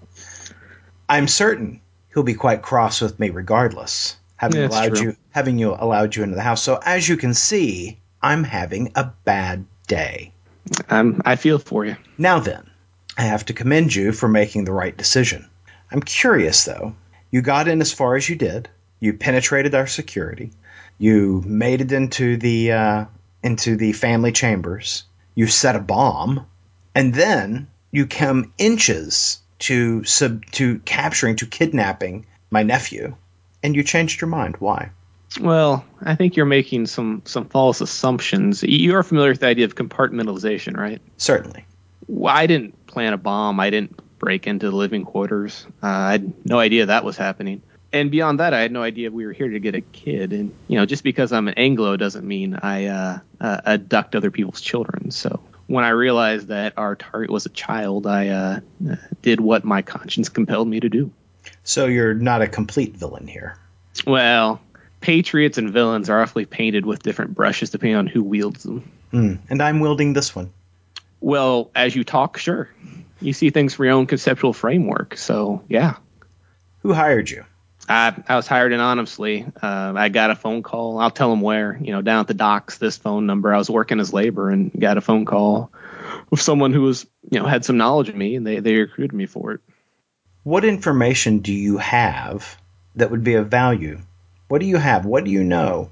I'm 1.09 1.27
certain 1.27 1.81
he'll 2.15 2.23
be 2.23 2.35
quite 2.35 2.63
cross 2.63 3.01
with 3.01 3.19
me 3.19 3.31
regardless, 3.31 4.17
having 4.37 4.61
Yeah, 4.61 4.69
allowed 4.69 4.95
true. 4.95 5.03
you 5.09 5.17
having 5.33 5.59
you 5.59 5.75
allowed 5.77 6.15
you 6.15 6.23
into 6.23 6.37
the 6.37 6.43
house. 6.43 6.63
So 6.63 6.79
as 6.87 7.09
you 7.09 7.17
can 7.17 7.35
see, 7.35 7.99
I'm 8.23 8.45
having 8.45 8.93
a 8.95 9.11
bad 9.25 9.67
day. 9.89 10.33
I'm, 10.89 11.21
I 11.25 11.35
feel 11.35 11.59
for 11.59 11.85
you. 11.85 11.97
Now 12.19 12.39
then, 12.39 12.71
I 13.17 13.23
have 13.23 13.47
to 13.47 13.53
commend 13.53 13.93
you 13.93 14.13
for 14.13 14.29
making 14.29 14.65
the 14.65 14.73
right 14.73 14.97
decision. 14.97 15.49
I'm 15.91 16.03
curious 16.03 16.65
though. 16.65 16.95
You 17.33 17.43
got 17.43 17.67
in 17.67 17.81
as 17.81 17.93
far 17.93 18.15
as 18.15 18.29
you 18.29 18.37
did. 18.37 18.69
You 19.01 19.15
penetrated 19.15 19.75
our 19.75 19.89
security. 19.89 20.53
You 20.99 21.43
made 21.45 21.81
it 21.81 21.91
into 21.91 22.37
the 22.37 22.71
uh, 22.73 23.05
into 23.49 23.77
the 23.77 23.93
family 23.93 24.31
chambers. 24.31 25.05
You 25.35 25.47
set 25.47 25.75
a 25.75 25.81
bomb, 25.81 26.45
and 26.95 27.15
then 27.15 27.67
you 27.91 28.07
come 28.07 28.53
inches 28.59 29.39
to 29.61 30.05
sub 30.05 30.45
to 30.53 30.81
capturing 30.81 31.37
to 31.37 31.47
kidnapping 31.47 32.27
my 32.51 32.63
nephew, 32.63 33.17
and 33.63 33.75
you 33.75 33.83
changed 33.83 34.21
your 34.21 34.29
mind. 34.29 34.57
Why? 34.59 34.91
Well, 35.41 35.83
I 36.03 36.15
think 36.15 36.37
you're 36.37 36.45
making 36.45 36.89
some 36.89 37.23
some 37.25 37.47
false 37.47 37.81
assumptions. 37.81 38.63
You 38.63 38.95
are 38.97 39.03
familiar 39.03 39.31
with 39.31 39.41
the 39.41 39.47
idea 39.47 39.65
of 39.65 39.75
compartmentalization, 39.75 40.77
right? 40.77 41.01
Certainly. 41.17 41.65
Well, 42.07 42.35
I 42.35 42.47
didn't 42.47 42.87
plant 42.87 43.15
a 43.15 43.19
bomb. 43.19 43.61
I 43.61 43.71
didn't 43.71 43.99
break 44.19 44.47
into 44.47 44.69
the 44.69 44.77
living 44.77 45.05
quarters. 45.05 45.67
Uh, 45.83 45.87
I 45.87 46.13
had 46.13 46.33
no 46.45 46.59
idea 46.59 46.85
that 46.87 47.03
was 47.03 47.17
happening. 47.17 47.63
And 47.93 48.11
beyond 48.11 48.41
that, 48.41 48.53
I 48.53 48.61
had 48.61 48.73
no 48.73 48.83
idea 48.83 49.11
we 49.11 49.25
were 49.25 49.33
here 49.33 49.49
to 49.49 49.61
get 49.61 49.75
a 49.75 49.81
kid. 49.81 50.33
And 50.33 50.55
you 50.69 50.77
know, 50.77 50.87
just 50.87 51.03
because 51.03 51.33
I'm 51.33 51.49
an 51.49 51.55
Anglo 51.55 51.97
doesn't 51.97 52.27
mean 52.27 52.59
I 52.63 52.87
uh, 52.87 53.19
uh, 53.41 53.61
abduct 53.65 54.15
other 54.15 54.31
people's 54.31 54.61
children. 54.61 55.11
So 55.11 55.41
when 55.69 55.85
I 55.85 55.91
realized 55.91 56.49
that 56.49 56.75
our 56.77 56.97
target 56.97 57.31
was 57.31 57.47
a 57.47 57.51
child, 57.51 58.07
I 58.07 58.29
uh, 58.29 58.61
did 59.23 59.41
what 59.41 59.65
my 59.65 59.83
conscience 59.83 60.29
compelled 60.29 60.69
me 60.69 60.81
to 60.81 60.89
do. 60.89 61.11
So 61.65 61.87
you're 61.87 62.15
not 62.15 62.43
a 62.43 62.47
complete 62.47 62.95
villain 62.95 63.27
here. 63.27 63.57
Well, 64.07 64.61
patriots 65.01 65.59
and 65.59 65.71
villains 65.71 66.11
are 66.11 66.21
awfully 66.21 66.45
painted 66.45 66.85
with 66.85 67.03
different 67.03 67.35
brushes 67.35 67.71
depending 67.71 67.97
on 67.97 68.07
who 68.07 68.23
wields 68.23 68.65
them. 68.65 68.91
Hmm. 69.11 69.35
And 69.49 69.63
I'm 69.63 69.81
wielding 69.81 70.13
this 70.13 70.35
one. 70.35 70.53
Well, 71.21 71.71
as 71.75 71.97
you 71.97 72.05
talk, 72.05 72.39
sure. 72.39 72.69
You 73.21 73.33
see 73.33 73.51
things 73.51 73.75
from 73.75 73.87
your 73.87 73.95
own 73.95 74.07
conceptual 74.07 74.53
framework. 74.53 75.17
So, 75.17 75.65
yeah. 75.69 75.97
Who 76.81 76.93
hired 76.93 77.29
you? 77.29 77.45
I, 77.89 78.15
I 78.29 78.37
was 78.37 78.47
hired 78.47 78.73
anonymously. 78.73 79.47
Uh, 79.63 79.95
I 79.97 80.09
got 80.11 80.31
a 80.31 80.35
phone 80.35 80.63
call. 80.63 80.99
I'll 80.99 81.11
tell 81.11 81.31
them 81.31 81.41
where. 81.41 81.79
You 81.81 81.93
know, 81.93 82.03
down 82.03 82.21
at 82.21 82.27
the 82.27 82.35
docks, 82.35 82.79
this 82.79 82.97
phone 82.97 83.27
number. 83.27 83.53
I 83.53 83.59
was 83.59 83.71
working 83.71 83.99
as 83.99 84.13
labor 84.13 84.51
and 84.51 84.71
got 84.79 84.99
a 84.99 85.01
phone 85.01 85.25
call 85.25 85.73
with 86.31 86.41
someone 86.41 86.73
who 86.73 86.83
was, 86.83 87.07
you 87.31 87.41
know, 87.41 87.47
had 87.47 87.65
some 87.65 87.79
knowledge 87.79 88.09
of 88.09 88.17
me, 88.17 88.37
and 88.37 88.47
they 88.47 88.61
they 88.61 88.75
recruited 88.75 89.15
me 89.15 89.27
for 89.27 89.53
it. 89.53 89.61
What 90.43 90.65
information 90.65 91.39
do 91.41 91.53
you 91.53 91.79
have 91.79 92.59
that 92.97 93.11
would 93.11 93.25
be 93.25 93.35
of 93.35 93.49
value? 93.49 94.01
What 94.49 94.61
do 94.61 94.67
you 94.67 94.77
have? 94.77 95.05
What 95.05 95.25
do 95.25 95.31
you 95.31 95.45
know? 95.45 95.91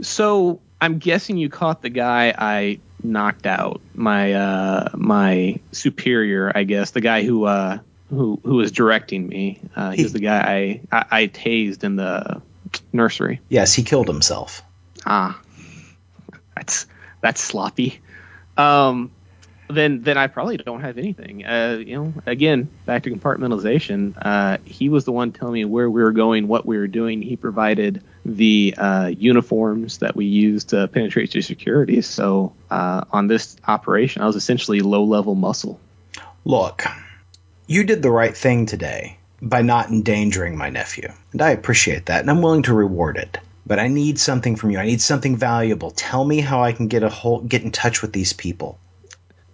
So 0.00 0.60
I'm 0.80 0.98
guessing 0.98 1.36
you 1.36 1.48
caught 1.48 1.82
the 1.82 1.90
guy 1.90 2.34
I 2.36 2.80
knocked 3.02 3.46
out. 3.46 3.80
My 3.94 4.32
uh, 4.34 4.88
my 4.94 5.60
superior, 5.72 6.52
I 6.54 6.64
guess, 6.64 6.90
the 6.90 7.00
guy 7.00 7.22
who 7.22 7.44
uh, 7.44 7.78
who 8.14 8.40
who 8.44 8.56
was 8.56 8.72
directing 8.72 9.26
me. 9.26 9.60
Uh, 9.74 9.90
he 9.90 10.02
was 10.02 10.12
the 10.12 10.20
guy 10.20 10.80
I, 10.92 10.98
I 10.98 11.22
I 11.22 11.26
tased 11.28 11.84
in 11.84 11.96
the 11.96 12.42
nursery. 12.92 13.40
Yes, 13.48 13.74
he 13.74 13.82
killed 13.82 14.08
himself. 14.08 14.62
Ah, 15.06 15.40
that's 16.56 16.86
that's 17.20 17.40
sloppy. 17.40 18.00
Um, 18.56 19.10
then 19.68 20.02
then 20.02 20.18
I 20.18 20.26
probably 20.26 20.56
don't 20.56 20.80
have 20.80 20.98
anything. 20.98 21.44
Uh, 21.44 21.82
you 21.84 21.96
know, 21.96 22.14
again, 22.26 22.68
back 22.86 23.04
to 23.04 23.10
compartmentalization. 23.10 24.14
Uh, 24.20 24.58
he 24.64 24.88
was 24.88 25.04
the 25.04 25.12
one 25.12 25.32
telling 25.32 25.54
me 25.54 25.64
where 25.64 25.88
we 25.88 26.02
were 26.02 26.12
going, 26.12 26.48
what 26.48 26.66
we 26.66 26.76
were 26.76 26.86
doing. 26.86 27.22
He 27.22 27.36
provided 27.36 28.02
the 28.24 28.74
uh, 28.76 29.12
uniforms 29.16 29.98
that 29.98 30.16
we 30.16 30.26
used 30.26 30.70
to 30.70 30.88
penetrate 30.88 31.30
through 31.30 31.42
security. 31.42 32.02
So 32.02 32.54
uh, 32.70 33.04
on 33.10 33.26
this 33.26 33.56
operation, 33.66 34.22
I 34.22 34.26
was 34.26 34.36
essentially 34.36 34.80
low 34.80 35.04
level 35.04 35.34
muscle. 35.34 35.80
Look, 36.44 36.84
you 37.66 37.84
did 37.84 38.02
the 38.02 38.10
right 38.10 38.36
thing 38.36 38.66
today 38.66 39.18
by 39.40 39.62
not 39.62 39.90
endangering 39.90 40.56
my 40.56 40.70
nephew, 40.70 41.08
and 41.32 41.42
I 41.42 41.50
appreciate 41.50 42.06
that, 42.06 42.20
and 42.20 42.30
I'm 42.30 42.42
willing 42.42 42.62
to 42.64 42.74
reward 42.74 43.16
it. 43.16 43.38
But 43.66 43.78
I 43.78 43.88
need 43.88 44.18
something 44.18 44.56
from 44.56 44.70
you. 44.70 44.78
I 44.78 44.84
need 44.84 45.00
something 45.00 45.36
valuable. 45.36 45.90
Tell 45.90 46.22
me 46.24 46.40
how 46.40 46.62
I 46.62 46.72
can 46.72 46.88
get 46.88 47.02
a 47.02 47.08
whole, 47.08 47.40
get 47.40 47.62
in 47.62 47.70
touch 47.72 48.02
with 48.02 48.12
these 48.12 48.34
people. 48.34 48.78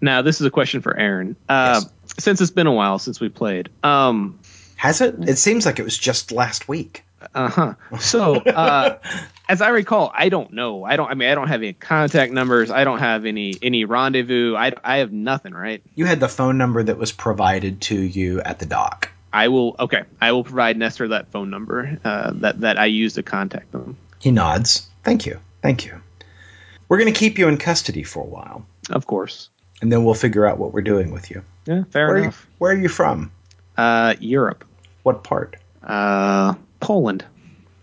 Now, 0.00 0.22
this 0.22 0.40
is 0.40 0.46
a 0.46 0.50
question 0.50 0.80
for 0.80 0.96
Aaron. 0.96 1.36
Uh, 1.48 1.82
Yes. 1.82 1.92
Since 2.18 2.40
it's 2.40 2.50
been 2.50 2.66
a 2.66 2.72
while 2.72 2.98
since 2.98 3.20
we 3.20 3.28
played, 3.28 3.68
um, 3.84 4.40
Has 4.76 5.00
it? 5.00 5.14
It 5.28 5.38
seems 5.38 5.64
like 5.64 5.78
it 5.78 5.84
was 5.84 5.96
just 5.96 6.32
last 6.32 6.68
week. 6.68 7.04
Uh 7.34 7.48
huh. 7.48 7.74
So, 8.00 8.34
uh, 8.36 8.98
as 9.50 9.60
I 9.60 9.70
recall, 9.70 10.10
I 10.14 10.28
don't 10.28 10.52
know. 10.52 10.84
I 10.84 10.96
don't. 10.96 11.10
I 11.10 11.14
mean, 11.14 11.28
I 11.28 11.34
don't 11.34 11.48
have 11.48 11.60
any 11.62 11.72
contact 11.72 12.32
numbers. 12.32 12.70
I 12.70 12.84
don't 12.84 13.00
have 13.00 13.26
any 13.26 13.54
any 13.62 13.84
rendezvous. 13.84 14.54
I 14.54 14.72
I 14.84 14.98
have 14.98 15.12
nothing. 15.12 15.52
Right. 15.52 15.82
You 15.94 16.06
had 16.06 16.20
the 16.20 16.28
phone 16.28 16.56
number 16.56 16.82
that 16.82 16.96
was 16.98 17.12
provided 17.12 17.80
to 17.82 18.00
you 18.00 18.40
at 18.40 18.58
the 18.60 18.66
dock. 18.66 19.10
I 19.32 19.48
will. 19.48 19.76
Okay. 19.78 20.02
I 20.20 20.32
will 20.32 20.44
provide 20.44 20.76
Nestor 20.76 21.08
that 21.08 21.30
phone 21.32 21.50
number 21.50 21.98
uh, 22.04 22.30
that 22.36 22.60
that 22.60 22.78
I 22.78 22.86
use 22.86 23.14
to 23.14 23.22
contact 23.22 23.72
them. 23.72 23.96
He 24.20 24.30
nods. 24.30 24.86
Thank 25.04 25.26
you. 25.26 25.40
Thank 25.62 25.84
you. 25.86 26.00
We're 26.88 26.98
going 26.98 27.12
to 27.12 27.18
keep 27.18 27.38
you 27.38 27.48
in 27.48 27.56
custody 27.56 28.02
for 28.02 28.22
a 28.22 28.26
while, 28.26 28.66
Of 28.90 29.06
course. 29.06 29.48
and 29.80 29.92
then 29.92 30.04
we'll 30.04 30.14
figure 30.14 30.44
out 30.46 30.58
what 30.58 30.72
we're 30.72 30.82
doing 30.82 31.12
with 31.12 31.30
you. 31.30 31.42
Yeah. 31.64 31.84
Fair 31.90 32.06
Where 32.08 32.16
are 32.16 32.18
you, 32.18 32.22
enough. 32.24 32.46
where 32.58 32.72
are 32.72 32.76
you 32.76 32.88
from? 32.88 33.30
Uh, 33.76 34.14
Europe. 34.18 34.64
What 35.04 35.22
part? 35.22 35.56
Uh, 35.82 36.54
Poland. 36.80 37.24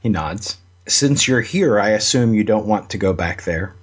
He 0.02 0.10
nods. 0.10 0.58
Since 0.88 1.28
you're 1.28 1.42
here, 1.42 1.80
I 1.80 1.90
assume 1.90 2.34
you 2.34 2.44
don't 2.44 2.66
want 2.66 2.92
to 2.92 2.98
go 2.98 3.14
back 3.14 3.44
there. 3.44 3.74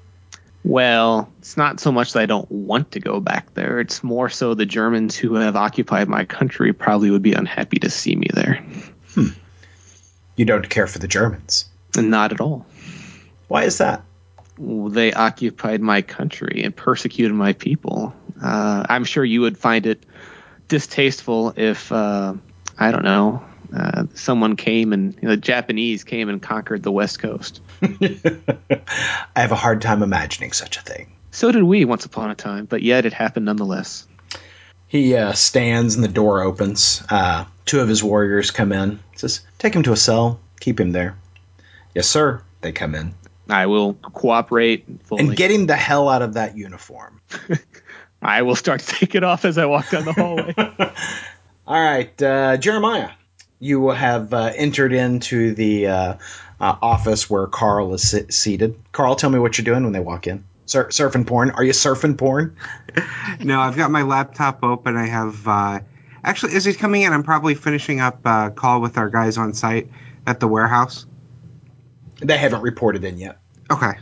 Well, 0.64 1.30
it's 1.40 1.58
not 1.58 1.78
so 1.78 1.92
much 1.92 2.14
that 2.14 2.20
I 2.20 2.26
don't 2.26 2.50
want 2.50 2.92
to 2.92 3.00
go 3.00 3.20
back 3.20 3.52
there. 3.52 3.80
It's 3.80 4.02
more 4.02 4.30
so 4.30 4.54
the 4.54 4.64
Germans 4.64 5.14
who 5.14 5.34
have 5.34 5.56
occupied 5.56 6.08
my 6.08 6.24
country 6.24 6.72
probably 6.72 7.10
would 7.10 7.22
be 7.22 7.34
unhappy 7.34 7.78
to 7.80 7.90
see 7.90 8.16
me 8.16 8.28
there. 8.32 8.64
Hmm. 9.14 9.28
You 10.36 10.46
don't 10.46 10.68
care 10.68 10.86
for 10.86 10.98
the 10.98 11.06
Germans. 11.06 11.66
Not 11.94 12.32
at 12.32 12.40
all. 12.40 12.66
Why 13.48 13.64
is 13.64 13.78
that? 13.78 14.02
they 14.56 15.12
occupied 15.12 15.80
my 15.80 16.00
country 16.00 16.62
and 16.62 16.74
persecuted 16.74 17.34
my 17.34 17.52
people. 17.54 18.14
Uh, 18.40 18.86
I'm 18.88 19.04
sure 19.04 19.24
you 19.24 19.40
would 19.40 19.58
find 19.58 19.84
it 19.84 20.06
distasteful 20.68 21.52
if 21.56 21.90
uh, 21.90 22.34
I 22.78 22.92
don't 22.92 23.04
know 23.04 23.44
uh, 23.74 24.04
someone 24.14 24.56
came 24.56 24.92
and 24.92 25.14
you 25.14 25.22
know, 25.22 25.30
the 25.30 25.36
Japanese 25.36 26.04
came 26.04 26.28
and 26.28 26.40
conquered 26.40 26.82
the 26.82 26.92
West 26.92 27.18
Coast. 27.18 27.60
I 27.82 28.80
have 29.36 29.52
a 29.52 29.56
hard 29.56 29.82
time 29.82 30.02
imagining 30.02 30.52
such 30.52 30.76
a 30.76 30.82
thing. 30.82 31.12
So 31.30 31.50
did 31.50 31.64
we 31.64 31.84
once 31.84 32.04
upon 32.04 32.30
a 32.30 32.34
time, 32.34 32.66
but 32.66 32.82
yet 32.82 33.04
it 33.06 33.12
happened 33.12 33.46
nonetheless. 33.46 34.06
He 34.86 35.16
uh, 35.16 35.32
stands 35.32 35.96
and 35.96 36.04
the 36.04 36.08
door 36.08 36.42
opens. 36.42 37.02
Uh, 37.10 37.46
two 37.66 37.80
of 37.80 37.88
his 37.88 38.04
warriors 38.04 38.52
come 38.52 38.70
in. 38.70 39.00
Says, 39.16 39.40
"Take 39.58 39.74
him 39.74 39.82
to 39.82 39.92
a 39.92 39.96
cell. 39.96 40.38
Keep 40.60 40.78
him 40.78 40.92
there." 40.92 41.16
Yes, 41.94 42.06
sir. 42.06 42.40
They 42.60 42.72
come 42.72 42.94
in 42.94 43.14
I 43.48 43.66
will 43.66 43.94
cooperate 43.94 44.84
fully. 45.04 45.24
and 45.26 45.36
get 45.36 45.50
him 45.50 45.66
the 45.66 45.76
hell 45.76 46.08
out 46.08 46.22
of 46.22 46.34
that 46.34 46.56
uniform. 46.56 47.20
I 48.22 48.42
will 48.42 48.56
start 48.56 48.80
to 48.84 48.86
take 48.86 49.14
it 49.14 49.24
off 49.24 49.44
as 49.44 49.58
I 49.58 49.66
walk 49.66 49.90
down 49.90 50.04
the 50.04 50.12
hallway. 50.12 50.54
All 51.66 51.80
right, 51.80 52.22
uh, 52.22 52.56
Jeremiah, 52.56 53.10
you 53.64 53.88
have 53.88 54.34
uh, 54.34 54.52
entered 54.54 54.92
into 54.92 55.54
the 55.54 55.86
uh, 55.86 56.14
uh, 56.60 56.76
office 56.82 57.30
where 57.30 57.46
Carl 57.46 57.94
is 57.94 58.06
sit- 58.06 58.32
seated. 58.32 58.78
Carl, 58.92 59.16
tell 59.16 59.30
me 59.30 59.38
what 59.38 59.56
you're 59.56 59.64
doing 59.64 59.84
when 59.84 59.92
they 59.94 60.00
walk 60.00 60.26
in. 60.26 60.44
Sur- 60.66 60.88
surfing 60.88 61.26
porn? 61.26 61.50
Are 61.50 61.64
you 61.64 61.72
surfing 61.72 62.16
porn? 62.16 62.56
No, 63.40 63.60
I've 63.60 63.76
got 63.76 63.90
my 63.90 64.02
laptop 64.02 64.62
open. 64.62 64.96
I 64.96 65.06
have 65.06 65.48
uh, 65.48 65.80
actually, 66.22 66.54
as 66.54 66.64
he's 66.64 66.76
coming 66.76 67.02
in, 67.02 67.12
I'm 67.12 67.24
probably 67.24 67.56
finishing 67.56 68.00
up 68.00 68.24
a 68.24 68.52
call 68.54 68.80
with 68.80 68.96
our 68.96 69.10
guys 69.10 69.36
on 69.36 69.54
site 69.54 69.90
at 70.26 70.38
the 70.38 70.46
warehouse. 70.46 71.06
They 72.20 72.38
haven't 72.38 72.62
reported 72.62 73.02
in 73.02 73.18
yet. 73.18 73.38
Okay, 73.70 73.92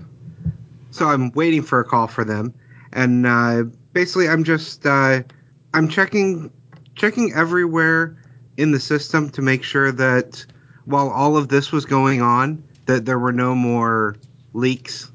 so 0.91 1.07
I'm 1.07 1.31
waiting 1.33 1.63
for 1.63 1.81
a 1.81 1.85
call 1.85 2.07
for 2.09 2.25
them, 2.25 2.53
and 2.93 3.27
uh, 3.27 3.63
basically, 3.95 4.29
I'm 4.29 4.45
just 4.45 4.85
uh, 4.85 5.23
I'm 5.73 5.89
checking 5.89 6.53
checking 6.95 7.33
everywhere 7.33 8.22
in 8.57 8.73
the 8.73 8.81
system 8.81 9.31
to 9.31 9.43
make 9.43 9.63
sure 9.63 9.93
that 9.93 10.45
while 10.85 11.09
all 11.11 11.37
of 11.37 11.49
this 11.49 11.73
was 11.73 11.85
going 11.85 12.21
on, 12.23 12.63
that 12.87 13.05
there 13.05 13.19
were 13.19 13.33
no 13.33 13.55
more 13.55 14.17
leaks 14.53 15.11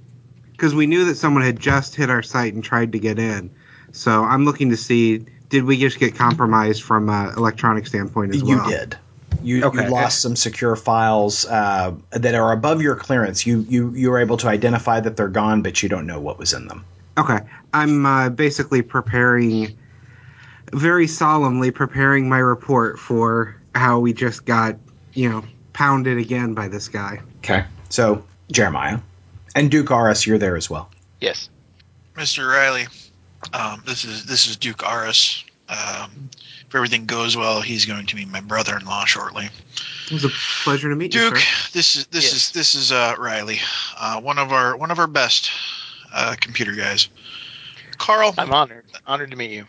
because 0.51 0.73
we 0.73 0.87
knew 0.87 1.05
that 1.05 1.15
someone 1.15 1.43
had 1.43 1.59
just 1.59 1.95
hit 1.95 2.09
our 2.09 2.23
site 2.23 2.53
and 2.53 2.63
tried 2.63 2.93
to 2.93 2.99
get 2.99 3.19
in. 3.19 3.51
So 3.91 4.23
I'm 4.23 4.45
looking 4.45 4.71
to 4.71 4.77
see 4.77 5.25
did 5.49 5.63
we 5.63 5.77
just 5.77 5.99
get 5.99 6.15
compromised 6.15 6.83
from 6.83 7.09
an 7.09 7.33
electronic 7.37 7.87
standpoint 7.87 8.35
as 8.35 8.43
You 8.43 8.57
well? 8.57 8.69
did. 8.69 8.97
You, 9.43 9.65
Okay. 9.65 9.85
you 9.85 9.89
lost 9.89 10.21
some 10.21 10.35
secure 10.35 10.75
files 10.75 11.45
uh, 11.45 11.93
that 12.11 12.35
are 12.35 12.51
above 12.51 12.81
your 12.81 12.95
clearance. 12.95 13.45
You, 13.45 13.65
you 13.69 13.91
you 13.91 14.09
were 14.09 14.17
able 14.19 14.37
to 14.37 14.47
identify 14.47 14.99
that 14.99 15.15
they're 15.15 15.27
gone, 15.27 15.61
but 15.61 15.81
you 15.83 15.89
don't 15.89 16.07
know 16.07 16.19
what 16.19 16.39
was 16.39 16.53
in 16.53 16.67
them. 16.67 16.83
Okay, 17.17 17.39
I'm 17.73 18.05
uh, 18.05 18.29
basically 18.29 18.81
preparing, 18.81 19.77
very 20.73 21.07
solemnly 21.07 21.71
preparing 21.71 22.27
my 22.29 22.39
report 22.39 22.99
for 22.99 23.55
how 23.73 23.99
we 23.99 24.13
just 24.13 24.45
got, 24.45 24.75
you 25.13 25.29
know, 25.29 25.43
pounded 25.73 26.17
again 26.17 26.53
by 26.53 26.67
this 26.67 26.87
guy. 26.87 27.21
Okay. 27.39 27.65
So 27.89 28.25
Jeremiah 28.51 28.99
and 29.55 29.71
Duke 29.71 29.91
Aris, 29.91 30.25
you're 30.25 30.37
there 30.37 30.55
as 30.57 30.69
well. 30.69 30.89
Yes. 31.21 31.49
Mr. 32.15 32.49
Riley, 32.49 32.87
um, 33.53 33.83
this 33.85 34.03
is 34.03 34.25
this 34.25 34.47
is 34.47 34.57
Duke 34.57 34.83
Aris. 34.83 35.43
Um, 35.69 36.29
if 36.67 36.73
everything 36.75 37.05
goes 37.05 37.37
well, 37.37 37.61
he's 37.61 37.85
going 37.85 38.05
to 38.07 38.15
be 38.15 38.25
my 38.25 38.41
brother-in-law 38.41 39.05
shortly. 39.05 39.49
It 40.07 40.13
was 40.13 40.25
a 40.25 40.29
pleasure 40.63 40.89
to 40.89 40.95
meet 40.95 41.13
you, 41.13 41.29
Duke, 41.29 41.39
this 41.73 41.95
is 41.95 42.07
this 42.07 42.23
Yes. 42.25 42.33
is 42.33 42.51
this 42.51 42.75
is 42.75 42.91
uh, 42.91 43.15
Riley, 43.19 43.59
uh, 43.99 44.19
one 44.21 44.39
of 44.39 44.51
our 44.51 44.75
one 44.77 44.89
of 44.91 44.99
our 44.99 45.07
best 45.07 45.51
uh, 46.13 46.35
computer 46.39 46.73
guys. 46.73 47.09
Carl, 47.97 48.33
I'm 48.37 48.51
honored. 48.53 48.85
Honored 49.05 49.31
to 49.31 49.37
meet 49.37 49.51
you. 49.51 49.65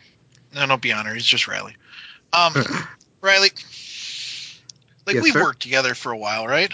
No, 0.53 0.65
don't 0.65 0.81
be 0.81 0.91
honored. 0.93 1.17
It's 1.17 1.25
just 1.25 1.47
Riley. 1.47 1.75
Um, 2.33 2.53
Riley, 3.21 3.49
like 5.05 5.15
Yes, 5.15 5.23
we've 5.23 5.33
sir? 5.33 5.43
worked 5.43 5.61
together 5.61 5.95
for 5.95 6.11
a 6.11 6.17
while, 6.17 6.47
right? 6.47 6.71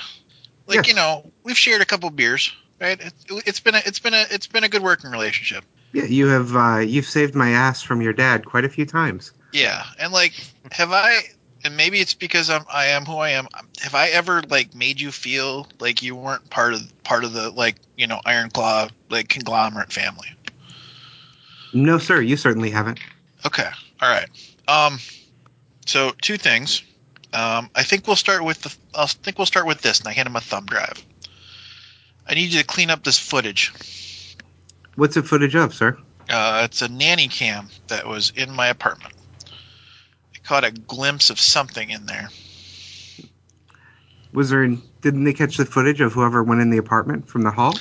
Like 0.67 0.77
Yes. 0.77 0.88
you 0.89 0.93
know, 0.95 1.31
we've 1.43 1.57
shared 1.57 1.81
a 1.81 1.85
couple 1.85 2.09
beers, 2.09 2.53
right? 2.79 2.99
It, 2.99 3.13
it's 3.45 3.59
been 3.59 3.75
a, 3.75 3.81
it's 3.85 3.99
been 3.99 4.13
a, 4.13 4.25
it's 4.31 4.47
been 4.47 4.63
a 4.63 4.69
good 4.69 4.81
working 4.81 5.11
relationship. 5.11 5.63
Yeah, 5.93 6.05
you 6.05 6.27
have 6.27 6.55
uh, 6.55 6.77
you've 6.79 7.05
saved 7.05 7.35
my 7.35 7.51
ass 7.51 7.81
from 7.81 8.01
your 8.01 8.13
dad 8.13 8.45
quite 8.45 8.65
a 8.65 8.69
few 8.69 8.85
times. 8.85 9.31
Yeah, 9.53 9.83
and 9.99 10.11
like, 10.11 10.33
have 10.71 10.91
I? 10.91 11.19
And 11.63 11.77
maybe 11.77 11.99
it's 11.99 12.13
because 12.13 12.49
I'm 12.49 12.65
I 12.71 12.88
am 12.88 13.05
who 13.05 13.15
I 13.17 13.31
am. 13.31 13.47
Have 13.81 13.95
I 13.95 14.09
ever 14.09 14.41
like 14.49 14.75
made 14.75 14.99
you 14.99 15.11
feel 15.11 15.67
like 15.79 16.03
you 16.03 16.15
weren't 16.15 16.49
part 16.49 16.73
of 16.73 17.03
part 17.03 17.23
of 17.23 17.33
the 17.33 17.49
like 17.49 17.77
you 17.95 18.07
know 18.07 18.19
Iron 18.25 18.49
Claw 18.49 18.89
like 19.09 19.29
conglomerate 19.29 19.93
family? 19.93 20.27
No, 21.73 21.97
sir, 21.97 22.21
you 22.21 22.38
certainly 22.38 22.69
haven't. 22.69 22.99
Okay. 23.45 23.67
All 24.01 24.10
right. 24.10 24.29
Um, 24.67 24.99
so 25.86 26.13
two 26.21 26.38
things. 26.38 26.84
Um, 27.34 27.69
I 27.75 27.84
think 27.84 28.08
we'll 28.08 28.15
start 28.15 28.43
with 28.43 28.62
the. 28.62 28.75
I 28.93 29.05
think 29.05 29.38
we'll 29.38 29.45
start 29.45 29.67
with 29.67 29.81
this, 29.81 29.99
and 29.99 30.08
I 30.08 30.13
hand 30.13 30.27
him 30.27 30.36
a 30.36 30.41
thumb 30.41 30.65
drive. 30.65 31.03
I 32.27 32.34
need 32.34 32.51
you 32.51 32.60
to 32.60 32.65
clean 32.65 32.89
up 32.89 33.03
this 33.03 33.19
footage. 33.19 33.73
What's 34.95 35.15
the 35.15 35.23
footage 35.23 35.55
of, 35.55 35.73
sir? 35.75 35.97
Uh, 36.29 36.62
it's 36.65 36.81
a 36.81 36.88
nanny 36.88 37.27
cam 37.27 37.67
that 37.88 38.08
was 38.08 38.31
in 38.36 38.51
my 38.51 38.67
apartment. 38.67 39.13
I 40.34 40.39
caught 40.43 40.63
a 40.63 40.71
glimpse 40.71 41.29
of 41.29 41.39
something 41.39 41.89
in 41.89 42.05
there. 42.05 42.29
Was 44.34 44.49
there? 44.49 44.67
Didn't 45.01 45.23
they 45.23 45.34
catch 45.34 45.58
the 45.58 45.65
footage 45.65 46.01
of 46.01 46.13
whoever 46.13 46.43
went 46.43 46.62
in 46.62 46.69
the 46.69 46.77
apartment 46.77 47.27
from 47.27 47.43
the 47.43 47.51
hall? 47.51 47.77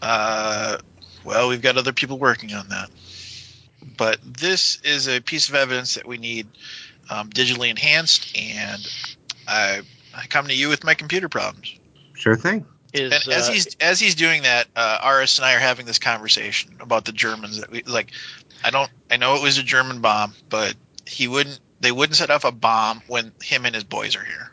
Uh, 0.00 0.78
well, 1.24 1.48
we've 1.48 1.60
got 1.60 1.76
other 1.76 1.92
people 1.92 2.18
working 2.18 2.54
on 2.54 2.68
that. 2.68 2.88
But 3.96 4.18
this 4.22 4.80
is 4.82 5.08
a 5.08 5.20
piece 5.20 5.48
of 5.48 5.54
evidence 5.54 5.94
that 5.94 6.06
we 6.06 6.18
need 6.18 6.46
um, 7.10 7.30
digitally 7.30 7.70
enhanced, 7.70 8.36
and 8.36 8.86
I, 9.46 9.82
I 10.14 10.26
come 10.26 10.48
to 10.48 10.54
you 10.54 10.68
with 10.68 10.84
my 10.84 10.94
computer 10.94 11.28
problems. 11.28 11.74
Sure 12.14 12.36
thing. 12.36 12.66
Is 12.92 13.12
And 13.12 13.34
as 13.34 13.48
uh, 13.48 13.52
he's 13.52 13.76
as 13.80 14.00
he's 14.00 14.14
doing 14.14 14.42
that, 14.42 14.66
uh, 14.74 15.00
Aris 15.04 15.38
and 15.38 15.46
I 15.46 15.54
are 15.54 15.58
having 15.58 15.86
this 15.86 15.98
conversation 15.98 16.76
about 16.80 17.04
the 17.04 17.12
Germans. 17.12 17.60
That 17.60 17.70
we 17.70 17.82
like. 17.82 18.12
I 18.64 18.70
don't. 18.70 18.90
I 19.10 19.16
know 19.18 19.36
it 19.36 19.42
was 19.42 19.58
a 19.58 19.62
German 19.62 20.00
bomb, 20.00 20.34
but 20.48 20.74
he 21.06 21.28
wouldn't. 21.28 21.60
They 21.80 21.92
wouldn't 21.92 22.16
set 22.16 22.30
off 22.30 22.44
a 22.44 22.52
bomb 22.52 23.02
when 23.06 23.32
him 23.42 23.66
and 23.66 23.74
his 23.74 23.84
boys 23.84 24.16
are 24.16 24.24
here. 24.24 24.50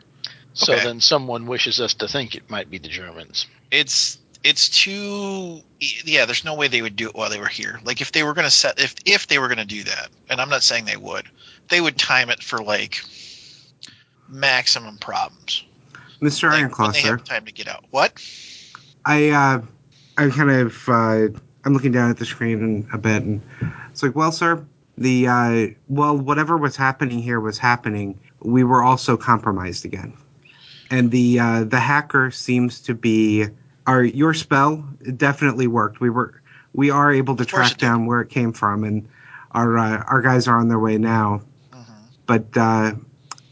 so 0.52 0.74
okay. 0.74 0.84
then 0.84 1.00
someone 1.00 1.46
wishes 1.46 1.80
us 1.80 1.94
to 1.94 2.08
think 2.08 2.34
it 2.34 2.50
might 2.50 2.70
be 2.70 2.78
the 2.78 2.88
Germans. 2.88 3.46
It's 3.70 4.18
it's 4.44 4.68
too. 4.68 5.62
Yeah, 5.80 6.26
there's 6.26 6.44
no 6.44 6.54
way 6.54 6.68
they 6.68 6.82
would 6.82 6.96
do 6.96 7.08
it 7.08 7.14
while 7.14 7.30
they 7.30 7.40
were 7.40 7.48
here. 7.48 7.80
Like 7.82 8.00
if 8.00 8.12
they 8.12 8.22
were 8.22 8.34
gonna 8.34 8.50
set 8.50 8.78
if 8.78 8.94
if 9.06 9.26
they 9.26 9.38
were 9.38 9.48
gonna 9.48 9.64
do 9.64 9.82
that, 9.84 10.08
and 10.28 10.40
I'm 10.40 10.50
not 10.50 10.62
saying 10.62 10.84
they 10.84 10.98
would, 10.98 11.24
they 11.70 11.80
would 11.80 11.98
time 11.98 12.30
it 12.30 12.42
for 12.42 12.62
like 12.62 13.02
maximum 14.28 14.98
problems. 14.98 15.64
Mr. 16.20 16.50
Like, 16.50 16.70
Ironclaw, 16.70 16.92
they 16.92 17.00
sir. 17.00 17.16
have 17.16 17.24
time 17.24 17.46
to 17.46 17.52
get 17.52 17.68
out. 17.68 17.84
What? 17.90 18.22
I 19.04 19.30
uh, 19.30 19.62
I 20.18 20.28
kind 20.28 20.50
of 20.50 20.88
uh, 20.88 21.28
I'm 21.64 21.72
looking 21.72 21.92
down 21.92 22.10
at 22.10 22.18
the 22.18 22.26
screen 22.26 22.62
and 22.62 22.86
a 22.92 22.98
bit, 22.98 23.22
and 23.22 23.40
it's 23.90 24.02
like, 24.02 24.14
well, 24.14 24.30
sir, 24.30 24.64
the 24.98 25.26
uh, 25.26 25.66
well, 25.88 26.16
whatever 26.16 26.58
was 26.58 26.76
happening 26.76 27.20
here 27.20 27.40
was 27.40 27.56
happening. 27.58 28.20
We 28.40 28.62
were 28.62 28.82
also 28.82 29.16
compromised 29.16 29.86
again, 29.86 30.12
and 30.90 31.10
the 31.10 31.40
uh, 31.40 31.64
the 31.64 31.80
hacker 31.80 32.30
seems 32.30 32.80
to 32.82 32.94
be 32.94 33.46
our 33.86 34.02
your 34.02 34.34
spell 34.34 34.76
definitely 35.16 35.66
worked. 35.66 36.00
We 36.00 36.10
were 36.10 36.40
we 36.72 36.90
are 36.90 37.12
able 37.12 37.36
to 37.36 37.44
track 37.44 37.76
down 37.78 38.06
where 38.06 38.20
it 38.20 38.30
came 38.30 38.52
from, 38.52 38.84
and 38.84 39.08
our 39.52 39.76
uh, 39.78 40.02
our 40.06 40.22
guys 40.22 40.48
are 40.48 40.58
on 40.58 40.68
their 40.68 40.78
way 40.78 40.98
now. 40.98 41.42
Mhm. 41.72 41.84
But 42.26 42.56
uh, 42.56 42.94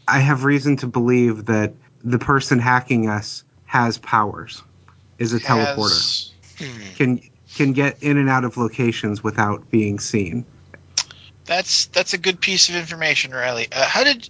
I 0.07 0.19
have 0.19 0.43
reason 0.43 0.77
to 0.77 0.87
believe 0.87 1.45
that 1.45 1.73
the 2.03 2.19
person 2.19 2.59
hacking 2.59 3.07
us 3.09 3.43
has 3.65 3.97
powers. 3.97 4.61
Is 5.19 5.33
a 5.33 5.39
teleporter 5.39 6.31
Has- 6.59 6.95
can 6.95 7.21
can 7.55 7.73
get 7.73 8.01
in 8.01 8.17
and 8.17 8.29
out 8.29 8.43
of 8.43 8.57
locations 8.57 9.23
without 9.23 9.69
being 9.69 9.99
seen. 9.99 10.45
That's 11.45 11.85
that's 11.87 12.13
a 12.13 12.17
good 12.17 12.39
piece 12.41 12.69
of 12.69 12.75
information, 12.75 13.31
Riley. 13.31 13.67
Uh, 13.71 13.85
how 13.85 14.03
did? 14.03 14.29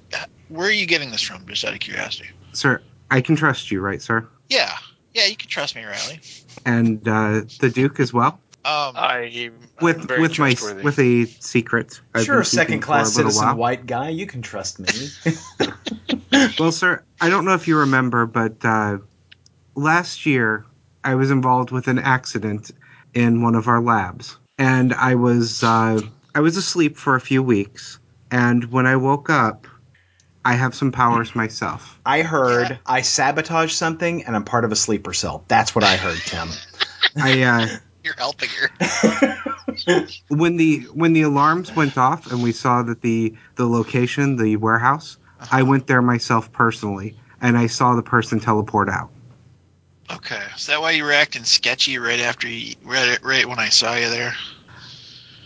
Where 0.49 0.67
are 0.67 0.71
you 0.71 0.85
getting 0.85 1.11
this 1.11 1.21
from? 1.21 1.45
Just 1.47 1.63
out 1.63 1.73
of 1.73 1.79
curiosity. 1.79 2.29
Sir, 2.51 2.81
I 3.09 3.21
can 3.21 3.35
trust 3.35 3.71
you, 3.71 3.81
right, 3.81 4.01
sir? 4.01 4.27
Yeah, 4.49 4.75
yeah, 5.13 5.25
you 5.25 5.35
can 5.35 5.49
trust 5.49 5.75
me, 5.75 5.83
Riley. 5.83 6.19
And 6.65 7.07
uh, 7.07 7.41
the 7.59 7.69
Duke 7.69 7.99
as 7.99 8.13
well, 8.13 8.39
Um, 8.65 8.93
I 8.95 9.51
with 9.81 10.07
very 10.07 10.21
with 10.21 10.39
my 10.39 10.55
with 10.83 10.97
a 10.99 11.25
secret. 11.25 11.99
I've 12.13 12.23
sure, 12.25 12.37
been 12.37 12.45
second 12.45 12.79
class 12.81 13.13
for 13.13 13.21
a 13.21 13.23
citizen 13.23 13.45
while. 13.47 13.55
white 13.57 13.85
guy, 13.85 14.09
you 14.09 14.25
can 14.25 14.41
trust 14.41 14.79
me. 14.79 14.87
Well, 16.59 16.71
sir, 16.71 17.03
I 17.21 17.29
don't 17.29 17.45
know 17.45 17.53
if 17.53 17.67
you 17.67 17.77
remember, 17.77 18.25
but 18.25 18.55
uh, 18.63 18.97
last 19.75 20.25
year 20.25 20.65
I 21.03 21.13
was 21.15 21.29
involved 21.29 21.69
with 21.71 21.87
an 21.87 21.99
accident 21.99 22.71
in 23.13 23.43
one 23.43 23.53
of 23.55 23.67
our 23.67 23.81
labs, 23.81 24.37
and 24.57 24.93
I 24.93 25.13
was 25.15 25.63
uh, 25.63 26.01
I 26.33 26.39
was 26.39 26.57
asleep 26.57 26.97
for 26.97 27.15
a 27.15 27.21
few 27.21 27.43
weeks, 27.43 27.99
and 28.31 28.65
when 28.71 28.87
I 28.87 28.95
woke 28.95 29.29
up, 29.29 29.67
I 30.45 30.53
have 30.53 30.75
some 30.75 30.91
powers 30.91 31.35
myself. 31.35 31.99
I 32.05 32.21
heard 32.21 32.79
I 32.85 33.01
sabotaged 33.01 33.75
something 33.75 34.25
and 34.25 34.35
I'm 34.35 34.43
part 34.43 34.65
of 34.65 34.71
a 34.71 34.75
sleeper 34.75 35.13
cell. 35.13 35.45
That's 35.47 35.73
what 35.73 35.83
I 35.83 35.95
heard, 35.95 36.17
Tim. 36.17 36.49
I 37.15 37.41
uh, 37.43 37.67
you're 38.03 38.15
helping 38.17 38.49
her. 38.49 39.37
when 40.27 40.57
the 40.57 40.79
when 40.93 41.13
the 41.13 41.21
alarms 41.21 41.73
went 41.75 41.97
off 41.97 42.27
and 42.27 42.43
we 42.43 42.51
saw 42.51 42.83
that 42.83 43.01
the 43.01 43.35
the 43.55 43.65
location, 43.65 44.35
the 44.35 44.57
warehouse, 44.57 45.17
I 45.51 45.63
went 45.63 45.87
there 45.87 46.01
myself 46.01 46.51
personally, 46.51 47.15
and 47.41 47.57
I 47.57 47.67
saw 47.67 47.95
the 47.95 48.03
person 48.03 48.39
teleport 48.39 48.89
out. 48.89 49.11
Okay, 50.11 50.43
is 50.55 50.65
that 50.67 50.81
why 50.81 50.91
you 50.91 51.03
were 51.03 51.13
acting 51.13 51.45
sketchy 51.45 51.97
right 51.97 52.19
after 52.19 52.47
you 52.47 52.75
right 52.83 53.17
right 53.23 53.47
when 53.47 53.59
I 53.59 53.69
saw 53.69 53.95
you 53.95 54.09
there? 54.09 54.35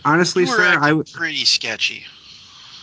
Honestly, 0.04 0.44
you 0.44 0.50
were 0.50 0.56
sir, 0.56 0.64
acting 0.64 0.82
I, 0.82 0.88
w- 0.88 1.04
pretty 1.12 1.44
sketchy. 1.44 2.04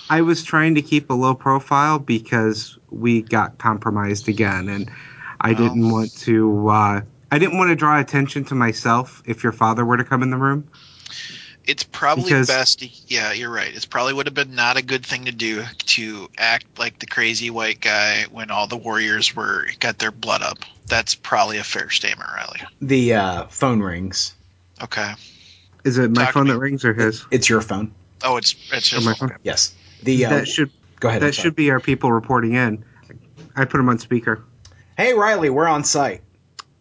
I 0.10 0.22
was 0.22 0.44
trying 0.44 0.76
to 0.76 0.82
keep 0.82 1.10
a 1.10 1.14
low 1.14 1.34
profile 1.34 2.00
because 2.00 2.78
we 2.92 3.22
got 3.22 3.58
compromised 3.58 4.28
again, 4.30 4.70
and 4.70 4.90
I 5.42 5.52
Well. 5.54 5.64
didn't 5.64 5.90
want 5.90 6.16
to. 6.20 6.68
Uh, 6.70 7.02
I 7.32 7.40
didn't 7.40 7.58
want 7.58 7.70
to 7.70 7.76
draw 7.76 8.00
attention 8.00 8.46
to 8.46 8.56
myself 8.56 9.22
if 9.26 9.44
your 9.44 9.52
father 9.52 9.84
were 9.84 9.98
to 9.98 10.04
come 10.04 10.22
in 10.24 10.30
the 10.30 10.38
room. 10.38 10.68
It's 11.66 11.82
probably 11.84 12.26
Because- 12.26 12.48
best. 12.48 12.80
To, 12.80 12.90
yeah, 13.08 13.32
you're 13.34 13.50
right. 13.50 13.74
It's 13.74 13.86
probably 13.86 14.14
would 14.14 14.28
have 14.28 14.36
been 14.36 14.54
not 14.54 14.78
a 14.78 14.84
good 14.84 15.04
thing 15.04 15.26
to 15.26 15.32
do 15.32 15.64
to 15.88 16.30
act 16.38 16.66
like 16.78 17.00
the 17.00 17.08
crazy 17.08 17.50
white 17.50 17.82
guy 17.82 18.26
when 18.32 18.52
all 18.52 18.68
the 18.68 18.78
warriors 18.78 19.36
were 19.36 19.66
got 19.80 19.98
their 19.98 20.12
blood 20.12 20.44
up. 20.44 20.60
That's 20.86 21.16
probably 21.16 21.58
a 21.58 21.64
fair 21.64 21.90
statement, 21.90 22.30
Riley. 22.36 22.62
the 22.80 23.14
uh, 23.16 23.48
phone 23.48 23.80
rings. 23.82 24.36
Okay. 24.84 25.14
Is 25.84 25.98
it 25.98 26.12
my 26.12 26.26
Talk 26.26 26.34
phone 26.36 26.48
that 26.48 26.60
rings 26.60 26.86
or 26.86 26.94
his? 26.94 27.26
It's 27.32 27.50
your 27.50 27.62
phone. 27.62 27.92
Oh, 28.24 28.38
it's 28.38 28.56
it's 28.72 28.94
Or 28.94 28.98
his 28.98 29.06
my 29.06 29.14
phone. 29.16 29.30
phone? 29.30 29.38
Yes. 29.44 29.74
The 30.04 30.26
uh, 30.26 30.30
that 30.30 30.48
should 30.48 30.72
go 31.00 31.10
ahead. 31.10 31.22
That 31.22 31.36
should 31.36 31.56
be 31.56 31.72
our 31.72 31.80
people 31.80 32.12
reporting 32.12 32.54
in. 32.54 32.86
I 33.56 33.66
put 33.66 33.78
them 33.78 33.90
on 33.90 34.00
speaker. 34.00 34.44
Hey 34.98 35.14
Riley, 35.14 35.50
we're 35.50 35.68
on 35.68 35.84
site. 35.84 36.22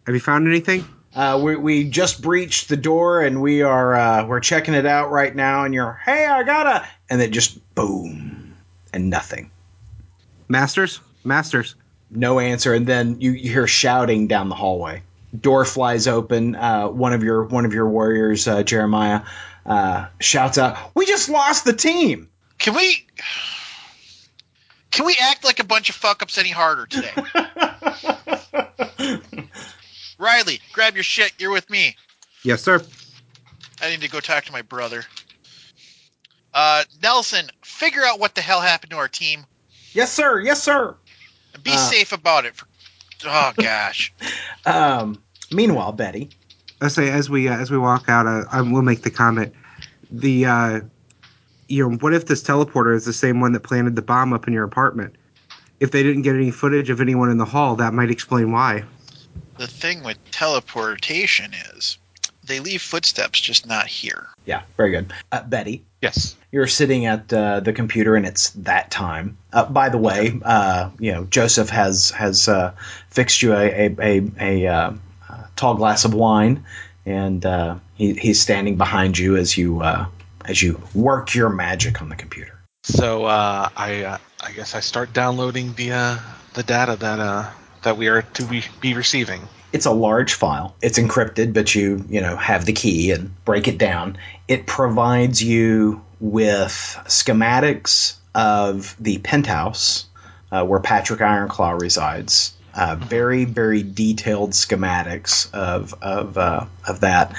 Have 0.05 0.13
you 0.15 0.21
found 0.21 0.47
anything? 0.47 0.85
Uh, 1.15 1.39
we, 1.41 1.55
we 1.55 1.83
just 1.89 2.21
breached 2.21 2.67
the 2.67 2.75
door 2.75 3.21
and 3.21 3.41
we 3.41 3.61
are 3.61 3.95
uh, 3.95 4.25
we're 4.25 4.41
checking 4.41 4.73
it 4.73 4.85
out 4.85 5.11
right 5.11 5.33
now. 5.33 5.63
And 5.63 5.73
you're 5.73 5.99
hey, 6.03 6.25
I 6.25 6.43
gotta, 6.43 6.85
and 7.09 7.19
then 7.19 7.31
just 7.31 7.57
boom 7.73 8.53
and 8.93 9.09
nothing, 9.09 9.51
Masters, 10.47 10.99
masters. 11.23 11.75
no 12.11 12.39
answer. 12.39 12.73
And 12.73 12.85
then 12.85 13.21
you, 13.21 13.31
you 13.31 13.49
hear 13.49 13.67
shouting 13.67 14.27
down 14.27 14.49
the 14.49 14.55
hallway. 14.55 15.03
Door 15.37 15.65
flies 15.65 16.07
open. 16.07 16.55
Uh, 16.55 16.87
one 16.87 17.13
of 17.13 17.23
your 17.23 17.43
one 17.45 17.65
of 17.65 17.73
your 17.73 17.89
warriors, 17.89 18.47
uh, 18.47 18.63
Jeremiah, 18.63 19.21
uh, 19.65 20.07
shouts 20.19 20.57
out, 20.57 20.77
"We 20.95 21.05
just 21.05 21.29
lost 21.29 21.65
the 21.65 21.73
team." 21.73 22.29
Can 22.57 22.73
we? 22.75 23.04
Can 24.91 25.05
we 25.05 25.17
act 25.19 25.43
like 25.43 25.59
a 25.59 25.63
bunch 25.65 25.89
of 25.89 25.95
fuck 25.95 26.21
ups 26.21 26.37
any 26.37 26.49
harder 26.49 26.85
today? 26.85 27.11
Riley, 30.17 30.59
grab 30.73 30.95
your 30.95 31.03
shit. 31.03 31.33
You're 31.37 31.51
with 31.51 31.69
me. 31.69 31.95
Yes, 32.43 32.63
sir. 32.63 32.81
I 33.81 33.89
need 33.89 34.01
to 34.01 34.09
go 34.09 34.19
talk 34.21 34.45
to 34.45 34.51
my 34.51 34.61
brother. 34.61 35.03
Uh, 36.53 36.83
Nelson, 37.03 37.49
figure 37.63 38.03
out 38.05 38.19
what 38.19 38.35
the 38.35 38.41
hell 38.41 38.61
happened 38.61 38.91
to 38.91 38.97
our 38.97 39.09
team 39.09 39.45
yes, 39.93 40.11
sir. 40.13 40.39
Yes, 40.39 40.63
sir. 40.63 40.95
and 41.53 41.63
be 41.63 41.71
Uh. 41.71 41.77
safe 41.77 42.13
about 42.13 42.45
it. 42.45 42.55
For, 42.55 42.65
oh 43.25 43.51
gosh. 43.57 44.13
Um, 44.65 45.21
meanwhile, 45.51 45.91
Betty. 45.91 46.29
I 46.81 46.87
say 46.89 47.09
as 47.09 47.29
we 47.29 47.47
uh, 47.49 47.57
as 47.57 47.71
we 47.71 47.77
walk 47.77 48.07
out, 48.09 48.27
uh, 48.27 48.43
I 48.51 48.61
will 48.61 48.81
make 48.81 49.01
the 49.01 49.11
comment. 49.11 49.53
The 50.11 50.45
uh, 50.45 50.79
you 51.67 51.87
know, 51.89 51.97
what 51.97 52.13
if 52.13 52.25
this 52.25 52.43
teleporter 52.43 52.95
is 52.95 53.05
the 53.05 53.13
same 53.13 53.39
one 53.39 53.53
that 53.53 53.61
planted 53.61 53.95
the 53.95 54.01
bomb 54.01 54.33
up 54.33 54.47
in 54.47 54.53
your 54.53 54.63
apartment? 54.63 55.15
If 55.79 55.91
they 55.91 56.03
didn't 56.03 56.21
get 56.21 56.35
any 56.35 56.51
footage 56.51 56.89
of 56.89 57.01
anyone 57.01 57.29
in 57.29 57.37
the 57.37 57.45
hall, 57.45 57.75
that 57.77 57.93
might 57.93 58.11
explain 58.11 58.51
why. 58.51 58.83
The 59.57 59.67
thing 59.67 60.03
with 60.03 60.17
teleportation 60.31 61.53
is 61.73 61.97
they 62.43 62.59
leave 62.59 62.81
footsteps, 62.81 63.39
just 63.39 63.65
not 63.65 63.87
here. 63.87 64.27
Yeah, 64.45 64.61
very 64.77 64.91
good. 64.91 65.11
Uh, 65.31 65.43
Betty. 65.43 65.83
Yes. 66.01 66.35
You're 66.51 66.67
sitting 66.67 67.05
at 67.05 67.33
uh, 67.33 67.61
the 67.61 67.73
computer, 67.73 68.15
and 68.15 68.25
it's 68.25 68.51
that 68.51 68.91
time. 68.91 69.37
Uh, 69.51 69.65
by 69.65 69.89
the 69.89 69.97
way, 69.97 70.39
uh, 70.43 70.91
you 70.99 71.11
know 71.11 71.25
Joseph 71.25 71.69
has 71.69 72.11
has 72.11 72.47
uh, 72.47 72.73
fixed 73.09 73.41
you 73.41 73.53
a 73.53 73.87
a, 73.87 73.95
a, 73.99 74.31
a 74.39 74.67
uh, 74.67 74.93
tall 75.55 75.75
glass 75.75 76.05
of 76.05 76.13
wine, 76.13 76.65
and 77.05 77.45
uh, 77.45 77.77
he, 77.95 78.13
he's 78.13 78.39
standing 78.39 78.77
behind 78.77 79.17
you 79.17 79.35
as 79.35 79.57
you 79.57 79.81
uh, 79.81 80.05
as 80.47 80.61
you 80.61 80.81
work 80.93 81.33
your 81.35 81.49
magic 81.49 82.01
on 82.01 82.09
the 82.09 82.15
computer. 82.15 82.53
So 82.83 83.25
uh, 83.25 83.69
I 83.75 84.03
uh, 84.03 84.17
I 84.41 84.51
guess 84.51 84.75
I 84.75 84.79
start 84.79 85.11
downloading 85.13 85.73
the 85.73 85.91
uh, 85.91 86.17
the 86.53 86.63
data 86.63 86.95
that 86.95 87.19
uh, 87.19 87.49
that 87.81 87.97
we 87.97 88.07
are 88.07 88.21
to 88.21 88.43
be, 88.43 88.63
be 88.79 88.93
receiving. 88.93 89.41
It's 89.73 89.85
a 89.85 89.91
large 89.91 90.35
file. 90.35 90.75
It's 90.81 90.99
encrypted, 90.99 91.53
but 91.53 91.73
you 91.73 92.05
you 92.09 92.21
know 92.21 92.35
have 92.35 92.65
the 92.65 92.73
key 92.73 93.11
and 93.11 93.31
break 93.43 93.67
it 93.67 93.77
down. 93.77 94.17
It 94.47 94.67
provides 94.67 95.41
you 95.41 96.03
with 96.19 96.71
schematics 97.07 98.15
of 98.33 98.95
the 98.99 99.17
penthouse 99.17 100.05
uh, 100.51 100.63
where 100.65 100.79
Patrick 100.79 101.21
Ironclaw 101.21 101.81
resides. 101.81 102.53
Uh, 102.73 102.97
very 102.97 103.45
very 103.45 103.83
detailed 103.83 104.51
schematics 104.51 105.51
of 105.53 105.95
of 106.01 106.37
uh, 106.37 106.65
of 106.87 106.99
that. 106.99 107.33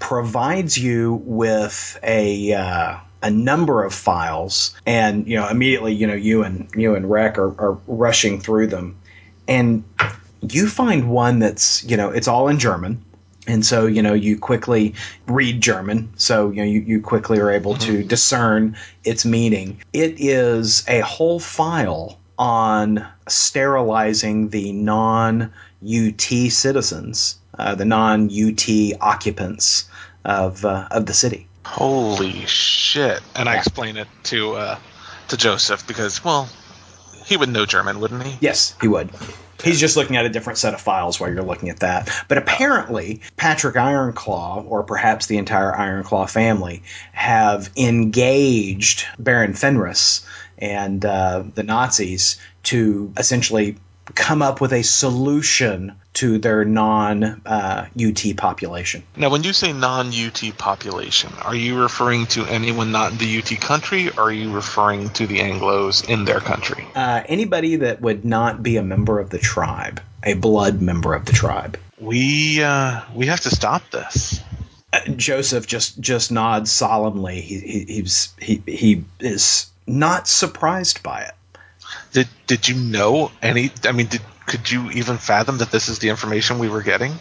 Provides 0.00 0.76
you 0.76 1.22
with 1.24 1.98
a 2.02 2.52
uh, 2.52 2.96
a 3.22 3.30
number 3.30 3.84
of 3.84 3.94
files, 3.94 4.74
and 4.84 5.26
you 5.28 5.36
know 5.36 5.48
immediately 5.48 5.94
you 5.94 6.06
know 6.06 6.14
you 6.14 6.42
and 6.42 6.68
you 6.74 6.94
and 6.96 7.08
Rec 7.08 7.38
are, 7.38 7.54
are 7.60 7.78
rushing 7.86 8.40
through 8.40 8.66
them, 8.66 8.98
and 9.46 9.84
you 10.42 10.68
find 10.68 11.08
one 11.10 11.38
that's 11.38 11.84
you 11.84 11.96
know 11.96 12.10
it's 12.10 12.28
all 12.28 12.48
in 12.48 12.58
German. 12.58 13.04
And 13.46 13.64
so, 13.64 13.86
you 13.86 14.02
know, 14.02 14.12
you 14.12 14.38
quickly 14.38 14.94
read 15.26 15.60
German. 15.60 16.12
So, 16.16 16.50
you 16.50 16.56
know, 16.56 16.64
you, 16.64 16.80
you 16.80 17.00
quickly 17.00 17.38
are 17.38 17.50
able 17.50 17.74
to 17.76 18.04
discern 18.04 18.76
its 19.02 19.24
meaning. 19.24 19.80
It 19.92 20.20
is 20.20 20.84
a 20.86 21.00
whole 21.00 21.40
file 21.40 22.20
on 22.38 23.06
sterilizing 23.28 24.50
the 24.50 24.72
non 24.72 25.52
UT 25.84 26.20
citizens, 26.20 27.38
uh, 27.58 27.74
the 27.74 27.84
non 27.84 28.30
UT 28.30 28.68
occupants 29.00 29.88
of, 30.24 30.64
uh, 30.64 30.88
of 30.90 31.06
the 31.06 31.14
city. 31.14 31.46
Holy 31.64 32.46
shit! 32.46 33.20
And 33.36 33.48
I 33.48 33.56
explain 33.56 33.96
it 33.96 34.08
to 34.24 34.54
uh, 34.54 34.78
to 35.28 35.36
Joseph 35.36 35.86
because 35.86 36.24
well, 36.24 36.48
he 37.26 37.36
would 37.36 37.48
know 37.48 37.66
German, 37.66 38.00
wouldn't 38.00 38.22
he? 38.22 38.36
Yes, 38.40 38.74
he 38.80 38.88
would. 38.88 39.10
He's 39.62 39.78
just 39.78 39.96
looking 39.96 40.16
at 40.16 40.24
a 40.24 40.30
different 40.30 40.58
set 40.58 40.72
of 40.72 40.80
files 40.80 41.20
while 41.20 41.30
you're 41.30 41.42
looking 41.42 41.68
at 41.68 41.80
that. 41.80 42.10
But 42.28 42.38
apparently, 42.38 43.20
Patrick 43.36 43.76
Ironclaw, 43.76 44.64
or 44.66 44.82
perhaps 44.82 45.26
the 45.26 45.36
entire 45.36 45.70
Ironclaw 45.70 46.30
family, 46.30 46.82
have 47.12 47.70
engaged 47.76 49.04
Baron 49.18 49.52
Fenris 49.52 50.24
and 50.56 51.04
uh, 51.04 51.44
the 51.54 51.62
Nazis 51.62 52.38
to 52.64 53.12
essentially 53.18 53.76
come 54.14 54.42
up 54.42 54.60
with 54.60 54.72
a 54.72 54.82
solution 54.82 55.96
to 56.14 56.38
their 56.38 56.64
non 56.64 57.24
uh, 57.46 57.86
UT 57.98 58.36
population. 58.36 59.02
Now, 59.16 59.30
when 59.30 59.42
you 59.42 59.52
say 59.52 59.72
non-UT 59.72 60.42
population, 60.58 61.32
are 61.42 61.54
you 61.54 61.80
referring 61.80 62.26
to 62.26 62.44
anyone 62.46 62.92
not 62.92 63.12
in 63.12 63.18
the 63.18 63.38
UT 63.38 63.60
country, 63.60 64.10
or 64.10 64.24
are 64.24 64.32
you 64.32 64.52
referring 64.52 65.10
to 65.10 65.26
the 65.26 65.38
Anglos 65.38 66.08
in 66.08 66.24
their 66.24 66.40
country? 66.40 66.86
Uh, 66.94 67.22
anybody 67.26 67.76
that 67.76 68.00
would 68.00 68.24
not 68.24 68.62
be 68.62 68.76
a 68.76 68.82
member 68.82 69.20
of 69.20 69.30
the 69.30 69.38
tribe, 69.38 70.00
a 70.22 70.34
blood 70.34 70.80
member 70.80 71.14
of 71.14 71.24
the 71.24 71.32
tribe. 71.32 71.78
We 71.98 72.62
uh, 72.62 73.02
we 73.14 73.26
have 73.26 73.40
to 73.40 73.50
stop 73.50 73.88
this. 73.90 74.40
Uh, 74.92 75.00
Joseph 75.16 75.66
just 75.66 76.00
just 76.00 76.32
nods 76.32 76.72
solemnly. 76.72 77.40
He, 77.40 77.60
he 77.60 77.84
he's 77.84 78.34
he 78.38 78.62
he 78.66 79.04
is 79.20 79.70
not 79.86 80.26
surprised 80.26 81.02
by 81.02 81.22
it. 81.22 81.32
Did 82.12 82.28
did 82.46 82.68
you 82.68 82.74
know 82.76 83.30
any? 83.42 83.70
I 83.84 83.92
mean, 83.92 84.06
did 84.06 84.20
could 84.46 84.70
you 84.70 84.90
even 84.90 85.18
fathom 85.18 85.58
that 85.58 85.70
this 85.70 85.88
is 85.88 85.98
the 86.00 86.08
information 86.08 86.58
we 86.58 86.68
were 86.68 86.82
getting? 86.82 87.12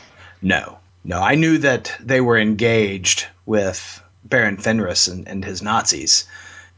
No, 0.42 0.80
no. 1.04 1.20
I 1.22 1.36
knew 1.36 1.60
that 1.60 1.96
they 2.00 2.22
were 2.22 2.38
engaged 2.38 3.28
with 3.46 4.02
Baron 4.24 4.58
Fenris 4.58 5.08
and, 5.08 5.28
and 5.28 5.46
his 5.46 5.62
Nazis, 5.62 6.28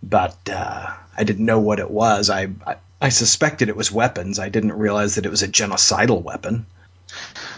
but 0.04 0.38
uh, 0.50 0.88
I 1.18 1.24
didn't 1.24 1.46
know 1.46 1.60
what 1.60 1.80
it 1.80 1.90
was. 1.90 2.30
I, 2.30 2.50
I 2.68 2.76
I 3.02 3.10
suspected 3.10 3.70
it 3.70 3.76
was 3.78 3.92
weapons. 3.92 4.40
I 4.40 4.50
didn't 4.50 4.74
realize 4.74 5.16
that 5.16 5.26
it 5.26 5.30
was 5.32 5.42
a 5.44 5.48
genocidal 5.48 6.22
weapon. 6.22 6.66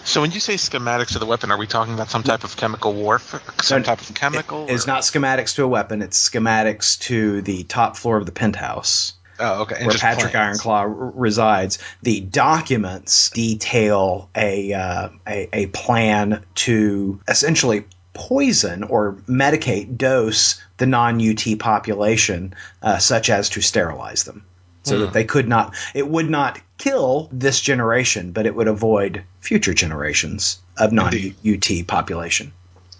So 0.03 0.21
when 0.21 0.31
you 0.31 0.39
say 0.39 0.55
schematics 0.55 1.13
of 1.15 1.19
the 1.19 1.25
weapon, 1.27 1.51
are 1.51 1.57
we 1.57 1.67
talking 1.67 1.93
about 1.93 2.09
some 2.09 2.23
type 2.23 2.43
of 2.43 2.57
chemical 2.57 2.93
warfare? 2.93 3.41
Some 3.61 3.81
No, 3.81 3.85
type 3.85 4.01
of 4.01 4.13
chemical? 4.15 4.65
It's 4.67 4.85
or- 4.85 4.87
not 4.87 5.01
schematics 5.01 5.55
to 5.55 5.63
a 5.63 5.67
weapon. 5.67 6.01
It's 6.01 6.29
schematics 6.29 6.99
to 7.01 7.41
the 7.41 7.63
top 7.63 7.95
floor 7.97 8.17
of 8.17 8.25
the 8.25 8.31
penthouse. 8.31 9.13
Oh, 9.39 9.63
okay. 9.63 9.77
And 9.77 9.87
where 9.87 9.97
Patrick 9.97 10.31
plans. 10.31 10.61
Ironclaw 10.61 10.81
r- 10.81 10.89
resides. 10.89 11.79
The 12.01 12.21
documents 12.21 13.29
detail 13.31 14.29
a, 14.35 14.73
uh, 14.73 15.09
a 15.27 15.49
a 15.53 15.65
plan 15.67 16.43
to 16.55 17.19
essentially 17.27 17.85
poison 18.13 18.83
or 18.83 19.13
medicate 19.27 19.97
dose 19.97 20.61
the 20.77 20.85
non 20.85 21.19
UT 21.21 21.59
population, 21.59 22.53
uh, 22.81 22.99
such 22.99 23.29
as 23.29 23.49
to 23.49 23.61
sterilize 23.61 24.23
them, 24.23 24.45
so 24.83 24.99
that 24.99 25.13
they 25.13 25.23
could 25.23 25.47
not. 25.47 25.75
It 25.93 26.07
would 26.07 26.29
not 26.29 26.59
kill 26.77 27.29
this 27.31 27.59
generation, 27.59 28.31
but 28.31 28.45
it 28.45 28.55
would 28.55 28.67
avoid 28.67 29.23
future 29.39 29.73
generations 29.73 30.59
of 30.77 30.91
non 30.91 31.13
UT 31.47 31.87
population. 31.87 32.51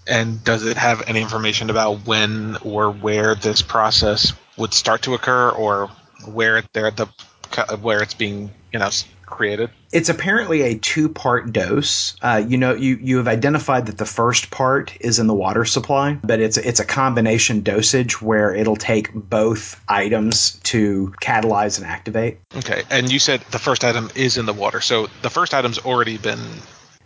And 0.08 0.44
does 0.44 0.66
it 0.66 0.78
have 0.78 1.04
any 1.08 1.22
information 1.22 1.70
about 1.70 2.06
when 2.06 2.58
or 2.62 2.92
where 2.92 3.36
this 3.36 3.62
process 3.62 4.34
would 4.58 4.74
start 4.74 5.04
to 5.04 5.14
occur, 5.14 5.50
or 5.50 5.90
where 6.28 6.58
it, 6.58 6.66
there 6.74 6.92
the 6.92 7.08
where 7.82 8.02
it's 8.02 8.14
being 8.14 8.52
you 8.72 8.80
know 8.80 8.90
created? 9.26 9.70
It's 9.92 10.10
apparently 10.10 10.62
a 10.62 10.78
two-part 10.78 11.52
dose. 11.54 12.16
Uh, 12.22 12.44
you 12.48 12.58
know, 12.58 12.74
you 12.74 12.98
you 13.02 13.18
have 13.18 13.28
identified 13.28 13.88
that 13.88 13.98
the 13.98 14.06
first 14.06 14.52
part 14.52 14.96
is 15.00 15.20
in 15.20 15.28
the 15.28 15.34
water 15.34 15.66
supply, 15.66 16.18
but 16.24 16.40
it's 16.40 16.58
it's 16.58 16.80
a 16.80 16.86
combination 16.86 17.62
dosage 17.62 18.22
where 18.22 18.54
it'll 18.54 18.76
take 18.76 19.14
both 19.14 19.82
items 19.88 20.60
to 20.64 21.14
catalyze 21.22 21.78
and 21.80 21.88
activate. 21.88 22.40
Okay. 22.56 22.84
And 22.90 23.12
you 23.12 23.20
said 23.20 23.42
the 23.52 23.60
first 23.60 23.84
item 23.84 24.10
is 24.16 24.38
in 24.38 24.46
the 24.46 24.54
water, 24.54 24.82
so 24.82 25.08
the 25.22 25.30
first 25.30 25.54
item's 25.54 25.80
already 25.80 26.18
been. 26.18 26.40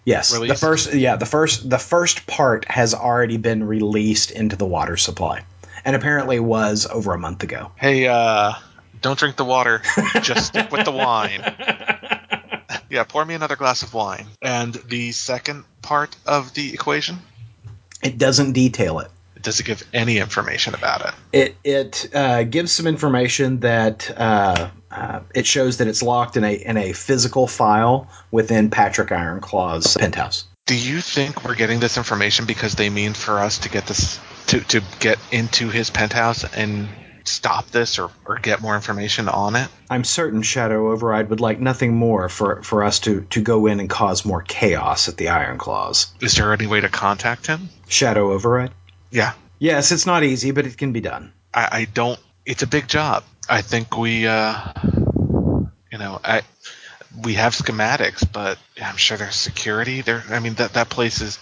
Yes, 0.05 0.33
Released? 0.33 0.53
the 0.53 0.59
first 0.67 0.93
yeah 0.93 1.17
the 1.17 1.25
first 1.25 1.69
the 1.69 1.77
first 1.77 2.27
part 2.27 2.69
has 2.71 2.93
already 2.93 3.35
been 3.35 3.65
released 3.65 4.31
into 4.31 4.55
the 4.55 4.65
water 4.65 4.95
supply, 4.95 5.43
and 5.83 5.97
apparently 5.97 6.39
was 6.39 6.87
over 6.89 7.13
a 7.13 7.19
month 7.19 7.43
ago. 7.43 7.71
Hey, 7.75 8.07
uh, 8.07 8.53
don't 9.01 9.17
drink 9.17 9.35
the 9.35 9.45
water. 9.45 9.81
Just 10.21 10.47
stick 10.47 10.71
with 10.71 10.85
the 10.85 10.91
wine. 10.91 11.41
Yeah, 12.89 13.03
pour 13.03 13.25
me 13.25 13.33
another 13.33 13.55
glass 13.57 13.83
of 13.83 13.93
wine. 13.93 14.27
And 14.41 14.73
the 14.73 15.11
second 15.11 15.65
part 15.81 16.15
of 16.25 16.53
the 16.53 16.73
equation, 16.73 17.19
It 18.01 18.17
doesn't 18.17 18.53
detail 18.53 18.99
it. 18.99 19.09
It 19.35 19.43
doesn't 19.43 19.65
give 19.65 19.83
any 19.93 20.17
information 20.19 20.73
about 20.73 21.01
it? 21.01 21.13
It 21.33 21.55
it 21.63 22.15
uh, 22.15 22.43
gives 22.43 22.71
some 22.71 22.87
information 22.87 23.59
that 23.59 24.09
uh, 24.15 24.69
uh, 24.89 25.19
it 25.35 25.45
shows 25.45 25.77
that 25.77 25.87
it's 25.87 26.01
locked 26.01 26.37
in 26.37 26.43
a 26.43 26.53
in 26.53 26.77
a 26.77 26.93
physical 26.93 27.45
file 27.45 28.07
within 28.31 28.69
Patrick 28.69 29.11
Ironclaw's 29.11 29.97
penthouse. 29.97 30.45
Do 30.65 30.75
you 30.75 31.01
think 31.01 31.43
we're 31.43 31.55
getting 31.55 31.79
this 31.79 31.97
information 31.97 32.45
because 32.45 32.75
they 32.75 32.89
mean 32.89 33.13
for 33.13 33.39
us 33.39 33.59
to 33.59 33.69
get 33.69 33.85
this 33.85 34.19
to, 34.47 34.59
to 34.61 34.81
get 34.99 35.19
into 35.31 35.69
his 35.69 35.89
penthouse 35.89 36.43
and 36.43 36.87
stop 37.27 37.69
this 37.69 37.99
or, 37.99 38.09
or 38.25 38.35
get 38.35 38.61
more 38.61 38.75
information 38.75 39.29
on 39.29 39.55
it? 39.55 39.69
I'm 39.89 40.03
certain 40.03 40.41
Shadow 40.41 40.91
Override 40.91 41.29
would 41.29 41.39
like 41.39 41.59
nothing 41.59 41.95
more 41.95 42.29
for, 42.29 42.61
for 42.63 42.83
us 42.83 42.99
to, 43.01 43.21
to 43.31 43.41
go 43.41 43.67
in 43.67 43.79
and 43.79 43.89
cause 43.89 44.25
more 44.25 44.41
chaos 44.41 45.07
at 45.09 45.17
the 45.17 45.29
Iron 45.29 45.57
Claws. 45.57 46.13
Is 46.21 46.35
there 46.35 46.53
any 46.53 46.67
way 46.67 46.81
to 46.81 46.89
contact 46.89 47.47
him? 47.47 47.69
Shadow 47.87 48.31
Override? 48.31 48.71
Yeah. 49.11 49.33
Yes, 49.59 49.91
it's 49.91 50.05
not 50.05 50.23
easy, 50.23 50.51
but 50.51 50.65
it 50.65 50.77
can 50.77 50.91
be 50.91 51.01
done. 51.01 51.33
I, 51.53 51.69
I 51.71 51.85
don't 51.85 52.19
it's 52.45 52.63
a 52.63 52.67
big 52.67 52.87
job. 52.87 53.23
I 53.49 53.61
think 53.61 53.97
we 53.97 54.25
uh 54.25 54.73
you 55.91 55.97
know, 55.97 56.19
I 56.23 56.41
we 57.23 57.33
have 57.33 57.55
schematics, 57.55 58.25
but 58.31 58.57
I'm 58.81 58.97
sure 58.97 59.17
there's 59.17 59.35
security 59.35 60.01
there. 60.01 60.23
I 60.29 60.39
mean 60.39 60.55
that 60.55 60.73
that 60.73 60.89
place 60.89 61.21
is 61.21 61.39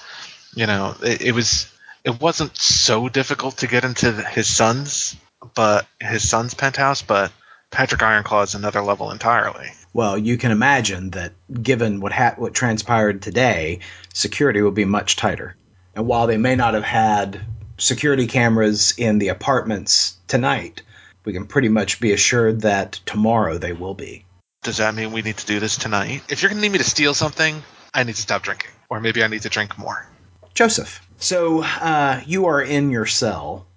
you 0.55 0.67
know, 0.67 0.95
it, 1.01 1.21
it 1.21 1.31
was 1.33 1.71
it 2.03 2.21
wasn't 2.21 2.55
so 2.57 3.09
difficult 3.09 3.57
to 3.57 3.67
get 3.67 3.83
into 3.83 4.11
his 4.11 4.47
son's 4.47 5.15
but 5.53 5.85
his 5.99 6.27
son's 6.27 6.53
penthouse, 6.53 7.01
but 7.01 7.31
Patrick 7.71 8.01
Ironclaw 8.01 8.43
is 8.43 8.55
another 8.55 8.81
level 8.81 9.11
entirely. 9.11 9.67
Well, 9.93 10.17
you 10.17 10.37
can 10.37 10.51
imagine 10.51 11.11
that 11.11 11.33
given 11.61 11.99
what 11.99 12.11
ha- 12.11 12.35
what 12.37 12.53
transpired 12.53 13.21
today, 13.21 13.79
security 14.13 14.61
will 14.61 14.71
be 14.71 14.85
much 14.85 15.15
tighter. 15.15 15.55
And 15.95 16.07
while 16.07 16.27
they 16.27 16.37
may 16.37 16.55
not 16.55 16.73
have 16.73 16.83
had 16.83 17.41
security 17.77 18.27
cameras 18.27 18.93
in 18.97 19.19
the 19.19 19.29
apartments 19.29 20.17
tonight, 20.27 20.81
we 21.23 21.33
can 21.33 21.47
pretty 21.47 21.69
much 21.69 21.99
be 21.99 22.11
assured 22.11 22.61
that 22.61 22.93
tomorrow 23.05 23.57
they 23.57 23.73
will 23.73 23.93
be. 23.93 24.25
Does 24.63 24.77
that 24.77 24.95
mean 24.95 25.11
we 25.11 25.21
need 25.21 25.37
to 25.37 25.45
do 25.45 25.59
this 25.59 25.77
tonight? 25.77 26.23
If 26.29 26.41
you're 26.41 26.49
gonna 26.49 26.61
need 26.61 26.71
me 26.71 26.77
to 26.79 26.83
steal 26.83 27.13
something, 27.13 27.63
I 27.93 28.03
need 28.03 28.15
to 28.15 28.21
stop 28.21 28.43
drinking, 28.43 28.71
or 28.89 28.99
maybe 28.99 29.23
I 29.23 29.27
need 29.27 29.43
to 29.43 29.49
drink 29.49 29.77
more. 29.77 30.07
Joseph. 30.53 31.01
So 31.17 31.63
uh, 31.63 32.21
you 32.25 32.47
are 32.47 32.61
in 32.61 32.89
your 32.89 33.05
cell, 33.05 33.67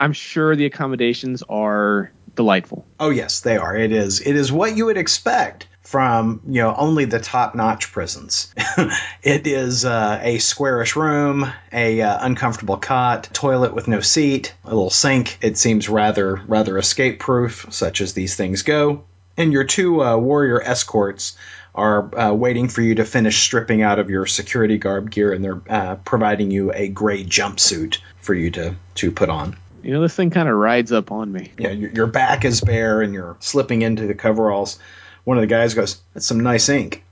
I'm 0.00 0.14
sure 0.14 0.56
the 0.56 0.64
accommodations 0.64 1.42
are 1.48 2.10
delightful. 2.34 2.86
Oh 2.98 3.10
yes, 3.10 3.40
they 3.40 3.58
are. 3.58 3.76
It 3.76 3.92
is. 3.92 4.20
It 4.20 4.34
is 4.34 4.50
what 4.50 4.74
you 4.74 4.86
would 4.86 4.96
expect 4.96 5.66
from 5.82 6.40
you 6.46 6.62
know 6.62 6.74
only 6.74 7.04
the 7.04 7.20
top-notch 7.20 7.92
prisons. 7.92 8.54
it 9.22 9.46
is 9.46 9.84
uh, 9.84 10.20
a 10.22 10.38
squarish 10.38 10.96
room, 10.96 11.52
a 11.72 12.00
uh, 12.00 12.18
uncomfortable 12.24 12.78
cot, 12.78 13.28
toilet 13.34 13.74
with 13.74 13.88
no 13.88 14.00
seat, 14.00 14.54
a 14.64 14.68
little 14.68 14.90
sink. 14.90 15.36
It 15.42 15.58
seems 15.58 15.88
rather 15.88 16.40
rather 16.46 16.78
escape-proof, 16.78 17.66
such 17.70 18.00
as 18.00 18.14
these 18.14 18.34
things 18.36 18.62
go. 18.62 19.04
And 19.36 19.52
your 19.52 19.64
two 19.64 20.02
uh, 20.02 20.16
warrior 20.16 20.62
escorts 20.62 21.36
are 21.74 22.18
uh, 22.18 22.32
waiting 22.32 22.68
for 22.68 22.82
you 22.82 22.96
to 22.96 23.04
finish 23.04 23.38
stripping 23.38 23.82
out 23.82 23.98
of 23.98 24.10
your 24.10 24.26
security 24.26 24.78
guard 24.78 25.10
gear, 25.10 25.32
and 25.32 25.44
they're 25.44 25.62
uh, 25.68 25.96
providing 25.96 26.50
you 26.50 26.72
a 26.72 26.88
gray 26.88 27.22
jumpsuit 27.22 27.98
for 28.22 28.34
you 28.34 28.50
to 28.52 28.74
to 28.96 29.10
put 29.10 29.28
on. 29.28 29.56
You 29.82 29.92
know, 29.92 30.02
this 30.02 30.14
thing 30.14 30.30
kind 30.30 30.48
of 30.48 30.56
rides 30.56 30.92
up 30.92 31.12
on 31.12 31.32
me. 31.32 31.52
Yeah, 31.58 31.70
your, 31.70 31.90
your 31.90 32.06
back 32.06 32.44
is 32.44 32.60
bare, 32.60 33.02
and 33.02 33.14
you're 33.14 33.36
slipping 33.40 33.82
into 33.82 34.06
the 34.06 34.14
coveralls. 34.14 34.78
One 35.24 35.36
of 35.36 35.42
the 35.42 35.46
guys 35.46 35.74
goes, 35.74 36.00
"That's 36.14 36.26
some 36.26 36.40
nice 36.40 36.68
ink." 36.68 37.04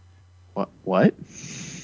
What? 0.55 0.69
What? 0.85 1.15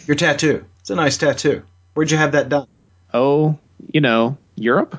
Your 0.07 0.17
tattoo. 0.17 0.65
It's 0.81 0.91
a 0.91 0.95
nice 0.95 1.17
tattoo. 1.17 1.63
Where'd 1.95 2.11
you 2.11 2.19
have 2.19 2.33
that 2.33 2.49
done? 2.49 2.67
Oh, 3.13 3.59
you 3.93 4.01
know, 4.01 4.37
Europe. 4.57 4.97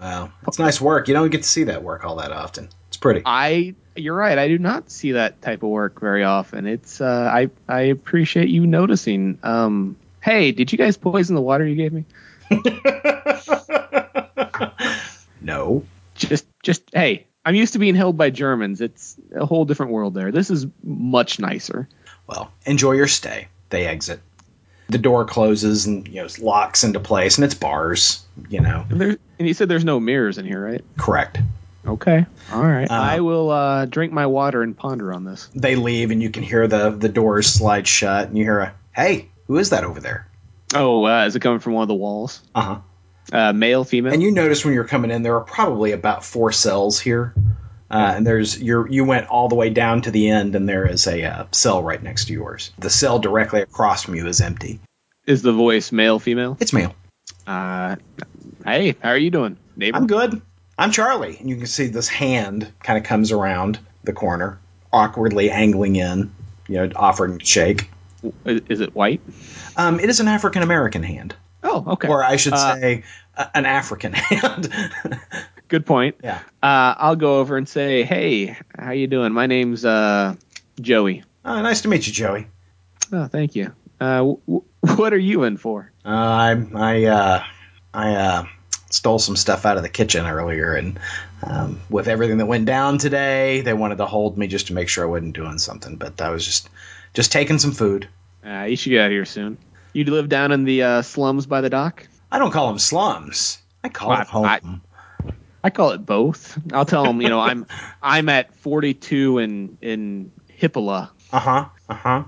Wow, 0.00 0.30
it's 0.46 0.58
nice 0.58 0.80
work. 0.80 1.08
You 1.08 1.14
don't 1.14 1.30
get 1.30 1.42
to 1.42 1.48
see 1.48 1.64
that 1.64 1.82
work 1.82 2.04
all 2.04 2.16
that 2.16 2.32
often. 2.32 2.68
It's 2.88 2.96
pretty. 2.96 3.22
I. 3.24 3.74
You're 3.96 4.16
right. 4.16 4.38
I 4.38 4.48
do 4.48 4.58
not 4.58 4.90
see 4.90 5.12
that 5.12 5.40
type 5.40 5.62
of 5.62 5.68
work 5.68 6.00
very 6.00 6.24
often. 6.24 6.66
It's. 6.66 7.00
Uh, 7.00 7.30
I. 7.32 7.50
I 7.68 7.82
appreciate 7.82 8.48
you 8.48 8.66
noticing. 8.66 9.38
Um. 9.42 9.96
Hey, 10.20 10.52
did 10.52 10.72
you 10.72 10.78
guys 10.78 10.96
poison 10.96 11.36
the 11.36 11.42
water 11.42 11.66
you 11.66 11.76
gave 11.76 11.92
me? 11.92 12.04
no. 15.44 15.84
Just. 16.14 16.46
Just. 16.62 16.82
Hey, 16.92 17.26
I'm 17.44 17.54
used 17.54 17.74
to 17.74 17.78
being 17.78 17.94
held 17.94 18.16
by 18.16 18.30
Germans. 18.30 18.80
It's 18.80 19.16
a 19.34 19.44
whole 19.46 19.64
different 19.64 19.92
world 19.92 20.14
there. 20.14 20.32
This 20.32 20.50
is 20.50 20.66
much 20.82 21.38
nicer. 21.38 21.88
Well, 22.26 22.50
enjoy 22.64 22.92
your 22.92 23.06
stay. 23.08 23.48
They 23.70 23.86
exit. 23.86 24.20
The 24.88 24.98
door 24.98 25.24
closes 25.24 25.86
and 25.86 26.06
you 26.08 26.22
know 26.22 26.28
locks 26.40 26.84
into 26.84 27.00
place, 27.00 27.36
and 27.38 27.44
it's 27.44 27.54
bars. 27.54 28.22
You 28.48 28.60
know, 28.60 28.84
And, 28.90 29.00
there, 29.00 29.16
and 29.38 29.48
you 29.48 29.54
said 29.54 29.68
there's 29.68 29.84
no 29.84 29.98
mirrors 30.00 30.38
in 30.38 30.46
here, 30.46 30.62
right? 30.64 30.84
correct. 30.98 31.38
Okay. 31.86 32.24
All 32.52 32.62
right. 32.62 32.90
Uh, 32.90 32.94
I 32.94 33.20
will 33.20 33.50
uh, 33.50 33.84
drink 33.86 34.12
my 34.12 34.26
water 34.26 34.62
and 34.62 34.74
ponder 34.76 35.12
on 35.12 35.24
this. 35.24 35.48
They 35.54 35.76
leave, 35.76 36.10
and 36.10 36.22
you 36.22 36.30
can 36.30 36.42
hear 36.42 36.66
the 36.66 36.90
the 36.90 37.08
doors 37.10 37.46
slide 37.46 37.86
shut, 37.86 38.28
and 38.28 38.38
you 38.38 38.44
hear 38.44 38.60
a 38.60 38.74
"Hey, 38.94 39.28
who 39.48 39.58
is 39.58 39.70
that 39.70 39.84
over 39.84 40.00
there?" 40.00 40.26
Oh, 40.74 41.04
uh, 41.06 41.26
is 41.26 41.36
it 41.36 41.40
coming 41.40 41.58
from 41.60 41.74
one 41.74 41.82
of 41.82 41.88
the 41.88 41.94
walls? 41.94 42.40
Uh 42.54 42.60
huh. 42.62 42.78
Uh, 43.32 43.52
male, 43.52 43.84
female? 43.84 44.12
And 44.12 44.22
you 44.22 44.30
notice 44.30 44.64
when 44.64 44.74
you're 44.74 44.84
coming 44.84 45.10
in, 45.10 45.22
there 45.22 45.36
are 45.36 45.44
probably 45.44 45.92
about 45.92 46.24
four 46.24 46.52
cells 46.52 47.00
here. 47.00 47.34
Uh, 47.90 48.14
and 48.16 48.26
there's 48.26 48.60
you're 48.60 48.88
you 48.88 49.04
went 49.04 49.28
all 49.28 49.48
the 49.48 49.54
way 49.54 49.70
down 49.70 50.02
to 50.02 50.10
the 50.10 50.28
end, 50.28 50.56
and 50.56 50.68
there 50.68 50.86
is 50.86 51.06
a 51.06 51.22
uh, 51.22 51.44
cell 51.52 51.82
right 51.82 52.02
next 52.02 52.26
to 52.26 52.32
yours. 52.32 52.72
The 52.78 52.90
cell 52.90 53.18
directly 53.18 53.60
across 53.60 54.02
from 54.04 54.14
you 54.14 54.26
is 54.26 54.40
empty. 54.40 54.80
is 55.26 55.42
the 55.42 55.52
voice 55.52 55.92
male, 55.92 56.18
female? 56.18 56.56
It's 56.60 56.72
male. 56.72 56.94
Uh, 57.46 57.96
hey, 58.64 58.96
how 59.00 59.10
are 59.10 59.18
you 59.18 59.30
doing, 59.30 59.56
neighbor? 59.76 59.96
I'm 59.96 60.06
good. 60.06 60.40
I'm 60.76 60.90
Charlie, 60.90 61.36
and 61.38 61.48
you 61.48 61.56
can 61.56 61.66
see 61.66 61.86
this 61.86 62.08
hand 62.08 62.72
kind 62.82 62.98
of 62.98 63.04
comes 63.04 63.30
around 63.30 63.78
the 64.02 64.12
corner, 64.12 64.58
awkwardly 64.92 65.50
angling 65.50 65.94
in, 65.96 66.34
you 66.66 66.76
know, 66.76 66.90
offering 66.96 67.38
to 67.38 67.44
shake. 67.44 67.90
Is 68.44 68.62
is 68.68 68.80
it 68.80 68.94
white? 68.94 69.20
Um, 69.76 70.00
it 70.00 70.08
is 70.08 70.18
an 70.20 70.26
African 70.26 70.62
American 70.62 71.02
hand, 71.02 71.36
Oh, 71.64 71.84
okay. 71.94 72.08
or 72.08 72.22
I 72.22 72.36
should 72.36 72.52
Uh, 72.52 72.74
say, 72.76 73.04
an 73.54 73.66
African 73.66 74.12
hand. 74.14 74.72
Good 75.68 75.86
point. 75.86 76.16
yeah. 76.22 76.40
Uh, 76.62 76.94
I'll 76.98 77.16
go 77.16 77.38
over 77.40 77.56
and 77.56 77.68
say, 77.68 78.02
hey, 78.04 78.56
how 78.78 78.92
you 78.92 79.06
doing? 79.06 79.32
My 79.32 79.46
name's 79.46 79.84
uh, 79.84 80.34
Joey. 80.80 81.24
Oh, 81.44 81.60
nice 81.62 81.80
to 81.82 81.88
meet 81.88 82.06
you, 82.06 82.12
Joey. 82.12 82.46
Oh, 83.12 83.26
thank 83.26 83.54
you. 83.56 83.72
Uh, 84.00 84.16
w- 84.18 84.40
w- 84.46 84.64
what 84.96 85.12
are 85.14 85.18
you 85.18 85.44
in 85.44 85.56
for? 85.56 85.90
Uh, 86.04 86.08
I 86.08 86.66
I 86.74 87.04
uh, 87.04 87.44
I 87.94 88.14
uh, 88.14 88.44
stole 88.90 89.18
some 89.18 89.36
stuff 89.36 89.64
out 89.64 89.76
of 89.78 89.82
the 89.82 89.88
kitchen 89.88 90.26
earlier, 90.26 90.74
and 90.74 90.98
um, 91.42 91.80
with 91.88 92.08
everything 92.08 92.38
that 92.38 92.46
went 92.46 92.66
down 92.66 92.98
today, 92.98 93.62
they 93.62 93.72
wanted 93.72 93.98
to 93.98 94.06
hold 94.06 94.36
me 94.36 94.46
just 94.46 94.66
to 94.68 94.74
make 94.74 94.88
sure 94.88 95.04
I 95.04 95.08
wasn't 95.08 95.34
doing 95.34 95.58
something. 95.58 95.96
But 95.96 96.20
I 96.20 96.30
was 96.30 96.44
just 96.44 96.68
just 97.14 97.32
taking 97.32 97.58
some 97.58 97.72
food. 97.72 98.08
Uh, 98.46 98.64
you 98.64 98.76
should 98.76 98.90
get 98.90 99.00
out 99.00 99.06
of 99.06 99.12
here 99.12 99.24
soon. 99.24 99.56
You 99.94 100.04
live 100.04 100.28
down 100.28 100.50
in 100.52 100.64
the 100.64 100.82
uh, 100.82 101.02
slums 101.02 101.46
by 101.46 101.60
the 101.60 101.70
dock? 101.70 102.06
I 102.30 102.38
don't 102.40 102.50
call 102.50 102.66
them 102.66 102.78
slums. 102.80 103.58
I 103.84 103.88
call 103.88 104.10
Well, 104.10 104.20
it 104.20 104.26
home. 104.26 104.44
I- 104.44 104.60
I 105.62 105.70
call 105.70 105.92
it 105.92 106.04
both. 106.04 106.58
I'll 106.74 106.84
tell 106.84 107.04
them, 107.04 107.22
you 107.22 107.30
know, 107.30 107.40
I'm 107.40 107.66
I'm 108.02 108.28
at 108.28 108.54
42 108.56 109.38
in 109.38 109.78
in 109.80 110.30
Hippola. 110.48 111.10
Uh 111.32 111.38
huh. 111.38 111.64
Uh 111.88 111.94
huh. 111.94 112.24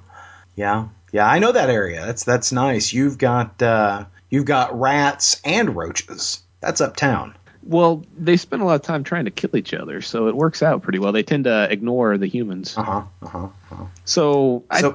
Yeah. 0.55 0.89
Yeah. 1.13 1.29
I 1.29 1.39
know 1.39 1.53
that 1.53 1.69
area. 1.69 2.07
That's 2.07 2.25
that's 2.25 2.51
nice. 2.51 2.95
You've 2.95 3.19
got 3.19 3.61
uh, 3.61 4.07
you've 4.31 4.47
got 4.47 4.81
rats 4.81 5.39
and 5.45 5.77
roaches. 5.77 6.41
That's 6.61 6.81
uptown. 6.81 7.37
Well, 7.63 8.07
they 8.17 8.39
spend 8.39 8.63
a 8.63 8.65
lot 8.65 8.77
of 8.77 8.83
time 8.83 9.05
trying 9.05 9.27
to 9.27 9.31
kill 9.31 9.55
each 9.57 9.75
other, 9.75 10.01
so 10.01 10.29
it 10.29 10.37
works 10.37 10.63
out 10.63 10.81
pretty 10.83 10.99
well. 11.01 11.13
They 11.13 11.25
tend 11.25 11.45
to 11.45 11.71
ignore 11.71 12.17
the 12.17 12.29
humans. 12.29 12.79
Uh 12.79 12.83
huh. 12.85 13.03
Uh 13.21 13.27
huh. 13.29 13.49
So 14.07 14.65
So 14.81 14.93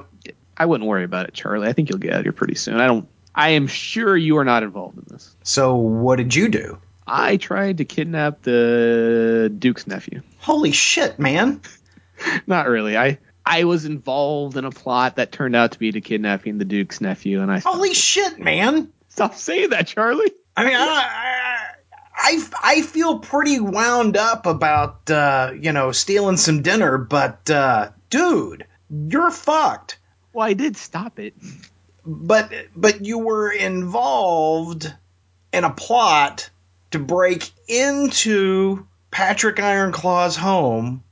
wouldn't 0.64 0.88
worry 0.88 1.04
about 1.04 1.28
it, 1.28 1.34
Charlie. 1.34 1.68
I 1.68 1.72
think 1.72 1.88
you'll 1.88 1.98
get 1.98 2.12
out 2.12 2.18
of 2.20 2.24
here 2.24 2.32
pretty 2.32 2.54
soon. 2.54 2.80
I 2.80 2.86
don't. 2.86 3.08
I 3.34 3.50
am 3.50 3.66
sure 3.66 4.16
you 4.16 4.38
are 4.38 4.44
not 4.44 4.62
involved 4.62 4.98
in 4.98 5.04
this. 5.08 5.34
so 5.42 5.76
what 5.76 6.16
did 6.16 6.34
you 6.34 6.48
do? 6.48 6.78
I 7.06 7.36
tried 7.36 7.78
to 7.78 7.84
kidnap 7.84 8.42
the 8.42 9.52
Duke's 9.58 9.86
nephew. 9.86 10.22
Holy 10.38 10.72
shit, 10.72 11.18
man! 11.18 11.60
Not 12.46 12.68
really. 12.68 12.96
I 12.96 13.18
I 13.44 13.64
was 13.64 13.86
involved 13.86 14.56
in 14.56 14.64
a 14.64 14.70
plot 14.70 15.16
that 15.16 15.32
turned 15.32 15.56
out 15.56 15.72
to 15.72 15.78
be 15.78 15.90
to 15.92 16.00
kidnapping 16.00 16.58
the 16.58 16.64
Duke's 16.64 17.00
nephew, 17.00 17.40
and 17.40 17.50
I 17.50 17.58
Holy 17.58 17.94
shit, 17.94 18.38
man! 18.38 18.92
stop 19.12 19.34
saying 19.34 19.70
that, 19.70 19.86
Charlie. 19.86 20.32
I 20.56 20.64
mean, 20.64 20.76
I, 20.76 21.68
I, 22.14 22.44
I 22.62 22.82
feel 22.82 23.18
pretty 23.18 23.60
wound 23.60 24.16
up 24.16 24.46
about, 24.46 25.10
uh, 25.10 25.52
you 25.58 25.72
know, 25.72 25.92
stealing 25.92 26.36
some 26.36 26.62
dinner, 26.62 26.98
but, 26.98 27.48
uh, 27.50 27.90
dude, 28.10 28.66
you're 28.90 29.30
fucked. 29.30 29.98
Well, 30.32 30.46
I 30.46 30.54
did 30.54 30.76
stop 30.76 31.18
it. 31.18 31.34
But, 32.04 32.52
but 32.74 33.04
you 33.04 33.18
were 33.18 33.50
involved 33.50 34.92
in 35.52 35.64
a 35.64 35.70
plot 35.70 36.50
to 36.90 36.98
break 36.98 37.50
into 37.68 38.86
Patrick 39.10 39.60
Ironclaw's 39.60 40.36
home, 40.36 41.04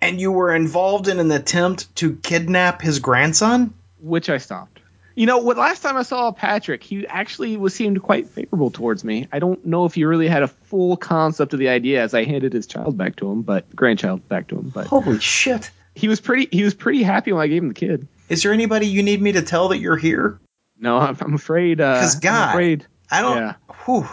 and 0.00 0.20
you 0.20 0.32
were 0.32 0.54
involved 0.54 1.08
in 1.08 1.20
an 1.20 1.30
attempt 1.30 1.94
to 1.96 2.16
kidnap 2.16 2.82
his 2.82 2.98
grandson? 2.98 3.74
which 4.00 4.28
I 4.28 4.36
stopped. 4.38 4.80
You 5.14 5.26
know, 5.26 5.38
what 5.38 5.56
last 5.56 5.80
time 5.80 5.96
I 5.96 6.02
saw 6.02 6.30
Patrick, 6.32 6.82
he 6.82 7.06
actually 7.06 7.56
was 7.56 7.74
seemed 7.74 8.02
quite 8.02 8.28
favorable 8.28 8.70
towards 8.70 9.02
me. 9.04 9.28
I 9.32 9.38
don't 9.38 9.64
know 9.64 9.84
if 9.86 9.94
he 9.94 10.04
really 10.04 10.28
had 10.28 10.42
a 10.42 10.48
full 10.48 10.96
concept 10.96 11.52
of 11.52 11.58
the 11.58 11.68
idea 11.68 12.02
as 12.02 12.12
I 12.14 12.24
handed 12.24 12.52
his 12.52 12.66
child 12.66 12.98
back 12.98 13.16
to 13.16 13.30
him, 13.30 13.42
but 13.42 13.74
grandchild 13.74 14.28
back 14.28 14.48
to 14.48 14.56
him. 14.56 14.70
But 14.74 14.88
Holy 14.88 15.20
shit. 15.20 15.70
he 15.94 16.08
was 16.08 16.20
pretty 16.20 16.48
he 16.50 16.64
was 16.64 16.74
pretty 16.74 17.02
happy 17.02 17.32
when 17.32 17.42
I 17.42 17.46
gave 17.46 17.62
him 17.62 17.68
the 17.68 17.74
kid. 17.74 18.08
Is 18.28 18.42
there 18.42 18.52
anybody 18.52 18.86
you 18.86 19.02
need 19.02 19.20
me 19.20 19.32
to 19.32 19.42
tell 19.42 19.68
that 19.68 19.78
you're 19.78 19.96
here? 19.96 20.38
No, 20.78 20.98
I'm, 20.98 21.16
I'm 21.20 21.34
afraid. 21.34 21.80
Uh, 21.80 22.00
'Cause, 22.00 22.24
I'm 22.24 22.48
afraid. 22.50 22.86
I 23.10 23.22
don't. 23.22 23.36
Yeah. 23.36 23.54
Whew. 23.84 24.08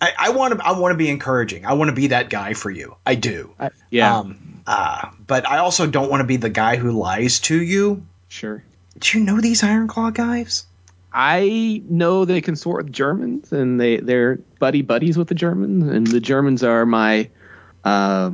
I, 0.00 0.30
want 0.30 0.58
to. 0.58 0.64
I 0.66 0.78
want 0.78 0.92
to 0.92 0.96
be 0.96 1.08
encouraging. 1.08 1.64
I 1.66 1.72
want 1.72 1.88
to 1.88 1.94
be 1.94 2.08
that 2.08 2.30
guy 2.30 2.52
for 2.52 2.70
you. 2.70 2.96
I 3.04 3.14
do. 3.16 3.54
I, 3.58 3.70
yeah, 3.90 4.18
Um. 4.18 4.62
Uh. 4.66 5.08
But 5.26 5.48
I 5.48 5.58
also 5.58 5.86
don't 5.86 6.10
want 6.10 6.20
to 6.20 6.26
be 6.26 6.36
the 6.36 6.50
guy 6.50 6.76
who 6.76 6.92
lies 6.92 7.40
to 7.40 7.60
you. 7.60 8.04
sure. 8.28 8.62
Do 8.98 9.18
you 9.18 9.24
know 9.24 9.40
these 9.40 9.62
Ironclaw 9.62 10.14
guys? 10.14 10.64
I 11.12 11.82
know 11.88 12.24
they 12.24 12.40
consort 12.40 12.84
with 12.84 12.92
Germans 12.92 13.52
and 13.52 13.80
they 13.80 13.96
they're 13.98 14.36
buddy 14.58 14.82
buddies 14.82 15.16
with 15.18 15.28
the 15.28 15.34
Germans, 15.34 15.88
and 15.88 16.06
the 16.06 16.20
Germans 16.20 16.62
are 16.62 16.84
my 16.86 17.30
uh, 17.84 18.30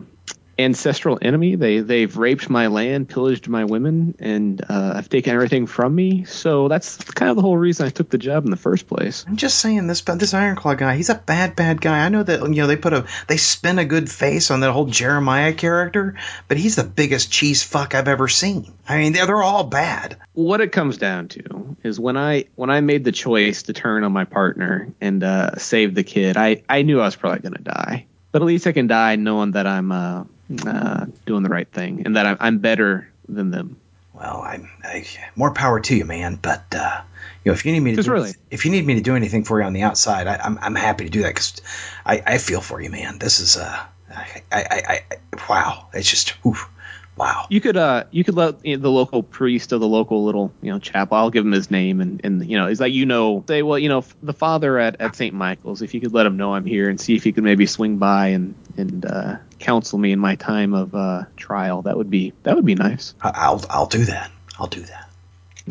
ancestral 0.62 1.18
enemy. 1.20 1.56
They 1.56 1.80
they've 1.80 2.16
raped 2.16 2.48
my 2.48 2.68
land, 2.68 3.08
pillaged 3.08 3.48
my 3.48 3.64
women, 3.64 4.14
and 4.18 4.62
uh, 4.68 4.94
have 4.94 5.08
taken 5.08 5.34
everything 5.34 5.66
from 5.66 5.94
me. 5.94 6.24
So 6.24 6.68
that's 6.68 6.96
kind 6.96 7.30
of 7.30 7.36
the 7.36 7.42
whole 7.42 7.56
reason 7.56 7.86
I 7.86 7.90
took 7.90 8.10
the 8.10 8.18
job 8.18 8.44
in 8.44 8.50
the 8.50 8.56
first 8.56 8.86
place. 8.86 9.24
I'm 9.26 9.36
just 9.36 9.58
saying 9.58 9.86
this. 9.86 10.00
But 10.00 10.18
this 10.18 10.32
Ironclaw 10.32 10.78
guy, 10.78 10.96
he's 10.96 11.10
a 11.10 11.14
bad, 11.14 11.56
bad 11.56 11.80
guy. 11.80 12.04
I 12.04 12.08
know 12.08 12.22
that. 12.22 12.42
You 12.42 12.62
know 12.62 12.66
they 12.66 12.76
put 12.76 12.92
a 12.92 13.06
they 13.28 13.36
spin 13.36 13.78
a 13.78 13.84
good 13.84 14.10
face 14.10 14.50
on 14.50 14.60
that 14.60 14.72
whole 14.72 14.86
Jeremiah 14.86 15.52
character, 15.52 16.16
but 16.48 16.56
he's 16.56 16.76
the 16.76 16.84
biggest 16.84 17.30
cheese 17.30 17.62
fuck 17.62 17.94
I've 17.94 18.08
ever 18.08 18.28
seen. 18.28 18.72
I 18.88 18.98
mean, 18.98 19.12
they're 19.12 19.26
they're 19.26 19.42
all 19.42 19.64
bad. 19.64 20.18
What 20.34 20.60
it 20.60 20.72
comes 20.72 20.98
down 20.98 21.28
to 21.28 21.76
is 21.82 21.98
when 21.98 22.16
I 22.16 22.44
when 22.54 22.70
I 22.70 22.80
made 22.80 23.04
the 23.04 23.12
choice 23.12 23.64
to 23.64 23.72
turn 23.72 24.04
on 24.04 24.12
my 24.12 24.24
partner 24.24 24.92
and 25.00 25.22
uh, 25.22 25.56
save 25.56 25.94
the 25.94 26.04
kid, 26.04 26.36
I 26.36 26.62
I 26.68 26.82
knew 26.82 27.00
I 27.00 27.04
was 27.04 27.16
probably 27.16 27.40
gonna 27.40 27.58
die. 27.58 28.06
But 28.30 28.42
at 28.42 28.46
least 28.46 28.66
I 28.66 28.72
can 28.72 28.86
die 28.86 29.16
knowing 29.16 29.52
that 29.52 29.66
I'm 29.66 29.92
uh, 29.92 30.24
uh, 30.66 31.06
doing 31.26 31.42
the 31.42 31.48
right 31.48 31.68
thing 31.70 32.02
and 32.04 32.16
that 32.16 32.26
I'm, 32.26 32.36
I'm 32.40 32.58
better 32.58 33.08
than 33.28 33.50
them. 33.50 33.76
well, 34.12 34.42
I, 34.42 34.60
I 34.84 35.06
more 35.36 35.52
power 35.52 35.80
to 35.80 35.96
you, 35.96 36.04
man. 36.04 36.38
But 36.40 36.64
uh, 36.74 37.00
you 37.44 37.50
know, 37.50 37.54
if 37.54 37.64
you 37.64 37.72
need 37.72 37.80
me 37.80 37.96
to 37.96 38.02
do, 38.02 38.10
really- 38.12 38.34
if 38.50 38.64
you 38.64 38.70
need 38.70 38.86
me 38.86 38.94
to 38.94 39.00
do 39.00 39.16
anything 39.16 39.44
for 39.44 39.58
you 39.60 39.66
on 39.66 39.72
the 39.72 39.82
outside, 39.82 40.26
I, 40.26 40.36
I'm 40.36 40.58
I'm 40.60 40.74
happy 40.74 41.04
to 41.04 41.10
do 41.10 41.22
that 41.22 41.28
because 41.30 41.60
I, 42.04 42.22
I 42.26 42.38
feel 42.38 42.60
for 42.60 42.80
you, 42.80 42.90
man. 42.90 43.18
This 43.18 43.40
is 43.40 43.56
uh, 43.56 43.82
I, 44.14 44.42
I, 44.52 44.62
I, 44.62 45.00
I 45.10 45.16
wow, 45.48 45.88
it's 45.94 46.10
just 46.10 46.34
oof, 46.46 46.68
wow. 47.16 47.46
You 47.50 47.60
could 47.60 47.76
uh 47.76 48.04
you 48.10 48.24
could 48.24 48.34
let 48.34 48.64
you 48.64 48.76
know, 48.76 48.82
the 48.82 48.90
local 48.90 49.22
priest 49.22 49.72
of 49.72 49.80
the 49.80 49.88
local 49.88 50.24
little 50.24 50.52
you 50.62 50.70
know 50.72 50.78
chapel. 50.78 51.16
I'll 51.16 51.30
give 51.30 51.44
him 51.44 51.52
his 51.52 51.70
name 51.70 52.00
and 52.00 52.20
and 52.24 52.44
you 52.48 52.56
know 52.56 52.66
is 52.68 52.80
like 52.80 52.92
you 52.92 53.06
know 53.06 53.44
say 53.48 53.62
well 53.62 53.78
you 53.78 53.88
know 53.88 53.98
f- 53.98 54.16
the 54.22 54.32
father 54.32 54.78
at, 54.78 55.00
at 55.00 55.14
St. 55.16 55.34
Michael's. 55.34 55.82
If 55.82 55.94
you 55.94 56.00
could 56.00 56.12
let 56.14 56.26
him 56.26 56.36
know 56.36 56.54
I'm 56.54 56.64
here 56.66 56.88
and 56.88 57.00
see 57.00 57.14
if 57.14 57.24
he 57.24 57.32
could 57.32 57.44
maybe 57.44 57.66
swing 57.66 57.98
by 57.98 58.28
and 58.28 58.54
and 58.76 59.04
uh, 59.04 59.36
counsel 59.58 59.98
me 59.98 60.12
in 60.12 60.18
my 60.18 60.34
time 60.36 60.74
of 60.74 60.94
uh, 60.94 61.24
trial, 61.36 61.82
that 61.82 61.96
would 61.96 62.10
be 62.10 62.32
that 62.44 62.56
would 62.56 62.64
be 62.64 62.74
nice. 62.74 63.14
I- 63.22 63.32
I'll 63.34 63.64
I'll 63.70 63.86
do 63.86 64.04
that. 64.06 64.30
I'll 64.58 64.66
do 64.68 64.80
that. 64.82 65.08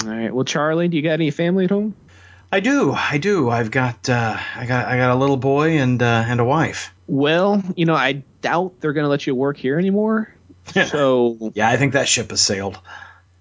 All 0.04 0.10
right. 0.10 0.34
Well, 0.34 0.46
Charlie, 0.46 0.88
do 0.88 0.96
you 0.98 1.04
got 1.04 1.12
any 1.14 1.32
family 1.32 1.66
at 1.66 1.70
home? 1.72 1.96
I 2.54 2.60
do. 2.60 2.92
I 2.92 3.18
do. 3.18 3.50
I've 3.50 3.72
got 3.72 4.10
uh, 4.10 4.38
I 4.56 4.66
got 4.66 4.86
I 4.88 4.98
got 4.98 5.12
a 5.12 5.16
little 5.16 5.38
boy 5.38 5.78
and 5.80 6.02
uh, 6.02 6.24
and 6.28 6.40
a 6.40 6.46
wife. 6.46 6.94
Well, 7.08 7.64
you 7.76 7.86
know 7.86 7.96
I 7.96 8.24
doubt 8.42 8.74
they're 8.80 8.94
gonna 8.94 9.08
let 9.10 9.26
you 9.26 9.34
work 9.36 9.58
here 9.58 9.78
anymore. 9.80 10.34
So 10.86 11.52
Yeah, 11.56 11.70
I 11.70 11.78
think 11.78 11.94
that 11.94 12.08
ship 12.08 12.30
has 12.32 12.42
sailed. 12.42 12.80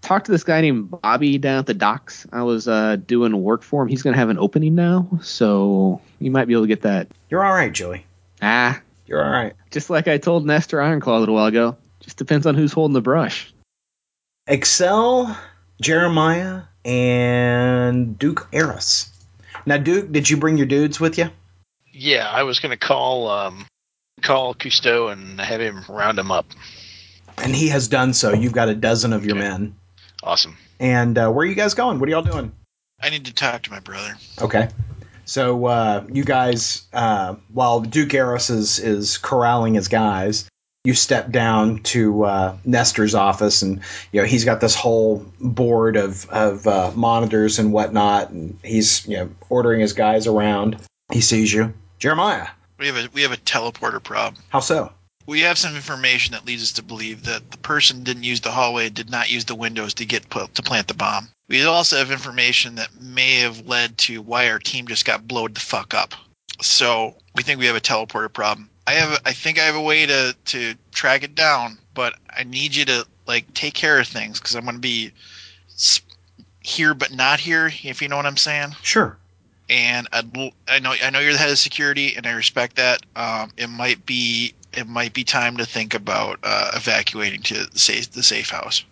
talk 0.03 0.25
to 0.25 0.33
this 0.33 0.45
guy 0.45 0.61
named 0.61 0.91
Bobby 0.91 1.39
down 1.39 1.59
at 1.61 1.67
the 1.67 1.75
docks. 1.75 2.27
I 2.33 2.43
was 2.43 2.67
uh, 2.67 2.97
doing 2.97 3.41
work 3.43 3.63
for 3.63 3.83
him. 3.83 3.89
He's 3.89 4.03
gonna 4.03 4.17
have 4.17 4.31
an 4.31 4.39
opening 4.39 4.75
now, 4.75 5.09
so 5.23 6.01
you 6.19 6.31
might 6.31 6.47
be 6.47 6.55
able 6.55 6.65
to 6.65 6.69
get 6.69 6.83
that. 6.83 7.09
You're 7.29 7.45
all 7.45 7.53
right, 7.53 7.73
Joey. 7.73 8.05
Ah, 8.43 8.81
You're 9.07 9.23
all 9.25 9.31
right. 9.31 9.55
just 9.71 9.91
like 9.91 10.09
I 10.09 10.19
told 10.19 10.47
Nestor 10.47 10.79
Ironclaw 10.79 11.17
a 11.17 11.21
little 11.21 11.35
while 11.35 11.47
ago. 11.47 11.77
Just 12.01 12.17
depends 12.17 12.47
on 12.47 12.55
who's 12.55 12.73
holding 12.73 12.95
the 12.95 13.03
brush. 13.03 13.53
Excel, 14.47 15.39
Jeremiah, 15.81 16.63
and 16.85 18.19
Duke 18.19 18.49
Aris. 18.55 19.11
Now, 19.67 19.77
Duke, 19.77 20.11
did 20.11 20.29
you 20.31 20.39
bring 20.39 20.57
your 20.57 20.67
dudes 20.67 20.99
with 20.99 21.19
you? 21.19 21.31
Yeah, 21.93 22.29
I 22.29 22.45
was 22.45 22.59
going 22.61 22.71
to 22.71 22.79
call 22.79 23.29
um, 23.29 23.67
call 24.23 24.55
Cousteau 24.55 25.13
and 25.13 25.39
have 25.41 25.61
him 25.61 25.85
round 25.89 26.17
them 26.17 26.31
up. 26.33 26.47
And 27.39 27.55
he 27.55 27.69
has 27.69 27.89
done 27.89 28.13
so. 28.15 28.33
You've 28.33 28.53
got 28.53 28.69
a 28.69 28.75
dozen 28.75 29.13
of 29.13 29.25
your 29.25 29.37
Okay. 29.37 29.49
men. 29.49 29.77
Awesome. 30.23 30.57
And 30.79 31.17
uh, 31.19 31.31
where 31.31 31.45
are 31.45 31.49
you 31.49 31.55
guys 31.55 31.75
going? 31.75 31.99
What 32.01 32.09
are 32.09 32.13
y'all 32.13 32.23
doing? 32.23 32.53
I 33.01 33.11
need 33.11 33.27
to 33.27 33.35
talk 33.35 33.63
to 33.63 33.71
my 33.71 33.81
brother. 33.81 34.15
Okay. 34.41 34.69
So 35.25 35.65
uh, 35.67 36.05
you 36.13 36.25
guys, 36.25 36.83
uh, 36.93 37.37
while 37.53 37.81
Duke 37.81 38.15
Aris 38.15 38.51
is, 38.51 38.79
is 38.79 39.17
corralling 39.19 39.75
his 39.75 39.89
guys, 39.89 40.49
you 40.85 40.95
step 40.95 41.31
down 41.31 41.81
to 41.85 42.25
uh, 42.25 42.57
Nestor's 42.65 43.15
office, 43.15 43.61
and 43.63 43.81
you 44.13 44.21
know 44.23 44.27
he's 44.27 44.47
got 44.47 44.61
this 44.63 44.75
whole 44.75 45.25
board 45.39 45.97
of 45.97 46.27
of 46.31 46.67
uh, 46.67 46.91
monitors 46.95 47.59
and 47.59 47.71
whatnot, 47.73 48.31
and 48.31 48.59
he's 48.65 49.07
you 49.07 49.19
know 49.19 49.31
ordering 49.51 49.81
his 49.81 49.93
guys 49.93 50.27
around. 50.27 50.79
He 51.13 51.21
sees 51.21 51.53
you, 51.53 51.75
Jeremiah. 51.99 52.49
We 52.79 52.87
have 52.87 52.97
a 52.97 53.09
we 53.13 53.23
have 53.23 53.33
a 53.33 53.37
teleporter 53.37 54.03
problem. 54.03 54.43
How 54.49 54.61
so? 54.61 54.91
We 55.31 55.43
have 55.43 55.59
some 55.59 55.77
information 55.77 56.33
that 56.33 56.45
leads 56.45 56.65
us 56.65 56.73
to 56.73 56.83
believe 56.83 57.23
that 57.23 57.53
the 57.53 57.59
person 57.59 58.03
didn't 58.03 58.25
use 58.25 58.41
the 58.41 58.51
hallway, 58.51 58.89
did 58.89 59.11
not 59.11 59.31
use 59.31 59.45
the 59.45 59.55
windows 59.55 59.95
to 59.95 60.05
get 60.05 60.29
put, 60.29 60.57
to 60.57 60.63
plant 60.63 60.89
the 60.89 60.95
bomb. 60.95 61.29
We 61.47 61.65
also 61.65 61.99
have 61.99 62.11
information 62.11 62.75
that 62.75 63.01
may 63.01 63.37
have 63.37 63.65
led 63.65 63.97
to 63.99 64.23
why 64.23 64.51
our 64.51 64.59
team 64.59 64.89
just 64.89 65.05
got 65.05 65.29
blowed 65.29 65.55
the 65.55 65.61
fuck 65.61 65.95
up. 65.95 66.15
So 66.61 67.15
we 67.37 67.45
think 67.45 67.61
we 67.61 67.67
have 67.67 67.77
a 67.77 67.81
teleporter 67.81 68.33
problem. 68.33 68.69
I 68.89 68.95
have 68.95 69.21
I 69.25 69.33
think 69.33 69.61
I 69.61 69.63
have 69.63 69.77
a 69.77 69.81
way 69.81 70.05
to 70.05 70.35
to 70.47 70.75
track 70.91 71.23
it 71.23 71.37
down, 71.37 71.79
but 71.95 72.15
I 72.37 72.43
need 72.43 72.75
you 72.75 72.85
to 72.87 73.07
like 73.29 73.55
take 73.55 73.75
care 73.75 74.01
of 74.01 74.09
things 74.09 74.41
because 74.41 74.57
I'm 74.57 74.65
going 74.65 74.75
to 74.75 74.81
be 74.81 75.13
here 76.59 76.93
but 76.93 77.15
not 77.15 77.39
here, 77.39 77.71
if 77.85 78.03
you 78.03 78.09
know 78.09 78.17
what 78.17 78.27
I'm 78.27 78.37
saying 78.37 78.75
Sure. 78.83 79.17
and 79.69 80.09
I'd, 80.13 80.37
I 80.67 80.81
know 80.81 80.95
I 81.01 81.11
know 81.11 81.21
you're 81.21 81.35
the 81.35 81.39
head 81.39 81.51
of 81.51 81.59
security, 81.59 82.17
and 82.17 82.27
I 82.27 82.33
respect 82.33 82.75
that. 82.77 83.01
Um, 83.15 83.53
it 83.57 83.69
might 83.69 84.05
be 84.05 84.55
it 84.73 84.87
might 84.87 85.13
be 85.13 85.25
time 85.25 85.57
to 85.57 85.65
think 85.65 85.95
about 85.95 86.39
uh, 86.43 86.73
evacuating 86.75 87.43
to 87.43 87.67
the 87.67 87.79
safe, 87.79 88.11
the 88.13 88.23
safe 88.23 88.51
house. 88.51 88.85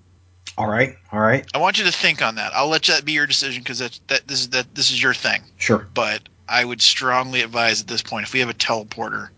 All 0.56 0.68
right. 0.68 0.96
All 1.12 1.20
right. 1.20 1.46
I 1.54 1.58
want 1.58 1.78
you 1.78 1.84
to 1.84 1.92
think 1.92 2.20
on 2.20 2.34
that. 2.34 2.52
I'll 2.54 2.68
let 2.68 2.82
that 2.84 3.04
be 3.04 3.12
your 3.12 3.26
decision 3.26 3.62
because 3.62 3.78
that 3.78 3.98
that 4.08 4.26
this 4.26 4.40
is 4.40 4.48
that 4.50 4.74
this 4.74 4.90
is 4.90 5.00
your 5.00 5.14
thing. 5.14 5.42
Sure. 5.56 5.86
But 5.94 6.22
I 6.48 6.64
would 6.64 6.82
strongly 6.82 7.42
advise 7.42 7.80
at 7.80 7.86
this 7.86 8.02
point 8.02 8.26
if 8.26 8.32
we 8.32 8.40
have 8.40 8.48
a 8.48 8.54
teleporter, 8.54 9.28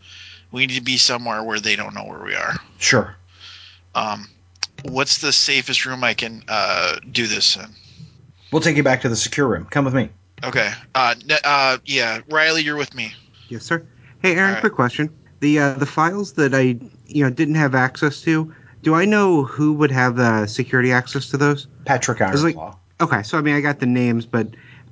we 0.51 0.66
need 0.66 0.76
to 0.76 0.82
be 0.82 0.97
somewhere 0.97 1.43
where 1.43 1.61
they 1.61 1.76
don't 1.76 1.95
know 1.95 2.05
where 2.05 2.24
we 2.24 2.34
are. 2.34 2.55
Sure. 2.78 3.16
Um, 3.95 4.28
what's 4.84 5.18
the 5.18 5.32
safest 5.32 5.84
room 5.84 6.03
I 6.05 6.14
can 6.14 6.43
uh, 6.49 7.01
do 7.11 7.26
this 7.26 7.57
in? 7.57 7.66
We'll 8.51 8.62
take 8.62 8.76
you 8.76 8.82
back 8.82 9.03
to 9.03 9.09
the 9.09 9.16
secure 9.16 9.47
room. 9.47 9.66
Come 9.66 9.84
with 9.84 9.95
me. 9.95 10.09
Okay. 10.43 10.72
Uh, 10.95 11.14
uh, 11.45 11.78
yeah, 11.84 12.20
Riley, 12.28 12.62
you're 12.62 12.76
with 12.76 12.95
me. 12.95 13.12
Yes, 13.49 13.64
sir. 13.64 13.84
Hey, 14.22 14.34
Aaron, 14.34 14.49
Alright. 14.49 14.61
quick 14.61 14.72
question. 14.74 15.14
The 15.41 15.59
uh, 15.59 15.72
the 15.74 15.86
files 15.86 16.32
that 16.34 16.55
I 16.55 16.78
you 17.07 17.24
know 17.24 17.30
didn't 17.30 17.55
have 17.57 17.74
access 17.74 18.20
to. 18.22 18.55
Do 18.82 18.95
I 18.95 19.05
know 19.05 19.45
who 19.45 19.72
would 19.74 19.91
have 19.91 20.16
the 20.16 20.47
security 20.47 20.91
access 20.93 21.28
to 21.30 21.36
those? 21.36 21.66
Patrick 21.84 22.18
was 22.20 22.45
like- 22.45 22.57
Okay, 23.01 23.22
so 23.22 23.38
I 23.38 23.41
mean 23.41 23.55
I 23.55 23.61
got 23.61 23.78
the 23.80 23.86
names, 23.86 24.26
but 24.26 24.49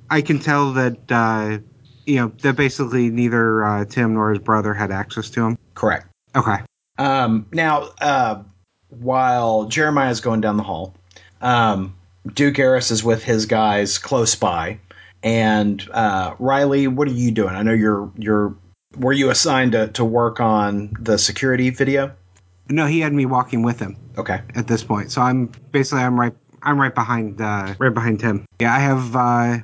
I 0.09 0.21
can 0.21 0.39
tell 0.39 0.73
that 0.73 1.11
uh, 1.11 1.59
you 2.05 2.15
know 2.15 2.31
that 2.41 2.55
basically 2.55 3.09
neither 3.09 3.63
uh, 3.63 3.85
Tim 3.85 4.15
nor 4.15 4.31
his 4.31 4.39
brother 4.39 4.73
had 4.73 4.91
access 4.91 5.29
to 5.31 5.41
them. 5.41 5.57
Correct. 5.75 6.07
Okay. 6.35 6.57
Um, 6.97 7.45
now, 7.53 7.89
uh, 8.01 8.41
while 8.89 9.65
Jeremiah 9.65 10.09
is 10.11 10.19
going 10.21 10.41
down 10.41 10.57
the 10.57 10.63
hall, 10.63 10.95
um, 11.41 11.95
Duke 12.33 12.59
Aris 12.59 12.91
is 12.91 13.03
with 13.03 13.23
his 13.23 13.45
guys 13.45 13.97
close 13.99 14.35
by, 14.35 14.79
and 15.23 15.87
uh, 15.91 16.33
Riley, 16.39 16.87
what 16.87 17.07
are 17.07 17.11
you 17.11 17.31
doing? 17.31 17.55
I 17.55 17.61
know 17.63 17.73
you're 17.73 18.11
you're. 18.17 18.55
Were 18.97 19.13
you 19.13 19.29
assigned 19.29 19.73
to, 19.73 19.87
to 19.89 20.03
work 20.03 20.39
on 20.39 20.93
the 20.99 21.17
security 21.17 21.69
video? 21.69 22.13
No, 22.69 22.85
he 22.85 22.99
had 22.99 23.13
me 23.13 23.25
walking 23.25 23.61
with 23.61 23.79
him 23.79 23.97
Okay. 24.17 24.41
at 24.55 24.67
this 24.67 24.83
point, 24.83 25.11
so 25.11 25.21
I'm 25.21 25.51
basically 25.71 26.03
I'm 26.03 26.19
right 26.19 26.33
I'm 26.61 26.79
right 26.79 26.93
behind 26.93 27.39
uh, 27.41 27.73
right 27.79 27.93
behind 27.93 28.19
Tim. 28.19 28.45
Yeah, 28.59 28.73
I 28.75 28.79
have 28.79 29.15
uh, 29.15 29.57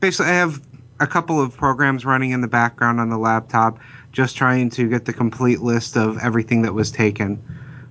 basically 0.00 0.32
I 0.32 0.36
have 0.36 0.60
a 1.00 1.06
couple 1.06 1.40
of 1.40 1.56
programs 1.56 2.04
running 2.04 2.30
in 2.30 2.40
the 2.40 2.48
background 2.48 3.00
on 3.00 3.08
the 3.08 3.18
laptop, 3.18 3.78
just 4.12 4.36
trying 4.36 4.70
to 4.70 4.88
get 4.88 5.04
the 5.04 5.12
complete 5.12 5.60
list 5.60 5.96
of 5.96 6.18
everything 6.18 6.62
that 6.62 6.74
was 6.74 6.90
taken, 6.90 7.42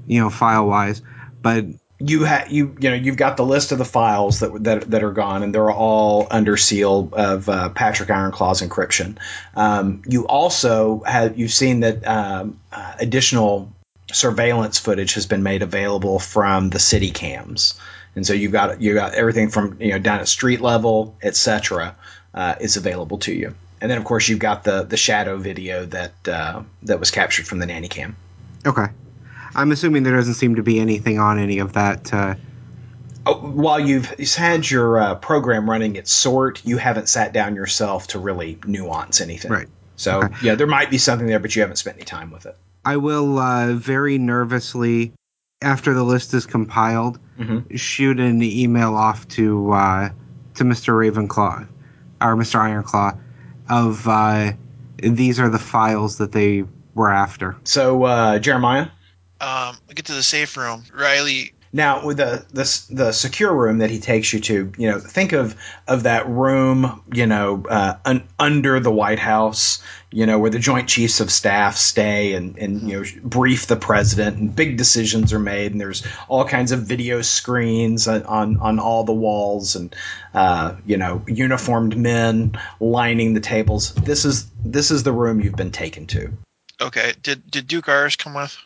you 0.08 0.20
know, 0.22 0.30
file 0.30 0.68
wise. 0.68 1.02
But 1.42 1.66
You 1.98 2.26
ha- 2.26 2.46
you 2.50 2.76
you 2.80 2.90
know 2.90 2.96
you've 2.96 3.16
got 3.16 3.38
the 3.38 3.46
list 3.46 3.72
of 3.72 3.78
the 3.78 3.86
files 3.86 4.42
that 4.42 4.64
that 4.66 4.92
that 4.92 5.04
are 5.04 5.14
gone, 5.14 5.44
and 5.44 5.56
they're 5.56 5.72
all 5.72 6.28
under 6.30 6.58
seal 6.58 7.10
of 7.14 7.48
uh, 7.48 7.70
Patrick 7.70 8.10
Ironclaw's 8.10 8.62
encryption. 8.62 9.18
Um, 9.56 10.02
you 10.06 10.28
also 10.28 11.04
have 11.06 11.40
you've 11.40 11.54
seen 11.54 11.80
that 11.82 12.06
um, 12.06 12.60
uh, 12.72 12.96
additional 13.00 13.72
surveillance 14.12 14.78
footage 14.78 15.14
has 15.14 15.26
been 15.26 15.42
made 15.42 15.62
available 15.62 16.20
from 16.20 16.70
the 16.70 16.80
city 16.80 17.12
cams, 17.12 17.80
and 18.16 18.28
so 18.28 18.34
you've 18.34 18.52
got 18.52 18.82
you 18.82 18.94
got 18.94 19.14
everything 19.14 19.50
from 19.50 19.82
you 19.82 19.92
know 19.92 20.00
down 20.00 20.20
at 20.20 20.28
street 20.28 20.60
level, 20.60 21.16
etc. 21.22 21.96
Uh, 22.34 22.56
is 22.60 22.76
available 22.76 23.20
to 23.20 23.34
you, 23.34 23.56
and 23.80 23.90
then 23.90 23.98
of 23.98 24.04
course 24.04 24.28
you've 24.28 24.40
got 24.40 24.66
the 24.66 24.84
the 24.84 24.98
shadow 24.98 25.38
video 25.38 25.86
that 25.86 26.28
uh, 26.28 26.62
that 26.84 27.00
was 27.00 27.12
captured 27.12 27.48
from 27.48 27.60
the 27.60 27.66
nanny 27.66 27.88
cam. 27.88 28.18
okay, 28.66 28.88
I'm 29.56 29.72
assuming 29.72 30.04
there 30.04 30.16
doesn't 30.16 30.34
seem 30.36 30.56
to 30.56 30.64
be 30.64 30.80
anything 30.80 31.20
on 31.20 31.40
any 31.40 31.60
of 31.60 31.74
that. 31.74 32.14
Uh, 32.14 32.36
Oh, 33.28 33.34
while 33.40 33.80
you've 33.80 34.06
had 34.36 34.70
your 34.70 35.00
uh, 35.00 35.16
program 35.16 35.68
running 35.68 35.96
its 35.96 36.12
sort, 36.12 36.64
you 36.64 36.78
haven't 36.78 37.10
sat 37.10 37.34
down 37.34 37.56
yourself 37.56 38.06
to 38.10 38.20
really 38.20 38.60
nuance 38.68 39.20
anything. 39.20 39.50
Right. 39.52 39.68
So 39.96 40.20
Okay. 40.26 40.36
yeah, 40.44 40.54
there 40.54 40.68
might 40.68 40.92
be 40.92 41.00
something 41.00 41.26
there, 41.26 41.40
but 41.40 41.56
you 41.56 41.64
haven't 41.64 41.78
spent 41.78 41.98
any 41.98 42.06
time 42.06 42.30
with 42.30 42.46
it. 42.46 42.56
I 42.86 42.98
will 42.98 43.40
uh, 43.40 43.74
very 43.74 44.20
nervously, 44.20 45.12
after 45.60 45.96
the 45.96 46.04
list 46.04 46.36
is 46.36 46.46
compiled, 46.46 47.18
Mhm. 47.40 47.80
shoot 47.80 48.20
an 48.20 48.44
email 48.44 48.94
off 48.94 49.28
to 49.30 49.72
uh, 49.72 50.10
to 50.56 50.64
Mr. 50.64 50.94
Ravenclaw 50.94 51.68
or 52.22 52.36
Mr. 52.36 52.60
Ironclaw 52.60 53.18
of 53.68 54.08
uh, 54.08 54.52
these 54.98 55.40
are 55.40 55.50
the 55.50 55.58
files 55.58 56.20
that 56.20 56.32
they 56.32 56.64
were 56.94 57.12
after. 57.12 57.56
So 57.64 58.04
uh, 58.04 58.38
Jeremiah, 58.38 58.90
Um, 59.46 59.78
we 59.88 59.94
get 59.94 60.06
to 60.06 60.14
the 60.16 60.24
safe 60.24 60.58
room. 60.58 60.84
Riley, 60.92 61.54
now 61.72 62.04
with 62.04 62.18
the, 62.18 62.44
the 62.52 62.86
the 62.90 63.12
secure 63.12 63.54
room 63.54 63.78
that 63.78 63.92
he 63.92 64.00
takes 64.00 64.34
you 64.34 64.40
to, 64.40 64.72
you 64.76 64.90
know, 64.90 64.98
think 64.98 65.34
of 65.34 65.56
of 65.88 66.04
that 66.04 66.28
room, 66.28 67.04
you 67.14 67.28
know, 67.28 67.64
uh, 67.70 67.98
un, 68.06 68.24
under 68.40 68.80
the 68.80 68.90
White 68.90 69.20
House, 69.20 69.84
you 70.10 70.26
know, 70.26 70.40
where 70.40 70.50
the 70.50 70.58
Joint 70.58 70.90
Chiefs 70.90 71.20
of 71.20 71.30
Staff 71.30 71.78
stay 71.78 72.34
and 72.34 72.58
and 72.58 72.90
you 72.90 73.00
know 73.00 73.06
brief 73.24 73.68
the 73.68 73.76
president, 73.76 74.38
and 74.38 74.56
big 74.56 74.78
decisions 74.78 75.32
are 75.32 75.40
made, 75.40 75.74
and 75.74 75.80
there's 75.80 76.02
all 76.28 76.46
kinds 76.46 76.72
of 76.72 76.80
video 76.80 77.22
screens 77.22 78.08
on 78.08 78.24
on, 78.24 78.58
on 78.58 78.80
all 78.80 79.04
the 79.04 79.14
walls, 79.14 79.76
and 79.76 79.96
uh, 80.34 80.76
you 80.88 80.98
know, 80.98 81.24
uniformed 81.28 81.96
men 81.96 82.58
lining 82.80 83.36
the 83.36 83.42
tables. 83.42 83.94
This 83.94 84.26
is 84.26 84.50
this 84.64 84.90
is 84.90 85.04
the 85.04 85.12
room 85.14 85.40
you've 85.40 85.56
been 85.56 85.72
taken 85.72 86.08
to. 86.08 86.32
okay. 86.82 87.14
Did 87.22 87.52
did 87.52 87.68
Duke 87.68 87.90
Aris 87.90 88.16
come 88.16 88.34
with? 88.34 88.58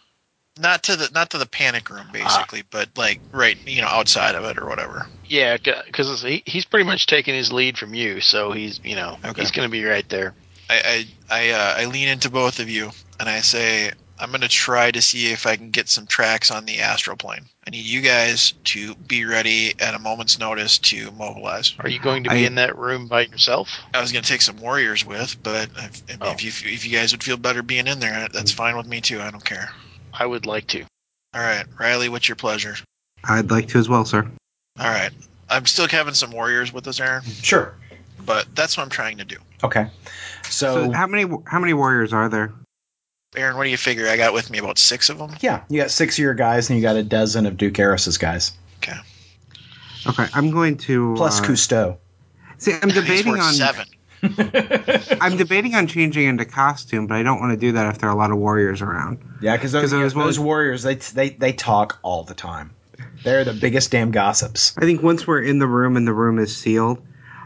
Not 0.60 0.84
to 0.84 0.96
the 0.96 1.10
not 1.14 1.30
to 1.32 1.38
the 1.38 1.46
panic 1.46 1.90
room 1.90 2.08
basically, 2.12 2.64
but 2.70 2.90
like 2.98 3.20
right 3.32 3.58
you 3.66 3.82
know 3.82 3.88
outside 3.88 4.36
of 4.36 4.44
it 4.46 4.58
or 4.58 4.68
whatever. 4.68 5.08
Yeah, 5.26 5.58
because 5.58 6.22
he, 6.24 6.42
he's 6.46 6.66
pretty 6.66 6.86
much 6.86 7.06
taking 7.06 7.36
his 7.36 7.52
lead 7.54 7.78
from 7.78 7.94
you, 7.94 8.20
so 8.22 8.52
he's 8.52 8.80
you 8.84 8.96
know 8.96 9.18
Okay. 9.24 9.42
he's 9.42 9.52
going 9.52 9.68
to 9.68 9.72
be 9.72 9.84
right 9.86 10.08
there. 10.10 10.34
I 10.70 11.06
I 11.30 11.38
I, 11.38 11.50
uh, 11.52 11.74
I 11.78 11.86
lean 11.86 12.08
into 12.10 12.30
both 12.30 12.60
of 12.60 12.70
you 12.70 12.92
and 13.20 13.30
I 13.30 13.40
say 13.42 13.92
I'm 14.20 14.32
gonna 14.32 14.48
try 14.50 14.92
to 14.92 15.02
see 15.02 15.32
if 15.32 15.48
I 15.48 15.56
can 15.56 15.70
get 15.72 15.88
some 15.88 16.06
tracks 16.06 16.52
on 16.52 16.66
the 16.66 16.80
astral 16.80 17.16
plane. 17.16 17.46
I 17.66 17.70
need 17.70 17.86
you 17.86 18.02
guys 18.02 18.54
to 18.66 18.96
be 18.96 19.26
ready 19.26 19.74
at 19.80 19.94
a 19.94 20.00
moment's 20.00 20.40
notice 20.40 20.80
to 20.80 21.12
mobilize. 21.12 21.74
Are 21.80 21.88
you 21.90 22.00
going 22.00 22.24
to 22.24 22.30
be 22.32 22.38
I- 22.38 22.48
in 22.48 22.56
that 22.56 22.78
room 22.78 23.08
by 23.08 23.22
yourself? 23.22 23.70
I 23.94 24.02
was 24.02 24.12
gonna 24.12 24.24
take 24.24 24.42
some 24.42 24.58
warriors 24.58 25.06
with, 25.06 25.38
but 25.44 25.70
if, 25.78 26.04
if, 26.08 26.18
Oh. 26.22 26.32
if 26.32 26.44
you 26.44 26.50
if 26.74 26.86
you 26.86 26.92
guys 26.98 27.14
would 27.14 27.24
feel 27.24 27.38
better 27.38 27.62
being 27.64 27.88
in 27.88 28.00
there, 28.00 28.28
that's 28.34 28.52
fine 28.52 28.76
with 28.76 28.88
me 28.88 29.00
too. 29.00 29.22
I 29.22 29.30
don't 29.32 29.46
care. 29.46 29.70
I 30.20 30.26
would 30.26 30.46
like 30.46 30.68
to. 30.68 30.82
All 31.34 31.42
right, 31.42 31.66
Riley, 31.80 32.10
what's 32.10 32.28
your 32.28 32.36
pleasure? 32.36 32.76
I'd 33.24 33.50
like 33.52 33.68
to 33.70 33.80
as 33.80 33.88
well, 33.90 34.06
sir. 34.06 34.30
All 34.80 34.88
right, 34.90 35.12
I'm 35.50 35.66
still 35.66 35.88
having 35.88 36.14
some 36.14 36.32
warriors 36.32 36.74
with 36.74 36.88
us, 36.88 37.00
Aaron, 37.00 37.24
Sure. 37.24 37.74
but 38.26 38.54
that's 38.56 38.78
what 38.78 38.84
I'm 38.84 38.90
trying 38.90 39.18
to 39.18 39.26
do. 39.26 39.38
Okay. 39.64 39.88
So, 40.44 40.86
So, 40.88 40.92
how 40.92 41.08
many 41.08 41.26
how 41.46 41.60
many 41.60 41.74
warriors 41.74 42.14
are 42.14 42.30
there? 42.30 42.54
Aaron, 43.36 43.58
what 43.58 43.64
do 43.66 43.70
you 43.70 43.78
figure? 43.78 44.08
I 44.08 44.18
got 44.18 44.34
with 44.34 44.50
me 44.50 44.58
about 44.58 44.80
six 44.80 45.10
of 45.10 45.20
them. 45.20 45.32
yeah, 45.42 45.62
you 45.70 45.80
got 45.80 45.92
six 45.92 46.16
of 46.16 46.20
your 46.24 46.34
guys, 46.34 46.70
and 46.70 46.78
you 46.78 46.82
got 46.84 46.96
a 46.96 47.04
dozen 47.04 47.46
of 47.46 47.58
Duke 47.58 47.78
Aris's 47.80 48.18
guys, 48.18 48.52
Okay, 48.82 48.98
Okay, 50.08 50.26
I'm 50.34 50.50
going 50.52 50.78
to 50.78 51.14
plus 51.16 51.40
uh, 51.40 51.44
Cousteau. 51.44 51.98
See, 52.58 52.74
I'm 52.74 52.90
debating 52.90 53.34
worth 53.34 53.42
on 53.42 53.54
seven. 53.54 53.86
I'm 54.22 55.38
debating 55.38 55.76
on 55.76 55.88
changing 55.88 56.26
into 56.26 56.46
costume, 56.46 57.08
but 57.08 57.16
I 57.18 57.24
don't 57.24 57.40
want 57.40 57.52
to 57.52 57.58
do 57.58 57.74
that 57.74 57.94
if 57.94 58.00
there 58.00 58.10
are 58.10 58.14
a 58.14 58.18
lot 58.18 58.32
of 58.32 58.38
warriors 58.38 58.82
around. 58.82 59.20
Yeah, 59.42 59.56
because 59.56 59.72
those, 59.72 59.94
was 59.94 60.14
those 60.14 60.40
warriors, 60.40 60.84
they, 60.84 60.96
they 60.96 61.30
they 61.30 61.54
talk 61.54 62.00
all 62.02 62.24
the 62.24 62.34
time. 62.34 62.72
They're 63.24 63.44
the 63.44 63.54
biggest 63.54 63.92
damn 63.92 64.12
gossips. 64.12 64.74
I 64.78 64.82
think 64.82 65.02
once 65.02 65.28
we're 65.28 65.42
in 65.42 65.60
the 65.60 65.68
room 65.68 65.98
and 65.98 66.08
the 66.08 66.14
room 66.14 66.40
is 66.40 66.56
sealed, 66.56 67.06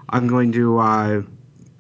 I'm 0.10 0.28
going 0.28 0.52
to 0.54 0.80
uh, 0.80 1.22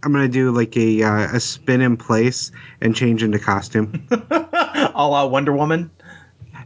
I'm 0.03 0.11
going 0.11 0.25
to 0.25 0.31
do 0.31 0.51
like 0.51 0.75
a 0.77 1.03
uh, 1.03 1.35
a 1.35 1.39
spin 1.39 1.81
in 1.81 1.97
place 1.97 2.51
and 2.81 2.95
change 2.95 3.23
into 3.23 3.39
costume. 3.39 4.07
a 4.11 5.07
la 5.07 5.25
Wonder 5.25 5.53
Woman. 5.53 5.91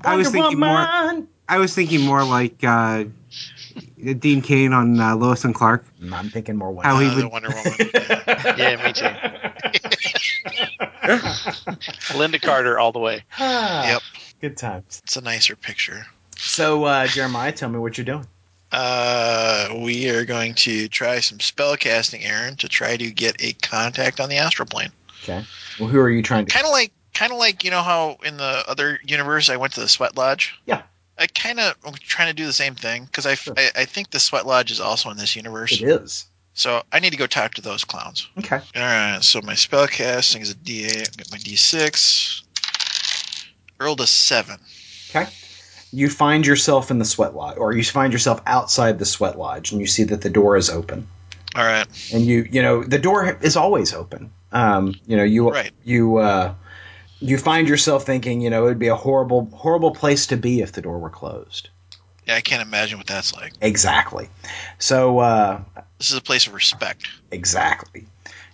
I 0.02 0.16
was 0.16 0.28
Wonder 0.28 0.40
thinking 0.40 0.60
more. 0.60 0.88
Woman! 0.88 1.28
I 1.50 1.58
was 1.60 1.74
thinking 1.74 2.02
more 2.02 2.24
like 2.24 2.64
uh, 2.64 3.06
Dean 4.20 4.42
Cain 4.42 4.74
on 4.74 5.00
uh, 5.00 5.16
Lois 5.16 5.44
and 5.44 5.56
Clark. 5.56 5.86
I'm 6.14 6.30
thinking 6.30 6.56
more 6.56 6.72
Wonder 6.72 6.88
How 6.90 7.00
he 7.00 7.08
Uh, 7.08 7.16
would- 7.16 7.32
Wonder 7.32 7.50
Woman. 7.50 7.74
Yeah. 7.94 8.54
Yeah, 8.58 8.86
me 8.86 8.94
too. 8.94 9.08
Lynda 12.18 12.42
Carter 12.42 12.80
all 12.80 12.92
the 12.92 13.00
way. 13.00 13.24
Yep. 13.40 14.02
Good 14.42 14.58
times. 14.58 15.02
It's 15.04 15.18
a 15.18 15.22
nicer 15.22 15.56
picture. 15.56 16.06
So, 16.38 16.84
uh, 16.86 17.08
Jeremiah, 17.08 17.52
tell 17.52 17.70
me 17.70 17.80
what 17.80 17.98
you're 17.98 18.06
doing. 18.06 18.26
Uh, 18.72 19.70
we 19.84 20.10
are 20.10 20.26
going 20.26 20.54
to 20.56 20.88
try 20.90 21.20
some 21.20 21.40
spell 21.40 21.76
casting, 21.78 22.24
Aaron, 22.24 22.56
to 22.58 22.68
try 22.68 22.98
to 22.98 23.12
get 23.12 23.36
a 23.42 23.54
contact 23.54 24.20
on 24.20 24.30
the 24.30 24.38
astral 24.38 24.68
plane. 24.68 24.90
Okay. 25.24 25.44
Well, 25.80 25.90
who 25.90 26.00
are 26.00 26.10
you 26.10 26.22
trying 26.22 26.46
to? 26.46 26.54
Kind 26.54 26.66
of 26.66 26.72
like, 26.72 26.92
kind 27.14 27.32
of 27.32 27.38
like 27.40 27.64
you 27.64 27.72
know 27.72 27.82
how 27.82 28.18
in 28.24 28.38
the 28.38 28.64
other 28.68 29.00
universe 29.06 29.50
I 29.50 29.58
went 29.58 29.74
to 29.74 29.80
the 29.80 29.88
sweat 29.88 30.18
lodge. 30.18 30.54
Yeah. 30.66 30.82
I 31.20 31.28
kind 31.28 31.60
of 31.60 31.76
am 31.86 31.94
trying 31.96 32.28
to 32.30 32.34
do 32.34 32.46
the 32.46 32.54
same 32.54 32.76
thing 32.76 33.06
because 33.06 33.26
I, 33.26 33.36
Sure. 33.36 33.54
I 33.58 33.72
I 33.76 33.86
think 33.86 34.12
the 34.12 34.20
sweat 34.20 34.46
lodge 34.46 34.72
is 34.72 34.80
also 34.80 35.10
in 35.10 35.18
this 35.18 35.36
universe. 35.36 35.74
It 35.74 35.84
is. 35.84 36.26
So 36.54 36.82
I 36.92 37.00
need 37.00 37.12
to 37.12 37.18
go 37.18 37.28
talk 37.28 37.54
to 37.56 37.62
those 37.62 37.84
clowns. 37.84 38.28
Okay. 38.40 38.58
All 38.76 38.82
right. 38.82 39.20
So 39.24 39.42
my 39.42 39.54
spell 39.56 39.88
casting 39.88 40.42
is 40.42 40.52
a 40.52 40.56
D8. 40.56 41.18
Get 41.18 41.32
my 41.32 41.38
D6. 41.38 42.42
Rolled 43.80 44.02
a 44.02 44.08
seven. 44.08 44.60
Okay. 45.10 45.28
You 45.94 46.10
find 46.10 46.46
yourself 46.46 46.92
in 46.92 47.00
the 47.00 47.06
sweat 47.06 47.36
lodge, 47.36 47.58
or 47.58 47.72
you 47.74 47.84
find 47.84 48.12
yourself 48.12 48.42
outside 48.46 49.00
the 49.00 49.06
sweat 49.06 49.38
lodge, 49.38 49.72
and 49.72 49.80
you 49.80 49.88
see 49.88 50.04
that 50.06 50.22
the 50.22 50.30
door 50.30 50.58
is 50.58 50.70
open. 50.70 51.08
All 51.56 51.64
right. 51.64 51.88
and 52.14 52.26
you 52.26 52.48
you 52.52 52.62
know 52.62 52.84
the 52.84 53.00
door 53.00 53.38
is 53.42 53.56
always 53.56 53.92
open 53.94 54.32
um 54.52 54.94
you 55.08 55.18
know 55.18 55.24
you 55.24 55.50
Right. 55.50 55.72
you 55.84 56.18
uh 56.18 56.54
you 57.22 57.38
find 57.38 57.68
yourself 57.68 58.06
thinking 58.06 58.42
you 58.42 58.50
know 58.50 58.64
it 58.66 58.68
would 58.70 58.80
be 58.80 58.88
a 58.88 58.96
horrible 58.96 59.50
horrible 59.54 59.92
place 59.92 60.28
to 60.28 60.38
be 60.38 60.62
if 60.62 60.72
the 60.72 60.82
door 60.82 61.00
were 61.00 61.10
closed 61.10 61.70
Yeah, 62.26 62.36
I 62.36 62.42
can't 62.42 62.62
imagine 62.62 62.98
what 62.98 63.08
that's 63.08 63.34
like. 63.34 63.54
exactly 63.62 64.30
so 64.80 65.20
uh 65.20 65.62
This 65.98 66.12
is 66.12 66.18
a 66.18 66.22
place 66.22 66.48
of 66.48 66.54
respect. 66.54 67.08
exactly 67.32 68.06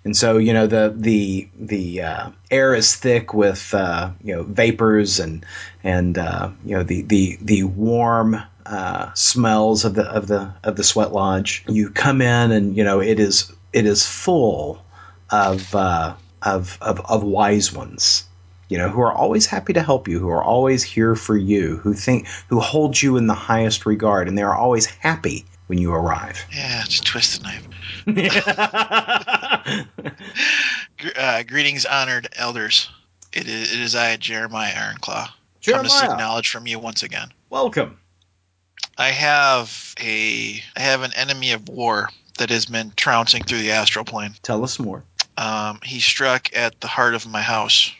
and 0.06 0.16
so 0.16 0.38
you 0.38 0.54
know 0.54 0.68
the 0.68 0.94
the 0.96 1.48
the 1.58 2.02
uh, 2.02 2.30
air 2.52 2.76
is 2.76 2.96
thick 2.96 3.34
with 3.34 3.74
uh, 3.74 4.12
you 4.22 4.36
know 4.36 4.44
vapors 4.44 5.20
and 5.20 5.46
and 5.84 6.18
uh, 6.18 6.50
you 6.66 6.76
know 6.76 6.84
the 6.84 7.04
the 7.04 7.38
the 7.42 7.64
warm 7.64 8.36
uh, 8.66 9.14
smells 9.14 9.86
of 9.86 9.94
the 9.96 10.04
of 10.04 10.28
the 10.28 10.54
of 10.64 10.76
the 10.76 10.84
sweat 10.84 11.14
lodge. 11.14 11.64
You 11.70 11.90
come 11.90 12.22
in 12.22 12.52
and 12.52 12.76
you 12.76 12.84
know 12.84 13.00
it 13.02 13.18
is 13.20 13.52
it 13.72 13.86
is 13.86 14.06
full 14.06 14.84
of 15.30 15.74
uh, 15.74 16.16
of, 16.42 16.78
of 16.82 17.00
of 17.06 17.24
wise 17.24 17.72
ones. 17.72 18.26
You 18.74 18.80
know 18.80 18.90
who 18.90 19.02
are 19.02 19.14
always 19.14 19.46
happy 19.46 19.72
to 19.74 19.84
help 19.84 20.08
you, 20.08 20.18
who 20.18 20.30
are 20.30 20.44
always 20.44 20.82
here 20.82 21.16
for 21.16 21.38
you, 21.38 21.78
who 21.78 21.94
think 21.94 22.26
who 22.48 22.60
hold 22.60 23.00
you 23.00 23.18
in 23.18 23.28
the 23.28 23.36
highest 23.36 23.86
regard, 23.86 24.28
and 24.28 24.36
they 24.36 24.42
are 24.42 24.56
always 24.56 24.88
happy 24.88 25.46
when 25.68 25.78
you 25.78 25.94
arrive. 25.94 26.44
Yeah, 26.52 26.82
just 26.86 27.06
twist 27.06 27.44
the 27.44 27.44
knife. 27.44 27.68
Uh, 31.16 31.44
greetings, 31.44 31.86
honored 31.86 32.30
elders. 32.36 32.90
It 33.32 33.48
is, 33.48 33.74
it 33.74 33.80
is 33.80 33.94
I, 33.94 34.16
Jeremiah 34.18 34.74
Ironclaw. 34.74 35.28
Come 35.66 35.84
to 35.84 35.90
seek 35.90 36.10
knowledge 36.10 36.50
from 36.50 36.66
you 36.66 36.80
once 36.80 37.04
again. 37.04 37.28
welcome. 37.52 38.00
I 38.98 39.10
have 39.10 39.94
a 40.02 40.64
I 40.76 40.80
have 40.80 41.04
an 41.04 41.12
enemy 41.16 41.52
of 41.52 41.70
war 41.70 42.10
that 42.40 42.50
has 42.50 42.66
been 42.66 42.92
trouncing 42.96 43.44
through 43.44 43.60
the 43.60 43.72
astral 43.72 44.06
plane. 44.06 44.34
Tell 44.42 44.64
us 44.64 44.80
more. 44.80 45.04
Um, 45.38 45.80
he 45.84 46.00
struck 46.00 46.56
at 46.56 46.82
the 46.82 46.88
heart 46.88 47.14
of 47.14 47.28
my 47.28 47.42
house, 47.42 47.92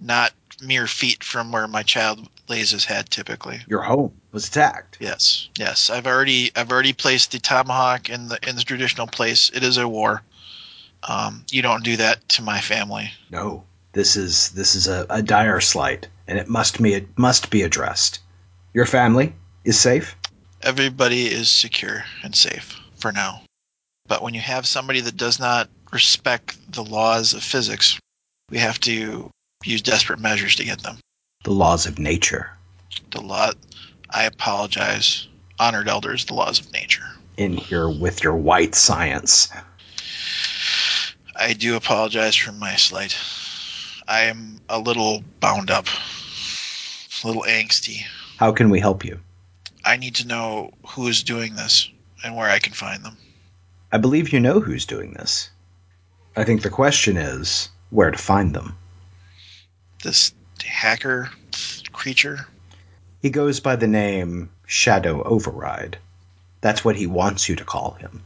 not 0.00 0.32
mere 0.60 0.86
feet 0.86 1.22
from 1.22 1.52
where 1.52 1.68
my 1.68 1.82
child 1.82 2.28
lays 2.48 2.70
his 2.70 2.84
head 2.84 3.10
typically. 3.10 3.60
Your 3.68 3.82
home 3.82 4.12
was 4.32 4.48
attacked. 4.48 4.96
Yes, 5.00 5.48
yes. 5.56 5.90
I've 5.90 6.06
already 6.06 6.50
I've 6.56 6.72
already 6.72 6.92
placed 6.92 7.32
the 7.32 7.38
tomahawk 7.38 8.08
in 8.08 8.28
the 8.28 8.38
in 8.48 8.56
the 8.56 8.62
traditional 8.62 9.06
place. 9.06 9.50
It 9.54 9.62
is 9.62 9.76
a 9.76 9.88
war. 9.88 10.22
Um, 11.04 11.44
you 11.50 11.62
don't 11.62 11.84
do 11.84 11.96
that 11.96 12.28
to 12.30 12.42
my 12.42 12.60
family. 12.60 13.10
No, 13.30 13.64
this 13.92 14.16
is 14.16 14.50
this 14.50 14.74
is 14.74 14.88
a, 14.88 15.06
a 15.10 15.22
dire 15.22 15.60
slight, 15.60 16.08
and 16.26 16.38
it 16.38 16.48
must 16.48 16.82
be 16.82 16.94
it 16.94 17.18
must 17.18 17.50
be 17.50 17.62
addressed. 17.62 18.20
Your 18.74 18.86
family 18.86 19.34
is 19.64 19.78
safe. 19.78 20.16
Everybody 20.62 21.26
is 21.26 21.50
secure 21.50 22.04
and 22.22 22.34
safe 22.34 22.76
for 22.96 23.12
now. 23.12 23.42
But 24.06 24.22
when 24.22 24.34
you 24.34 24.40
have 24.40 24.66
somebody 24.66 25.00
that 25.02 25.16
does 25.16 25.38
not 25.38 25.68
respect 25.92 26.56
the 26.72 26.82
laws 26.82 27.32
of 27.32 27.42
physics, 27.42 27.98
we 28.50 28.58
have 28.58 28.80
to 28.80 29.30
use 29.64 29.82
desperate 29.82 30.20
measures 30.20 30.54
to 30.56 30.64
get 30.64 30.82
them. 30.82 30.98
The 31.44 31.50
laws 31.52 31.86
of 31.86 31.98
nature 31.98 32.50
The 33.10 33.20
law. 33.20 33.52
I 34.10 34.24
apologize, 34.24 35.28
honored 35.58 35.88
elders. 35.88 36.24
The 36.24 36.34
laws 36.34 36.60
of 36.60 36.72
nature. 36.72 37.04
in 37.36 37.56
here 37.56 37.88
with 37.88 38.24
your 38.24 38.34
white 38.34 38.74
science. 38.74 39.48
I 41.36 41.52
do 41.52 41.76
apologize 41.76 42.34
for 42.34 42.52
my 42.52 42.74
slight. 42.76 43.16
I 44.08 44.22
am 44.22 44.60
a 44.68 44.78
little 44.80 45.22
bound 45.40 45.70
up, 45.70 45.86
a 47.22 47.26
little 47.26 47.42
angsty. 47.42 48.00
How 48.38 48.50
can 48.52 48.70
we 48.70 48.80
help 48.80 49.04
you? 49.04 49.20
I 49.84 49.96
need 49.96 50.16
to 50.16 50.26
know 50.26 50.72
who 50.88 51.06
is 51.06 51.22
doing 51.22 51.54
this 51.54 51.88
and 52.24 52.34
where 52.34 52.50
I 52.50 52.58
can 52.58 52.72
find 52.72 53.04
them. 53.04 53.16
I 53.92 53.98
believe 53.98 54.32
you 54.32 54.40
know 54.40 54.58
who's 54.60 54.84
doing 54.86 55.12
this. 55.12 55.50
I 56.36 56.44
think 56.44 56.62
the 56.62 56.70
question 56.70 57.16
is 57.16 57.68
where 57.90 58.10
to 58.10 58.18
find 58.18 58.54
them. 58.54 58.76
This 60.02 60.32
hacker 60.64 61.30
creature. 61.92 62.46
He 63.20 63.30
goes 63.30 63.60
by 63.60 63.76
the 63.76 63.88
name 63.88 64.50
Shadow 64.66 65.22
Override. 65.22 65.98
That's 66.60 66.84
what 66.84 66.96
he 66.96 67.06
wants 67.06 67.48
you 67.48 67.56
to 67.56 67.64
call 67.64 67.92
him. 67.92 68.22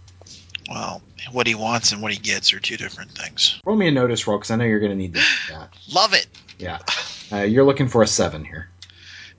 Well, 0.69 1.03
what 1.33 1.47
he 1.47 1.55
wants 1.55 1.93
and 1.93 2.03
what 2.03 2.13
he 2.13 2.19
gets 2.19 2.53
are 2.53 2.61
two 2.61 2.77
different 2.77 3.13
things. 3.13 3.61
Roll 3.65 3.77
me 3.77 3.89
a 3.89 3.91
notice 3.91 4.27
roll 4.27 4.39
because 4.39 4.51
I 4.51 4.57
know 4.57 4.65
you're 4.65 4.81
going 4.81 4.93
to 4.93 4.97
need 4.97 5.15
to 5.15 5.21
do 5.21 5.55
that. 5.55 5.71
Love 5.93 6.15
it. 6.15 6.27
Yeah. 6.59 6.79
Uh, 7.33 7.43
you're 7.43 7.65
looking 7.65 7.89
for 7.89 8.03
a 8.03 8.07
seven 8.07 8.45
here. 8.45 8.69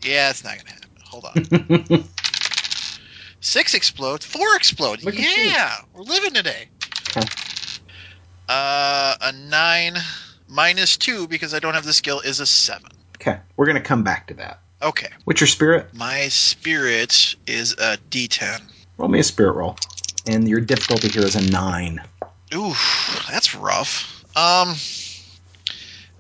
Yeah, 0.04 0.30
it's 0.30 0.44
not 0.44 0.58
gonna 0.58 0.70
happen. 0.70 0.90
Hold 1.06 1.26
on. 1.26 2.04
Six 3.40 3.74
explodes. 3.74 4.26
Four 4.26 4.56
explode. 4.56 5.04
Look 5.04 5.16
yeah, 5.18 5.76
we're 5.94 6.02
living 6.02 6.34
today. 6.34 6.68
Okay. 7.16 7.28
Uh, 8.50 9.16
a 9.22 9.32
nine 9.32 9.98
minus 10.54 10.98
two 10.98 11.28
because 11.28 11.54
I 11.54 11.60
don't 11.60 11.74
have 11.74 11.86
the 11.86 11.94
skill 11.94 12.20
is 12.20 12.40
a 12.40 12.46
seven. 12.46 12.90
okay, 13.18 13.40
we're 13.58 13.66
going 13.66 13.78
to 13.78 13.82
come 13.82 14.04
back 14.04 14.28
to 14.28 14.34
that. 14.36 14.60
Okay, 14.82 15.08
What's 15.26 15.40
your 15.42 15.48
spirit? 15.48 15.94
my 15.94 16.28
spirit 16.28 17.36
is 17.48 17.72
a 17.74 17.98
D10. 18.10 18.62
Roll 18.98 19.10
me 19.10 19.20
a 19.20 19.24
spirit 19.24 19.54
roll. 19.54 19.78
And 20.28 20.48
your 20.48 20.60
difficulty 20.60 21.08
here 21.10 21.24
is 21.24 21.36
a 21.36 21.52
nine. 21.52 22.02
Ooh, 22.54 22.74
that's 23.30 23.56
rough. 23.56 24.24
Um, 24.36 24.76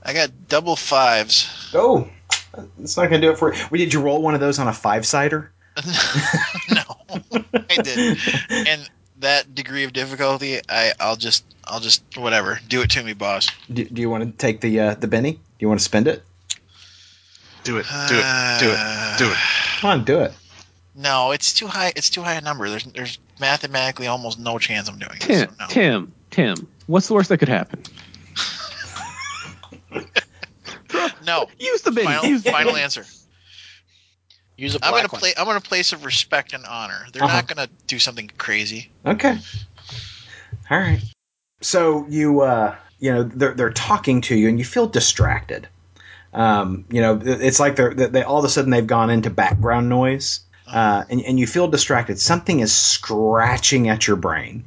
I 0.04 0.14
got 0.14 0.48
double 0.48 0.76
fives. 0.76 1.70
Go. 1.72 2.10
It's 2.82 2.98
not 2.98 3.10
going 3.10 3.22
to 3.22 3.28
do 3.28 3.32
it 3.34 3.38
for 3.38 3.54
you. 3.54 3.60
Well, 3.70 3.78
did 3.80 3.94
you 3.94 4.02
roll 4.02 4.22
one 4.22 4.34
of 4.34 4.40
those 4.40 4.60
on 4.60 4.68
a 4.68 4.74
five 4.74 5.06
sider? 5.06 5.52
no, 6.74 6.84
I 7.70 7.78
didn't. 7.78 8.20
And 8.68 8.90
that 9.24 9.54
degree 9.56 9.84
of 9.84 9.92
difficulty, 9.94 10.60
I, 10.70 10.94
I'll 11.00 11.16
just, 11.16 11.44
I'll 11.66 11.80
just, 11.80 12.04
whatever. 12.18 12.60
Do 12.70 12.82
it 12.82 12.90
to 12.92 13.04
me, 13.04 13.14
boss. 13.14 13.48
Do, 13.72 13.84
do 13.84 14.02
you 14.02 14.10
want 14.10 14.24
to 14.24 14.32
take 14.38 14.62
the 14.62 14.80
uh, 14.80 14.94
the 14.96 15.08
Benny? 15.08 15.34
Do 15.34 15.40
you 15.60 15.68
want 15.68 15.80
to 15.80 15.84
spend 15.84 16.08
it? 16.08 16.24
Do 17.64 17.78
it. 17.78 17.86
Do 18.10 18.16
it. 18.18 18.60
Do 18.60 18.70
it. 18.72 19.18
Do 19.18 19.32
it. 19.32 19.38
Come 19.80 19.90
on, 19.90 20.04
do 20.06 20.20
it. 20.20 20.34
No, 20.96 21.32
it's 21.32 21.54
too 21.54 21.68
high. 21.68 21.92
It's 21.96 22.10
too 22.10 22.22
high 22.22 22.36
a 22.36 22.42
number. 22.42 22.70
There's, 22.70 22.84
there's 22.84 23.18
mathematically 23.40 24.08
almost 24.08 24.38
no 24.40 24.60
chance 24.60 24.88
I'm 24.88 25.00
doing 25.00 25.16
it. 25.16 25.22
Tim, 25.22 25.50
So 25.50 25.56
no. 25.60 25.68
Tim, 25.68 26.12
Tim. 26.30 26.68
What's 26.88 27.08
the 27.08 27.14
worst 27.16 27.30
that 27.30 27.40
could 27.40 27.50
happen? 27.50 27.82
No. 31.26 31.48
Use 31.58 31.82
the 31.82 31.92
Benny. 31.92 32.08
Final, 32.08 32.26
Use 32.26 32.44
the 32.44 32.52
final 32.52 32.76
answer. 32.76 33.06
Use 34.56 34.76
a 34.76 34.80
I'm 34.86 34.91
gonna 34.91 35.08
one. 35.08 35.20
play. 35.20 35.34
I'm 35.38 35.45
gonna 35.45 35.62
place 35.62 35.93
of 35.93 36.06
respect 36.06 36.54
and 36.54 36.66
honor. 36.66 37.06
They're 37.12 37.24
Uh-huh. 37.24 37.38
not 37.38 37.47
gonna 37.47 37.70
do 37.88 37.99
something 37.99 38.30
crazy. 38.38 38.91
Okay. 39.06 39.38
All 40.70 40.78
right. 40.78 41.01
So 41.62 42.06
you 42.08 42.41
uh 42.41 42.76
you 42.99 43.12
know 43.14 43.24
they're 43.24 43.54
they're 43.54 43.72
talking 43.72 44.22
to 44.22 44.36
you 44.36 44.49
and 44.49 44.60
you 44.60 44.66
feel 44.66 44.88
distracted. 44.88 45.68
Um, 46.34 46.86
you 46.89 47.01
know 47.01 47.20
it's 47.24 47.60
like 47.60 47.76
they're 47.76 47.93
they 47.93 48.24
all 48.24 48.39
of 48.39 48.45
a 48.45 48.49
sudden 48.49 48.72
they've 48.72 48.86
gone 48.86 49.10
into 49.10 49.30
background 49.30 49.89
noise. 49.89 50.41
Uh, 50.66 51.04
and, 51.10 51.22
and 51.22 51.39
you 51.39 51.45
feel 51.45 51.68
distracted. 51.68 52.18
Something 52.20 52.62
is 52.62 52.74
scratching 52.74 53.89
at 53.89 54.08
your 54.08 54.16
brain. 54.16 54.64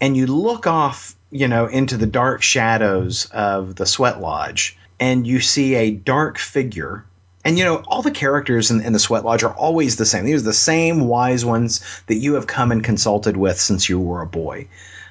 And 0.00 0.16
you 0.16 0.26
look 0.28 0.66
off, 0.66 1.14
you 1.30 1.48
know, 1.48 1.66
into 1.66 1.96
the 1.96 2.06
dark 2.06 2.42
shadows 2.42 3.26
of 3.32 3.74
the 3.74 3.86
sweat 3.86 4.20
lodge 4.20 4.78
and 5.00 5.26
you 5.26 5.40
see 5.40 5.74
a 5.74 5.90
dark 5.90 6.38
figure. 6.38 7.04
And 7.46 7.56
you 7.56 7.64
know, 7.64 7.76
all 7.86 8.02
the 8.02 8.10
characters 8.10 8.72
in, 8.72 8.80
in 8.80 8.92
the 8.92 8.98
sweat 8.98 9.24
lodge 9.24 9.44
are 9.44 9.54
always 9.54 9.94
the 9.94 10.04
same. 10.04 10.24
These 10.24 10.42
are 10.42 10.46
the 10.46 10.52
same 10.52 11.06
wise 11.06 11.44
ones 11.44 11.80
that 12.08 12.16
you 12.16 12.34
have 12.34 12.48
come 12.48 12.72
and 12.72 12.82
consulted 12.82 13.36
with 13.36 13.60
since 13.60 13.88
you 13.88 14.00
were 14.00 14.20
a 14.20 14.26
boy. 14.26 14.66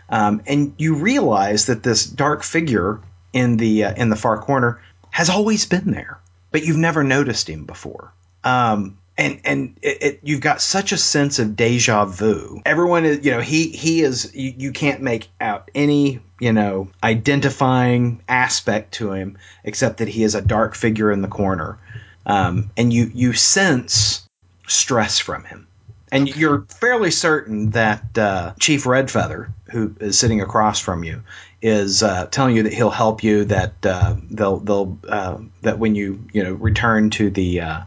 Um, 0.10 0.42
and 0.46 0.74
you 0.78 0.96
realize 0.96 1.68
that 1.68 1.82
this 1.82 2.06
dark 2.06 2.44
figure 2.44 3.00
in 3.32 3.56
the 3.56 3.86
uh, 3.86 3.94
in 3.94 4.10
the 4.10 4.18
far 4.18 4.38
corner 4.42 4.82
has 5.12 5.30
always 5.30 5.66
been 5.66 5.92
there, 5.92 6.20
but 6.52 6.66
you've 6.66 6.76
never 6.76 7.06
noticed 7.06 7.50
him 7.50 7.64
before. 7.64 8.12
Um, 8.44 8.98
and 9.18 9.40
and 9.46 9.78
it, 9.82 10.04
it, 10.04 10.20
you've 10.24 10.42
got 10.42 10.62
such 10.62 10.92
a 10.92 10.98
sense 10.98 11.40
of 11.40 11.56
deja 11.56 12.04
vu. 12.04 12.62
Everyone 12.66 13.06
is, 13.06 13.26
you 13.26 13.32
know, 13.32 13.40
he 13.40 13.70
he 13.70 14.02
is. 14.02 14.36
You, 14.36 14.54
you 14.58 14.72
can't 14.74 15.02
make 15.02 15.30
out 15.40 15.72
any, 15.74 16.20
you 16.42 16.52
know, 16.52 16.90
identifying 17.02 18.22
aspect 18.28 18.96
to 18.96 19.14
him 19.14 19.38
except 19.64 20.00
that 20.00 20.10
he 20.10 20.24
is 20.24 20.36
a 20.36 20.42
dark 20.42 20.76
figure 20.76 21.14
in 21.14 21.22
the 21.22 21.30
corner, 21.30 21.80
um, 22.26 22.72
and 22.78 22.92
you 22.92 23.12
you 23.14 23.34
sense 23.34 24.28
stress 24.68 25.20
from 25.20 25.44
him. 25.44 25.68
And 26.12 26.34
you're 26.34 26.66
fairly 26.80 27.12
certain 27.12 27.72
that 27.72 28.18
uh, 28.18 28.54
Chief 28.60 28.86
Redfeather, 28.86 29.50
who 29.72 29.96
is 30.00 30.18
sitting 30.18 30.40
across 30.40 30.80
from 30.80 31.04
you, 31.04 31.24
is 31.62 32.04
uh, 32.04 32.28
telling 32.28 32.56
you 32.56 32.64
that 32.64 32.74
he'll 32.74 32.90
help 32.90 33.24
you. 33.24 33.46
That 33.46 33.74
uh, 33.84 34.16
they'll 34.30 34.58
they'll 34.58 34.98
uh, 35.10 35.40
that 35.64 35.80
when 35.80 35.96
you 35.96 36.24
you 36.32 36.44
know 36.44 36.54
return 36.54 37.10
to 37.12 37.30
the 37.30 37.62
uh, 37.62 37.82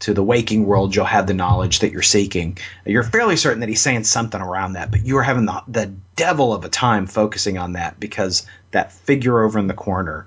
to 0.00 0.14
the 0.14 0.22
waking 0.22 0.66
world, 0.66 0.94
you'll 0.94 1.04
have 1.04 1.26
the 1.26 1.34
knowledge 1.34 1.80
that 1.80 1.92
you're 1.92 2.02
seeking. 2.02 2.58
You're 2.86 3.02
fairly 3.02 3.36
certain 3.36 3.60
that 3.60 3.68
he's 3.68 3.82
saying 3.82 4.04
something 4.04 4.40
around 4.40 4.74
that, 4.74 4.90
but 4.90 5.04
you 5.04 5.18
are 5.18 5.22
having 5.22 5.46
the, 5.46 5.62
the 5.66 5.92
devil 6.16 6.52
of 6.52 6.64
a 6.64 6.68
time 6.68 7.06
focusing 7.06 7.58
on 7.58 7.72
that 7.72 7.98
because 7.98 8.46
that 8.70 8.92
figure 8.92 9.42
over 9.42 9.58
in 9.58 9.66
the 9.66 9.74
corner 9.74 10.26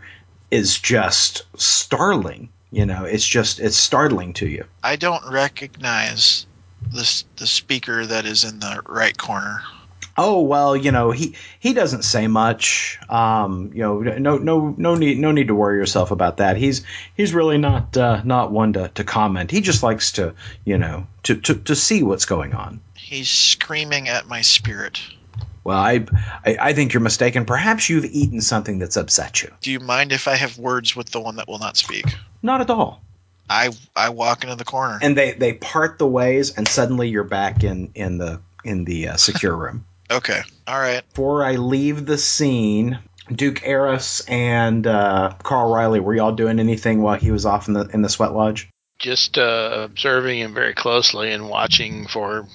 is 0.50 0.78
just 0.78 1.44
startling. 1.56 2.50
You 2.72 2.86
know, 2.86 3.04
it's 3.04 3.28
just 3.28 3.60
it's 3.60 3.78
startling 3.78 4.34
to 4.34 4.48
you. 4.48 4.66
I 4.84 4.96
don't 4.96 5.30
recognize 5.30 6.46
this 6.94 7.26
the 7.38 7.48
speaker 7.48 8.06
that 8.06 8.26
is 8.26 8.44
in 8.44 8.60
the 8.60 8.82
right 8.88 9.18
corner. 9.18 9.62
Oh 10.18 10.42
well, 10.42 10.76
you 10.76 10.92
know 10.92 11.12
he 11.12 11.36
he 11.60 11.74
doesn't 11.74 12.04
say 12.04 12.28
much. 12.28 13.00
Um, 13.10 13.72
you 13.74 13.82
know, 13.82 14.00
no 14.00 14.38
no 14.38 14.76
no 14.78 14.96
need 14.96 15.20
no 15.20 15.32
need 15.32 15.48
to 15.48 15.56
worry 15.56 15.78
yourself 15.78 16.12
about 16.12 16.38
that. 16.38 16.58
He's 16.58 16.86
he's 17.16 17.34
really 17.34 17.58
not 17.58 17.96
uh, 17.96 18.22
not 18.24 18.52
one 18.52 18.74
to, 18.74 18.90
to 18.90 19.04
comment. 19.04 19.52
He 19.52 19.62
just 19.62 19.84
likes 19.84 20.14
to 20.14 20.36
you 20.66 20.78
know 20.78 21.08
to, 21.24 21.36
to, 21.36 21.56
to 21.56 21.76
see 21.76 22.04
what's 22.04 22.26
going 22.26 22.54
on. 22.54 22.82
He's 22.96 23.30
screaming 23.30 24.10
at 24.10 24.28
my 24.28 24.42
spirit. 24.42 25.02
Well, 25.64 25.78
I, 25.78 26.06
I 26.46 26.58
I 26.60 26.74
think 26.74 26.94
you're 26.94 27.02
mistaken. 27.02 27.46
Perhaps 27.46 27.90
you've 27.90 28.06
eaten 28.06 28.42
something 28.42 28.80
that's 28.80 28.98
upset 28.98 29.44
you. 29.44 29.52
Do 29.62 29.72
you 29.72 29.80
mind 29.80 30.12
if 30.12 30.28
I 30.28 30.36
have 30.36 30.58
words 30.58 30.96
with 30.96 31.10
the 31.12 31.20
one 31.20 31.36
that 31.36 31.48
will 31.48 31.60
not 31.60 31.78
speak? 31.78 32.06
Not 32.42 32.62
at 32.62 32.70
all. 32.70 33.04
I 33.50 33.72
I 33.96 34.10
walk 34.10 34.44
into 34.44 34.56
the 34.56 34.66
corner. 34.66 35.00
And 35.02 35.16
they 35.16 35.34
they 35.34 35.54
part 35.54 36.00
the 36.00 36.08
ways, 36.08 36.56
and 36.58 36.68
suddenly 36.68 37.10
you're 37.10 37.24
back 37.24 37.64
in 37.64 37.92
in 37.96 38.18
the 38.18 38.42
in 38.64 38.86
the 38.86 39.10
uh, 39.10 39.16
secure 39.18 39.56
room. 39.56 39.86
Okay. 40.12 40.42
All 40.68 40.78
right. 40.78 41.08
Before 41.08 41.46
I 41.46 41.56
leave 41.56 42.06
the 42.06 42.18
scene, 42.18 43.00
Duke 43.34 43.66
Aris 43.66 44.20
and 44.28 44.86
uh, 44.86 45.36
Carl 45.42 45.74
Riley, 45.74 46.02
were 46.02 46.14
y'all 46.14 46.34
doing 46.34 46.60
anything 46.60 47.02
while 47.02 47.18
he 47.18 47.32
was 47.32 47.46
off 47.46 47.70
in 47.70 47.76
the 47.76 47.88
in 47.94 48.02
the 48.02 48.10
sweat 48.10 48.34
lodge? 48.34 48.70
Just 49.02 49.40
uh, 49.40 49.82
observing 49.84 50.40
him 50.40 50.54
very 50.54 50.76
closely 50.76 51.32
and 51.32 51.50
watching 51.50 52.06
for 52.06 52.48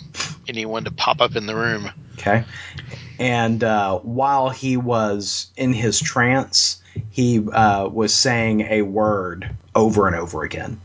anyone 0.47 0.85
to 0.85 0.93
pop 0.93 1.21
up 1.21 1.35
in 1.35 1.47
the 1.47 1.57
room. 1.57 1.91
Okay. 2.19 2.45
And 3.19 3.65
uh, 3.65 3.99
while 3.99 4.51
he 4.51 4.77
was 4.77 5.49
in 5.57 5.73
his 5.73 5.99
trance, 5.99 6.81
he 7.11 7.41
uh, 7.41 7.89
was 7.89 8.15
saying 8.15 8.61
a 8.61 8.83
word 8.83 9.57
over 9.75 10.07
and 10.07 10.15
over 10.15 10.45
again. 10.45 10.81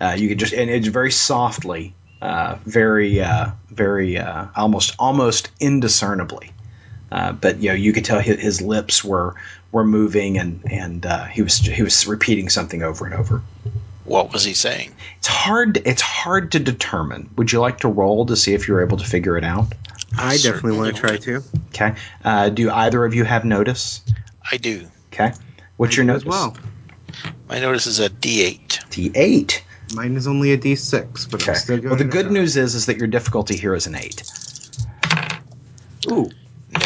Uh, 0.00 0.16
you 0.18 0.28
could 0.28 0.40
just, 0.40 0.52
and 0.52 0.68
it's 0.68 0.88
very 0.88 1.12
softly, 1.12 1.94
uh, 2.20 2.56
very, 2.64 3.20
uh, 3.20 3.50
very, 3.70 4.18
almost, 4.18 4.96
almost 4.98 5.50
indiscernibly. 5.60 6.50
But 7.10 7.60
you 7.62 7.68
know, 7.68 7.74
you 7.76 7.92
could 7.92 8.04
tell 8.04 8.18
his, 8.18 8.40
his 8.40 8.60
lips 8.60 9.04
were 9.04 9.36
were 9.70 9.84
moving, 9.84 10.36
and 10.38 10.60
and 10.70 11.06
he 11.30 11.42
was 11.42 11.58
he 11.58 11.82
was 11.82 12.06
repeating 12.06 12.48
something 12.48 12.82
over 12.82 13.06
and 13.06 13.14
over. 13.14 13.42
What 14.06 14.32
was 14.32 14.44
he 14.44 14.54
saying? 14.54 14.94
It's 15.18 15.26
hard. 15.26 15.78
It's 15.84 16.00
hard 16.02 16.52
to 16.52 16.58
determine. 16.60 17.28
Would 17.36 17.52
you 17.52 17.60
like 17.60 17.78
to 17.80 17.88
roll 17.88 18.24
to 18.26 18.36
see 18.36 18.54
if 18.54 18.66
you're 18.68 18.80
able 18.82 18.96
to 18.98 19.04
figure 19.04 19.36
it 19.36 19.44
out? 19.44 19.72
I 20.16 20.36
definitely 20.36 20.78
want 20.78 20.94
to 20.94 21.00
try 21.00 21.16
to. 21.16 21.42
Okay. 21.74 21.94
Uh, 22.24 22.48
do 22.48 22.70
either 22.70 23.04
of 23.04 23.14
you 23.14 23.24
have 23.24 23.44
notice? 23.44 24.00
I 24.50 24.56
do. 24.56 24.86
Okay. 25.12 25.32
What's 25.76 25.94
I 25.94 25.96
your 25.96 26.04
notice? 26.04 26.22
as 26.22 26.26
well? 26.28 26.56
My 27.48 27.58
notice 27.60 27.86
is 27.86 27.98
a 28.00 28.08
D8. 28.08 28.68
D8. 28.90 29.60
Mine 29.94 30.16
is 30.16 30.26
only 30.26 30.52
a 30.52 30.58
D6, 30.58 31.30
but 31.30 31.42
Okay. 31.42 31.52
I'm 31.52 31.56
still 31.58 31.76
going. 31.76 31.88
Well, 31.90 31.98
the 31.98 32.04
good 32.04 32.26
try. 32.26 32.32
news 32.32 32.56
is 32.56 32.74
is 32.74 32.86
that 32.86 32.96
your 32.98 33.06
difficulty 33.08 33.56
here 33.56 33.74
is 33.74 33.86
an 33.86 33.94
eight. 33.96 34.22
Ooh, 36.10 36.30
No. 36.72 36.80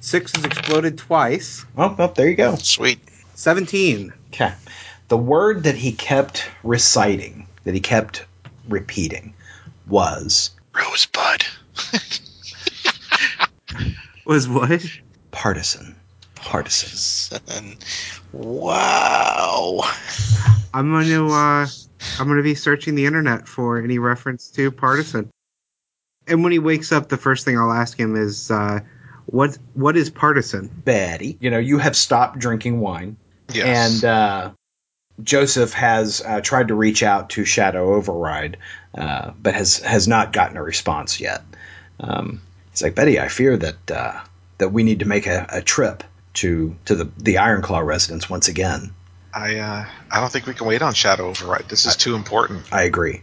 six 0.00 0.34
has 0.36 0.44
exploded 0.44 0.96
twice. 0.98 1.64
Oh, 1.76 1.94
well, 1.98 2.08
there 2.08 2.28
you 2.28 2.36
go. 2.36 2.54
Sweet. 2.56 3.00
Seventeen. 3.34 4.12
Okay. 4.28 4.52
The 5.08 5.16
word 5.16 5.64
that 5.64 5.76
he 5.76 5.92
kept 5.92 6.48
reciting, 6.62 7.46
that 7.64 7.74
he 7.74 7.80
kept 7.80 8.24
repeating, 8.68 9.34
was 9.86 10.50
Rosebud. 10.74 11.44
Was 14.24 14.48
what? 14.48 14.84
partisan. 15.30 15.94
Partisan. 16.34 17.40
And 17.48 17.76
wow. 18.32 19.80
I'm 20.74 20.90
going 20.90 21.06
to. 21.06 21.28
Uh, 21.28 21.66
I'm 22.18 22.26
going 22.26 22.38
to 22.38 22.42
be 22.42 22.54
searching 22.54 22.94
the 22.94 23.06
internet 23.06 23.46
for 23.46 23.78
any 23.78 23.98
reference 23.98 24.50
to 24.50 24.70
partisan. 24.70 25.30
And 26.26 26.42
when 26.42 26.52
he 26.52 26.58
wakes 26.58 26.90
up, 26.90 27.08
the 27.08 27.16
first 27.16 27.44
thing 27.44 27.56
I'll 27.56 27.72
ask 27.72 27.98
him 27.98 28.16
is, 28.16 28.50
uh, 28.50 28.80
"What? 29.26 29.56
What 29.74 29.96
is 29.96 30.10
partisan?" 30.10 30.66
Betty, 30.66 31.38
you 31.40 31.50
know, 31.50 31.58
you 31.58 31.78
have 31.78 31.96
stopped 31.96 32.38
drinking 32.38 32.80
wine. 32.80 33.16
Yes. 33.52 33.94
And 33.94 34.04
uh, 34.04 34.50
Joseph 35.22 35.72
has 35.72 36.20
uh, 36.20 36.40
tried 36.40 36.68
to 36.68 36.74
reach 36.74 37.02
out 37.02 37.30
to 37.30 37.44
Shadow 37.44 37.94
Override, 37.94 38.58
uh, 38.94 39.32
but 39.40 39.54
has 39.54 39.78
has 39.78 40.06
not 40.06 40.32
gotten 40.32 40.56
a 40.56 40.62
response 40.62 41.20
yet. 41.20 41.42
Um, 41.98 42.42
it's 42.72 42.82
like 42.82 42.94
Betty, 42.94 43.18
I 43.18 43.28
fear 43.28 43.56
that 43.56 43.90
uh, 43.90 44.20
that 44.58 44.68
we 44.68 44.82
need 44.82 45.00
to 45.00 45.06
make 45.06 45.26
a, 45.26 45.46
a 45.48 45.62
trip 45.62 46.04
to 46.34 46.76
to 46.84 46.94
the 46.94 47.10
the 47.16 47.34
Ironclaw 47.36 47.84
residence 47.84 48.28
once 48.28 48.48
again. 48.48 48.92
I 49.32 49.56
uh, 49.56 49.86
I 50.10 50.20
don't 50.20 50.30
think 50.30 50.46
we 50.46 50.54
can 50.54 50.66
wait 50.66 50.82
on 50.82 50.94
Shadow 50.94 51.28
Override. 51.28 51.68
This 51.68 51.86
is 51.86 51.96
too 51.96 52.14
important. 52.14 52.64
I 52.72 52.82
agree. 52.82 53.22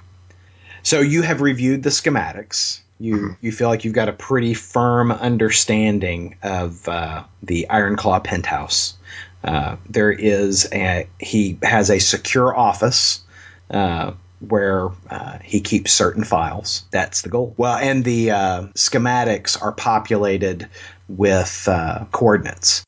So 0.84 1.00
you 1.00 1.22
have 1.22 1.42
reviewed 1.42 1.84
the 1.84 1.90
schematics. 1.90 2.82
You 3.00 3.36
you 3.42 3.52
feel 3.52 3.68
like 3.70 3.86
you've 3.86 3.94
got 3.94 4.10
a 4.10 4.14
pretty 4.14 4.54
firm 4.54 5.12
understanding 5.12 6.38
of 6.44 6.88
uh, 6.88 7.24
the 7.42 7.68
Ironclaw 7.70 8.24
penthouse. 8.24 8.96
Uh, 9.44 9.76
there 9.90 10.12
is 10.12 10.70
a 10.72 11.08
he 11.20 11.58
has 11.62 11.90
a 11.90 12.00
secure 12.00 12.56
office 12.56 13.22
uh, 13.70 14.14
where 14.40 14.90
uh, 15.10 15.40
he 15.44 15.62
keeps 15.62 15.92
certain 15.92 16.24
files. 16.24 16.86
That's 16.92 17.22
the 17.22 17.30
goal. 17.30 17.54
Well, 17.58 17.78
and 17.78 18.04
the 18.04 18.32
uh, 18.32 18.62
schematics 18.76 19.62
are 19.62 19.72
populated 19.72 20.70
with 21.08 21.68
uh, 21.68 22.06
coordinates. 22.12 22.84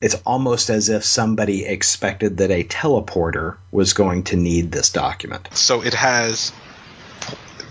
It's 0.00 0.14
almost 0.24 0.70
as 0.70 0.88
if 0.88 1.04
somebody 1.04 1.64
expected 1.66 2.36
that 2.36 2.50
a 2.50 2.62
teleporter 2.62 3.56
was 3.72 3.94
going 3.94 4.24
to 4.24 4.36
need 4.36 4.70
this 4.70 4.90
document. 4.90 5.48
So 5.54 5.82
it 5.82 5.94
has 5.94 6.52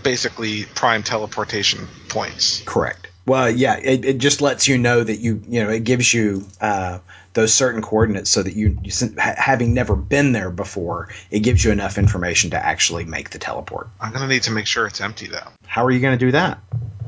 basically 0.02 0.64
prime 0.74 1.02
teleportation 1.02 1.88
points. 2.08 2.62
Correct. 2.66 3.08
Well, 3.26 3.50
yeah, 3.50 3.78
it, 3.78 4.04
it 4.04 4.18
just 4.18 4.40
lets 4.40 4.68
you 4.68 4.78
know 4.78 5.02
that 5.02 5.18
you, 5.20 5.42
you 5.48 5.64
know, 5.64 5.70
it 5.70 5.84
gives 5.84 6.12
you 6.12 6.46
uh, 6.60 6.98
those 7.38 7.54
certain 7.54 7.82
coordinates 7.82 8.30
so 8.30 8.42
that 8.42 8.54
you, 8.54 8.76
you 8.82 8.90
having 9.16 9.72
never 9.74 9.94
been 9.94 10.32
there 10.32 10.50
before, 10.50 11.08
it 11.30 11.40
gives 11.40 11.64
you 11.64 11.70
enough 11.70 11.96
information 11.96 12.50
to 12.50 12.56
actually 12.56 13.04
make 13.04 13.30
the 13.30 13.38
teleport. 13.38 13.88
I'm 14.00 14.12
gonna 14.12 14.26
need 14.26 14.42
to 14.44 14.50
make 14.50 14.66
sure 14.66 14.86
it's 14.88 15.00
empty 15.00 15.28
though. 15.28 15.46
How 15.64 15.84
are 15.84 15.90
you 15.92 16.00
going 16.00 16.18
to 16.18 16.24
do 16.26 16.32
that? 16.32 16.58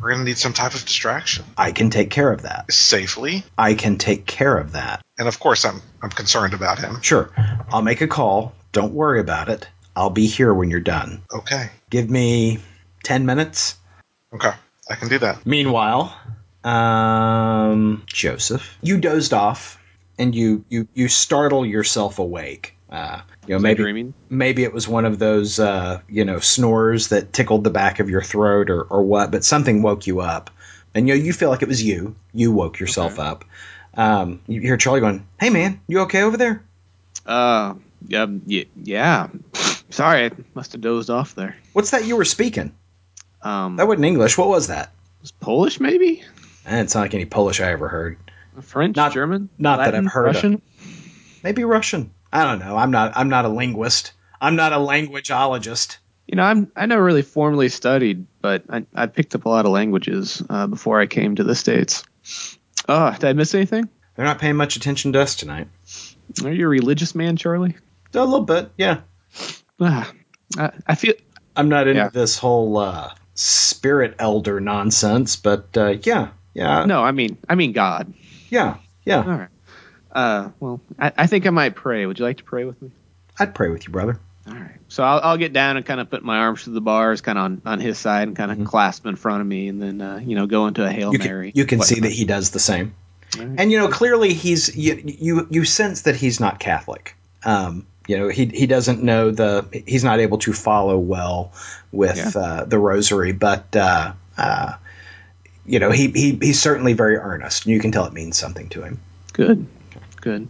We're 0.00 0.12
gonna 0.12 0.22
need 0.24 0.38
some 0.38 0.52
type 0.52 0.74
of 0.74 0.84
distraction 0.84 1.44
I 1.58 1.72
can 1.72 1.90
take 1.90 2.10
care 2.10 2.30
of 2.32 2.42
that. 2.42 2.72
safely, 2.72 3.42
I 3.58 3.74
can 3.74 3.98
take 3.98 4.24
care 4.24 4.56
of 4.56 4.72
that. 4.72 5.02
and 5.18 5.26
of 5.26 5.40
course 5.40 5.64
I'm 5.64 5.82
I'm 6.00 6.10
concerned 6.10 6.54
about 6.54 6.78
him. 6.78 7.02
Sure. 7.02 7.30
I'll 7.72 7.82
make 7.82 8.00
a 8.00 8.06
call. 8.08 8.54
Don't 8.70 8.94
worry 8.94 9.18
about 9.18 9.48
it. 9.48 9.66
I'll 9.96 10.10
be 10.10 10.26
here 10.28 10.54
when 10.54 10.70
you're 10.70 10.78
done. 10.80 11.22
Okay, 11.34 11.70
Give 11.90 12.08
me 12.08 12.60
10 13.02 13.26
minutes. 13.26 13.76
okay, 14.32 14.52
I 14.88 14.94
can 14.94 15.08
do 15.08 15.18
that. 15.18 15.44
Meanwhile, 15.44 16.16
um, 16.62 18.04
Joseph, 18.06 18.78
you 18.80 18.98
dozed 18.98 19.32
off 19.32 19.78
and 20.20 20.34
you, 20.34 20.64
you, 20.68 20.86
you 20.94 21.08
startle 21.08 21.66
yourself 21.66 22.18
awake. 22.18 22.76
Uh, 22.90 23.20
you 23.46 23.54
know, 23.54 23.60
maybe 23.60 23.82
dreaming? 23.82 24.14
maybe 24.28 24.64
it 24.64 24.72
was 24.72 24.88
one 24.88 25.04
of 25.04 25.18
those 25.20 25.60
uh, 25.60 26.00
you 26.08 26.24
know 26.24 26.40
snores 26.40 27.08
that 27.08 27.32
tickled 27.32 27.62
the 27.64 27.70
back 27.70 28.00
of 28.00 28.10
your 28.10 28.20
throat 28.22 28.68
or, 28.68 28.82
or 28.82 29.02
what, 29.02 29.30
but 29.30 29.44
something 29.44 29.82
woke 29.82 30.06
you 30.08 30.20
up, 30.20 30.50
and 30.94 31.06
you 31.06 31.14
know, 31.14 31.20
you 31.22 31.32
feel 31.32 31.50
like 31.50 31.62
it 31.62 31.68
was 31.68 31.82
you. 31.82 32.16
You 32.34 32.50
woke 32.50 32.80
yourself 32.80 33.18
up. 33.20 33.44
Um, 33.94 34.40
you 34.48 34.60
hear 34.60 34.76
Charlie 34.76 35.00
going, 35.00 35.24
"Hey 35.38 35.50
man, 35.50 35.80
you 35.86 36.00
okay 36.00 36.22
over 36.22 36.36
there?" 36.36 36.62
Uh, 37.24 37.74
yeah, 38.08 38.26
yeah, 38.46 38.64
yeah. 38.82 39.28
Sorry, 39.90 40.26
I 40.26 40.30
must 40.54 40.72
have 40.72 40.80
dozed 40.80 41.10
off 41.10 41.34
there. 41.36 41.56
What's 41.72 41.90
that 41.90 42.06
you 42.06 42.16
were 42.16 42.24
speaking? 42.24 42.72
Um, 43.42 43.76
That 43.76 43.86
wasn't 43.86 44.04
English. 44.06 44.36
What 44.36 44.48
was 44.48 44.66
that? 44.66 44.90
was 45.20 45.30
Polish, 45.32 45.78
maybe? 45.80 46.24
That 46.64 46.70
didn't 46.76 46.90
sound 46.90 47.04
like 47.04 47.14
any 47.14 47.24
Polish 47.24 47.60
I 47.60 47.70
ever 47.72 47.88
heard. 47.88 48.18
French, 48.64 48.96
Not- 48.96 49.12
German, 49.12 49.48
not 49.58 49.76
that 49.78 49.86
Latin, 49.86 50.06
I've 50.06 50.12
heard 50.12 50.28
of. 50.28 50.34
Russian. 50.34 50.62
Maybe 51.42 51.64
Russian. 51.64 52.10
I 52.32 52.44
don't 52.44 52.58
know. 52.60 52.76
I'm 52.76 52.90
not. 52.90 53.12
I'm 53.16 53.28
not 53.28 53.44
a 53.44 53.48
linguist. 53.48 54.12
I'm 54.40 54.56
not 54.56 54.72
a 54.72 54.76
languageologist. 54.76 55.96
You 56.26 56.36
know, 56.36 56.42
I'm 56.44 56.70
I 56.76 56.86
never 56.86 57.02
really 57.02 57.22
formally 57.22 57.68
studied, 57.68 58.26
but 58.40 58.62
I, 58.70 58.86
I 58.94 59.06
picked 59.06 59.34
up 59.34 59.44
a 59.46 59.48
lot 59.48 59.66
of 59.66 59.72
languages 59.72 60.42
uh, 60.48 60.66
before 60.68 61.00
I 61.00 61.06
came 61.06 61.34
to 61.36 61.44
the 61.44 61.54
states. 61.56 62.04
Oh, 62.88 63.10
did 63.12 63.24
I 63.24 63.32
miss 63.32 63.54
anything? 63.54 63.88
They're 64.14 64.24
not 64.26 64.38
paying 64.38 64.56
much 64.56 64.76
attention 64.76 65.12
to 65.14 65.20
us 65.20 65.34
tonight. 65.34 65.68
Are 66.44 66.52
you 66.52 66.66
a 66.66 66.68
religious 66.68 67.14
man, 67.14 67.36
Charlie? 67.36 67.76
A 68.14 68.24
little 68.24 68.42
bit, 68.44 68.70
yeah. 68.76 69.00
Ah, 69.80 70.12
I, 70.58 70.70
I 70.86 70.94
feel 70.94 71.14
I'm 71.56 71.68
not 71.68 71.88
into 71.88 72.00
Yeah. 72.02 72.08
this 72.10 72.38
whole 72.38 72.76
uh, 72.78 73.12
spirit 73.34 74.14
elder 74.18 74.60
nonsense, 74.60 75.36
but 75.36 75.76
uh, 75.76 75.96
yeah, 76.02 76.28
yeah, 76.54 76.84
no. 76.84 77.02
I 77.02 77.10
mean, 77.12 77.38
I 77.48 77.54
mean 77.56 77.72
God. 77.72 78.12
Yeah, 78.50 78.76
yeah. 79.04 79.18
All 79.18 79.24
right. 79.24 79.48
Uh, 80.12 80.50
well, 80.60 80.80
I, 80.98 81.12
I 81.16 81.26
think 81.26 81.46
I 81.46 81.50
might 81.50 81.74
pray. 81.74 82.04
Would 82.04 82.18
you 82.18 82.24
like 82.24 82.38
to 82.38 82.44
pray 82.44 82.64
with 82.64 82.80
me? 82.82 82.90
I'd 83.38 83.54
pray 83.54 83.70
with 83.70 83.86
you, 83.86 83.92
brother. 83.92 84.18
All 84.46 84.54
right. 84.54 84.76
So 84.88 85.04
I'll, 85.04 85.20
I'll 85.22 85.36
get 85.36 85.52
down 85.52 85.76
and 85.76 85.86
kind 85.86 86.00
of 86.00 86.10
put 86.10 86.24
my 86.24 86.38
arms 86.38 86.64
through 86.64 86.74
the 86.74 86.80
bars, 86.80 87.20
kind 87.20 87.38
of 87.38 87.44
on, 87.44 87.62
on 87.64 87.80
his 87.80 87.98
side, 87.98 88.26
and 88.26 88.36
kind 88.36 88.50
of 88.50 88.66
clasp 88.66 89.06
in 89.06 89.16
front 89.16 89.40
of 89.40 89.46
me, 89.46 89.68
and 89.68 89.80
then 89.80 90.00
uh, 90.00 90.20
you 90.22 90.34
know 90.34 90.46
go 90.46 90.66
into 90.66 90.84
a 90.84 90.90
hail 90.90 91.12
You 91.12 91.18
mary. 91.18 91.52
can, 91.52 91.58
you 91.58 91.64
can 91.66 91.80
see 91.82 92.00
that 92.00 92.12
he 92.12 92.24
does 92.24 92.50
the 92.50 92.58
same, 92.58 92.94
right. 93.38 93.48
and 93.58 93.70
you 93.70 93.78
know 93.78 93.88
clearly 93.88 94.34
he's 94.34 94.74
you 94.76 95.00
you, 95.04 95.46
you 95.50 95.64
sense 95.64 96.02
that 96.02 96.16
he's 96.16 96.40
not 96.40 96.58
Catholic. 96.58 97.14
Um, 97.44 97.86
you 98.08 98.18
know 98.18 98.28
he 98.28 98.46
he 98.46 98.66
doesn't 98.66 99.02
know 99.02 99.30
the 99.30 99.84
he's 99.86 100.02
not 100.02 100.18
able 100.18 100.38
to 100.38 100.52
follow 100.52 100.98
well 100.98 101.52
with 101.92 102.34
uh, 102.34 102.64
the 102.64 102.78
rosary, 102.78 103.32
but 103.32 103.76
uh, 103.76 104.14
uh, 104.36 104.72
you 105.66 105.78
know 105.78 105.90
he, 105.90 106.08
he 106.08 106.38
he's 106.40 106.60
certainly 106.60 106.92
very 106.92 107.16
earnest, 107.16 107.64
and 107.64 107.74
you 107.74 107.80
can 107.80 107.92
tell 107.92 108.04
it 108.06 108.12
means 108.12 108.36
something 108.38 108.68
to 108.70 108.82
him. 108.82 109.00
Good. 109.32 109.66
Good. 110.20 110.48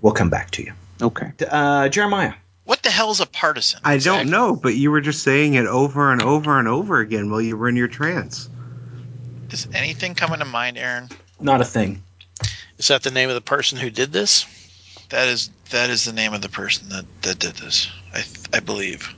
We'll 0.00 0.12
come 0.12 0.30
back 0.30 0.50
to 0.52 0.62
you, 0.62 0.72
Okay. 1.00 1.32
uh, 1.48 1.88
Jeremiah. 1.88 2.34
What 2.64 2.82
the 2.82 2.90
hell's 2.90 3.20
a 3.20 3.26
partisan? 3.26 3.80
I 3.84 3.98
don't 3.98 4.30
know, 4.30 4.56
but 4.56 4.74
you 4.74 4.90
were 4.90 5.00
just 5.02 5.22
saying 5.22 5.54
it 5.54 5.66
over 5.66 6.10
and 6.10 6.22
over 6.22 6.58
and 6.58 6.66
over 6.66 6.98
again 7.00 7.30
while 7.30 7.40
you 7.40 7.56
were 7.56 7.68
in 7.68 7.76
your 7.76 7.88
trance. 7.88 8.48
Does 9.48 9.68
anything 9.72 10.14
come 10.14 10.32
into 10.32 10.46
mind, 10.46 10.78
Aaron? 10.78 11.10
Not 11.38 11.60
a 11.60 11.64
thing. 11.64 12.02
Is 12.78 12.88
that 12.88 13.02
the 13.02 13.10
name 13.10 13.28
of 13.28 13.34
the 13.34 13.40
person 13.40 13.78
who 13.78 13.90
did 13.90 14.12
this? 14.12 14.46
That 15.10 15.28
is 15.28 15.50
that 15.70 15.90
is 15.90 16.04
the 16.04 16.12
name 16.12 16.32
of 16.34 16.42
the 16.42 16.48
person 16.48 16.88
that, 16.88 17.04
that 17.22 17.38
did 17.38 17.54
this. 17.56 17.88
I 18.12 18.24
I 18.52 18.60
believe. 18.60 19.14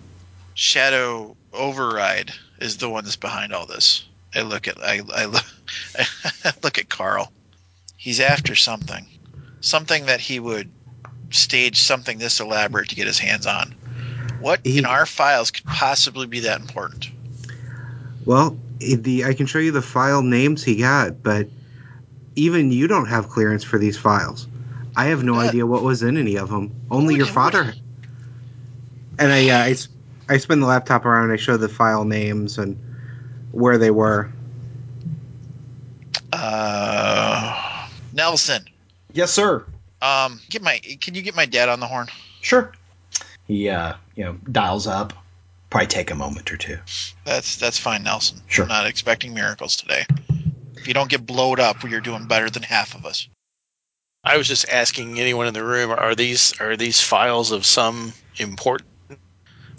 Shadow 0.54 1.36
Override 1.52 2.32
is 2.60 2.76
the 2.78 2.88
one 2.90 3.04
that's 3.04 3.16
behind 3.16 3.52
all 3.52 3.66
this. 3.66 4.04
I 4.34 4.42
look 4.42 4.68
at 4.68 4.78
I 4.82 5.00
I 5.14 5.24
look, 5.26 5.44
I 6.44 6.52
look 6.62 6.78
at 6.78 6.88
Carl. 6.88 7.32
He's 7.96 8.20
after 8.20 8.54
something, 8.54 9.06
something 9.60 10.06
that 10.06 10.20
he 10.20 10.38
would 10.38 10.70
stage 11.30 11.82
something 11.82 12.18
this 12.18 12.38
elaborate 12.40 12.88
to 12.90 12.94
get 12.94 13.06
his 13.06 13.18
hands 13.18 13.46
on. 13.46 13.74
What 14.40 14.60
He- 14.64 14.78
in 14.78 14.86
our 14.86 15.06
files 15.06 15.50
could 15.50 15.64
possibly 15.64 16.26
be 16.26 16.40
that 16.40 16.60
important? 16.60 17.08
Well, 18.24 18.56
the 18.80 19.24
I 19.24 19.34
can 19.34 19.46
show 19.46 19.58
you 19.58 19.72
the 19.72 19.82
file 19.82 20.22
names 20.22 20.62
he 20.62 20.76
got, 20.76 21.22
but 21.22 21.48
even 22.36 22.70
you 22.70 22.86
don't 22.86 23.06
have 23.08 23.28
clearance 23.28 23.64
for 23.64 23.78
these 23.78 23.96
files. 23.96 24.46
I 24.94 25.06
have 25.06 25.24
no 25.24 25.34
But- 25.34 25.48
idea 25.48 25.66
what 25.66 25.82
was 25.82 26.02
in 26.02 26.16
any 26.16 26.36
of 26.36 26.50
them. 26.50 26.74
Only 26.90 27.14
your 27.16 27.26
father. 27.26 27.72
And 29.18 29.32
I, 29.32 29.48
uh, 29.48 29.64
I, 29.64 29.76
I 30.34 30.36
spin 30.36 30.60
the 30.60 30.66
laptop 30.66 31.06
around. 31.06 31.24
and 31.24 31.32
I 31.32 31.36
show 31.36 31.56
the 31.56 31.68
file 31.70 32.04
names 32.04 32.58
and 32.58 32.78
where 33.56 33.78
they 33.78 33.90
were. 33.90 34.30
Uh, 36.32 37.88
Nelson. 38.12 38.64
Yes, 39.12 39.32
sir. 39.32 39.64
Um, 40.02 40.40
get 40.50 40.62
my 40.62 40.78
can 41.00 41.14
you 41.14 41.22
get 41.22 41.34
my 41.34 41.46
dad 41.46 41.68
on 41.68 41.80
the 41.80 41.86
horn? 41.86 42.08
Sure. 42.42 42.72
He, 43.46 43.68
uh, 43.68 43.94
you 44.14 44.24
know, 44.24 44.36
dials 44.52 44.86
up. 44.86 45.12
Probably 45.70 45.86
take 45.86 46.10
a 46.10 46.14
moment 46.14 46.52
or 46.52 46.56
two. 46.56 46.78
That's 47.24 47.56
that's 47.56 47.78
fine, 47.78 48.02
Nelson. 48.02 48.40
Sure. 48.46 48.64
I'm 48.64 48.68
not 48.68 48.86
expecting 48.86 49.32
miracles 49.32 49.76
today. 49.76 50.04
If 50.76 50.86
you 50.86 50.94
don't 50.94 51.10
get 51.10 51.24
blowed 51.24 51.58
up, 51.58 51.82
you're 51.82 52.00
doing 52.00 52.26
better 52.26 52.50
than 52.50 52.62
half 52.62 52.94
of 52.94 53.06
us. 53.06 53.28
I 54.22 54.36
was 54.36 54.48
just 54.48 54.68
asking 54.68 55.18
anyone 55.18 55.46
in 55.46 55.54
the 55.54 55.64
room: 55.64 55.90
Are 55.90 56.14
these 56.14 56.52
are 56.60 56.76
these 56.76 57.00
files 57.00 57.52
of 57.52 57.64
some 57.64 58.12
important? 58.36 58.90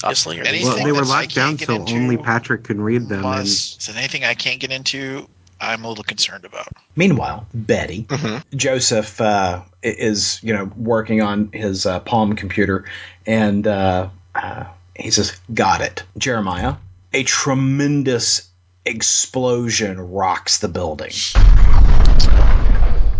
Obviously, 0.04 0.40
are 0.40 0.44
Anything 0.44 0.68
Well, 0.68 0.84
they 0.84 0.92
were 0.92 1.06
locked 1.06 1.34
down 1.34 1.58
so 1.58 1.76
into 1.76 1.94
only 1.94 2.18
Patrick 2.18 2.64
can 2.64 2.82
read 2.82 3.08
them. 3.10 3.26
And 3.26 3.48
is 3.48 3.78
there 3.88 3.98
anything 3.98 4.24
I 4.24 4.36
can't 4.36 4.60
get 4.60 4.72
into? 4.72 5.28
I'm 5.60 5.84
a 5.86 5.90
little 5.90 6.04
concerned 6.04 6.46
about. 6.46 6.68
Meanwhile, 6.96 7.48
Betty, 7.54 8.04
Mhm. 8.04 8.44
Joseph 8.56 9.20
uh, 9.20 9.62
is, 9.82 10.40
you 10.44 10.54
know, 10.54 10.66
working 10.76 11.22
on 11.22 11.50
his 11.52 11.88
uh, 11.88 12.00
Palm 12.02 12.36
computer, 12.36 12.86
and 13.26 13.66
uh, 13.66 14.10
uh, 14.36 14.66
he 14.96 15.10
says, 15.10 15.36
"Got 15.52 15.82
it, 15.82 16.04
Jeremiah." 16.18 16.76
A 17.14 17.24
tremendous 17.24 18.48
explosion 18.86 20.00
rocks 20.00 20.60
the 20.60 20.68
building, 20.68 21.14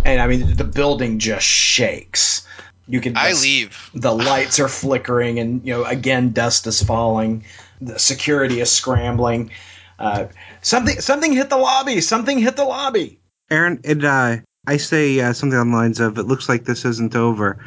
and 0.06 0.22
I 0.22 0.28
mean, 0.28 0.56
the 0.56 0.64
building 0.64 1.20
just 1.20 1.46
shakes. 1.46 2.44
You 2.88 3.02
can. 3.02 3.18
I 3.18 3.34
leave. 3.34 3.90
the 3.94 4.14
lights 4.14 4.60
are 4.60 4.68
flickering 4.70 5.40
and 5.40 5.66
you 5.66 5.74
know 5.74 5.84
again 5.84 6.32
dust 6.32 6.68
is 6.68 6.82
falling 6.82 7.44
the 7.82 8.00
security 8.00 8.62
is 8.62 8.72
scrambling 8.72 9.52
uh, 10.00 10.28
something 10.62 11.00
something 11.02 11.34
hit 11.34 11.50
the 11.50 11.58
lobby 11.58 12.02
something 12.02 12.38
hit 12.40 12.56
the 12.56 12.64
lobby 12.64 13.20
Aaron, 13.50 13.80
it, 13.84 14.04
uh, 14.04 14.38
I 14.68 14.78
say 14.78 15.20
uh, 15.22 15.32
something 15.32 15.58
on 15.58 15.72
the 15.72 15.78
lines 15.78 16.02
of, 16.02 16.18
"It 16.18 16.24
looks 16.24 16.50
like 16.50 16.66
this 16.66 16.84
isn't 16.84 17.16
over," 17.16 17.58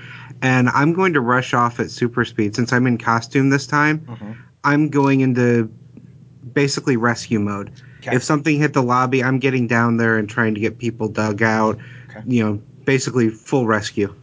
and 0.43 0.69
I'm 0.69 0.93
going 0.93 1.15
to 1.15 1.21
rush 1.23 1.55
off 1.55 1.81
at 1.81 1.91
super 1.91 2.27
speed 2.27 2.55
since 2.55 2.71
I'm 2.73 2.87
in 2.87 2.99
costume 2.99 3.49
this 3.49 3.67
time. 3.67 4.01
Mhm. 4.01 4.37
I'm 4.63 4.89
going 4.91 5.21
into 5.21 5.71
basically 6.53 6.99
rescue 6.99 7.41
mode. 7.41 7.71
Okay. 8.01 8.15
If 8.17 8.23
something 8.23 8.59
hit 8.59 8.75
the 8.75 8.83
lobby, 8.83 9.25
I'm 9.25 9.39
getting 9.39 9.67
down 9.67 9.97
there 9.97 10.19
and 10.19 10.29
trying 10.29 10.55
to 10.55 10.61
get 10.61 10.77
people 10.79 11.09
dug 11.09 11.43
out. 11.43 11.79
Okay. 12.11 12.21
You 12.27 12.45
know, 12.45 12.63
basically 12.85 13.31
full 13.31 13.67
rescue. 13.67 14.15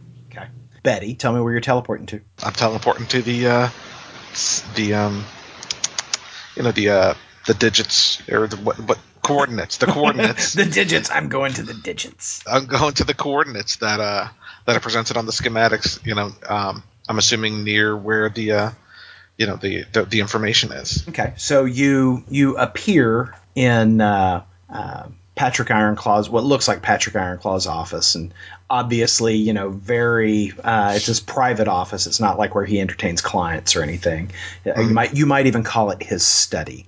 Betty 0.88 1.14
tell 1.14 1.34
me 1.34 1.40
where 1.42 1.52
you're 1.52 1.60
teleporting 1.60 2.06
to 2.06 2.20
I'm 2.42 2.54
teleporting 2.54 3.06
to 3.08 3.20
the 3.20 3.46
uh, 3.46 3.68
the 4.74 4.94
um, 4.94 5.24
you 6.56 6.62
know 6.62 6.72
the 6.72 6.88
uh, 6.88 7.14
the 7.46 7.52
digits 7.52 8.22
or 8.26 8.46
the 8.46 8.56
what, 8.56 8.78
what 8.78 8.98
coordinates 9.20 9.76
the 9.76 9.84
coordinates. 9.84 10.52
the 10.54 10.64
digits 10.64 11.10
i'm 11.10 11.28
going 11.28 11.52
to 11.52 11.62
the 11.62 11.74
digits 11.74 12.42
I'm 12.46 12.64
going 12.64 12.94
to 12.94 13.04
the 13.04 13.12
coordinates 13.12 13.76
that 13.76 14.00
uh 14.00 14.28
that 14.64 14.76
are 14.76 14.80
presented 14.80 15.18
on 15.18 15.26
the 15.26 15.32
schematics. 15.32 16.04
You 16.06 16.14
know, 16.14 16.30
um, 16.48 16.82
I'm 17.06 17.18
assuming 17.18 17.64
near 17.64 17.94
where 17.94 18.30
the 18.30 18.52
uh, 18.52 18.70
you 19.36 19.46
know 19.46 19.56
the, 19.56 19.84
the 19.92 20.04
the 20.04 20.20
information 20.20 20.72
is. 20.72 21.06
okay 21.10 21.34
so 21.36 21.66
you 21.66 22.24
you 22.30 22.56
appear 22.56 23.34
in 23.54 24.00
uh, 24.00 24.42
uh, 24.72 25.08
Patrick 25.38 25.70
Ironclaw's 25.70 26.28
what 26.28 26.42
looks 26.42 26.66
like 26.66 26.82
Patrick 26.82 27.14
Ironclaw's 27.14 27.68
office, 27.68 28.16
and 28.16 28.34
obviously, 28.68 29.36
you 29.36 29.52
know, 29.52 29.68
very 29.70 30.52
uh, 30.64 30.94
it's 30.96 31.06
his 31.06 31.20
private 31.20 31.68
office. 31.68 32.08
It's 32.08 32.18
not 32.18 32.38
like 32.38 32.56
where 32.56 32.64
he 32.64 32.80
entertains 32.80 33.20
clients 33.22 33.76
or 33.76 33.82
anything. 33.84 34.32
Uh, 34.66 34.80
You 34.80 34.90
might 34.92 35.14
you 35.14 35.26
might 35.26 35.46
even 35.46 35.62
call 35.62 35.92
it 35.92 36.02
his 36.02 36.26
study. 36.26 36.86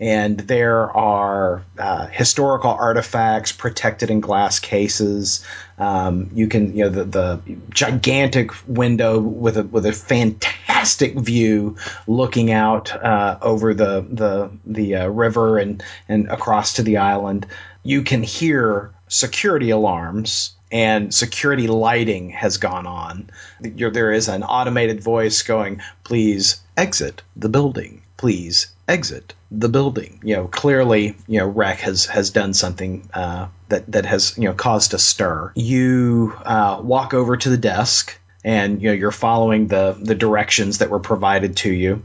And 0.00 0.40
there 0.40 0.90
are 0.90 1.62
uh, 1.78 2.08
historical 2.08 2.72
artifacts 2.72 3.52
protected 3.52 4.10
in 4.10 4.20
glass 4.20 4.58
cases. 4.58 5.44
Um, 5.78 6.30
you 6.34 6.48
can, 6.48 6.76
you 6.76 6.84
know, 6.84 6.90
the, 6.90 7.04
the 7.04 7.40
gigantic 7.70 8.50
window 8.66 9.20
with 9.20 9.56
a 9.56 9.62
with 9.62 9.86
a 9.86 9.92
fantastic 9.92 11.14
view 11.14 11.76
looking 12.08 12.50
out 12.50 12.92
uh, 12.92 13.38
over 13.40 13.72
the 13.72 14.04
the 14.10 14.50
the 14.66 14.96
uh, 14.96 15.06
river 15.06 15.58
and 15.58 15.80
and 16.08 16.28
across 16.28 16.74
to 16.74 16.82
the 16.82 16.96
island. 16.96 17.46
You 17.84 18.02
can 18.02 18.22
hear 18.22 18.90
security 19.08 19.70
alarms 19.70 20.54
and 20.72 21.14
security 21.14 21.68
lighting 21.68 22.30
has 22.30 22.56
gone 22.56 22.86
on. 22.86 23.30
There 23.60 24.10
is 24.10 24.28
an 24.28 24.42
automated 24.42 25.02
voice 25.02 25.42
going, 25.42 25.80
"Please 26.02 26.60
exit 26.76 27.22
the 27.36 27.48
building. 27.48 28.02
Please 28.16 28.66
exit 28.88 29.34
the 29.52 29.68
building." 29.68 30.20
You 30.24 30.36
know, 30.36 30.48
clearly, 30.48 31.16
you 31.28 31.38
know, 31.38 31.46
Rec 31.46 31.78
has 31.80 32.06
has 32.06 32.30
done 32.30 32.54
something 32.54 33.08
uh, 33.14 33.46
that 33.68 33.92
that 33.92 34.06
has 34.06 34.36
you 34.36 34.48
know 34.48 34.54
caused 34.54 34.94
a 34.94 34.98
stir. 34.98 35.52
You 35.54 36.34
uh, 36.44 36.80
walk 36.82 37.14
over 37.14 37.36
to 37.36 37.48
the 37.48 37.58
desk, 37.58 38.18
and 38.42 38.82
you 38.82 38.88
know 38.88 38.94
you're 38.94 39.12
following 39.12 39.68
the 39.68 39.96
the 40.00 40.16
directions 40.16 40.78
that 40.78 40.90
were 40.90 41.00
provided 41.00 41.56
to 41.58 41.72
you, 41.72 42.02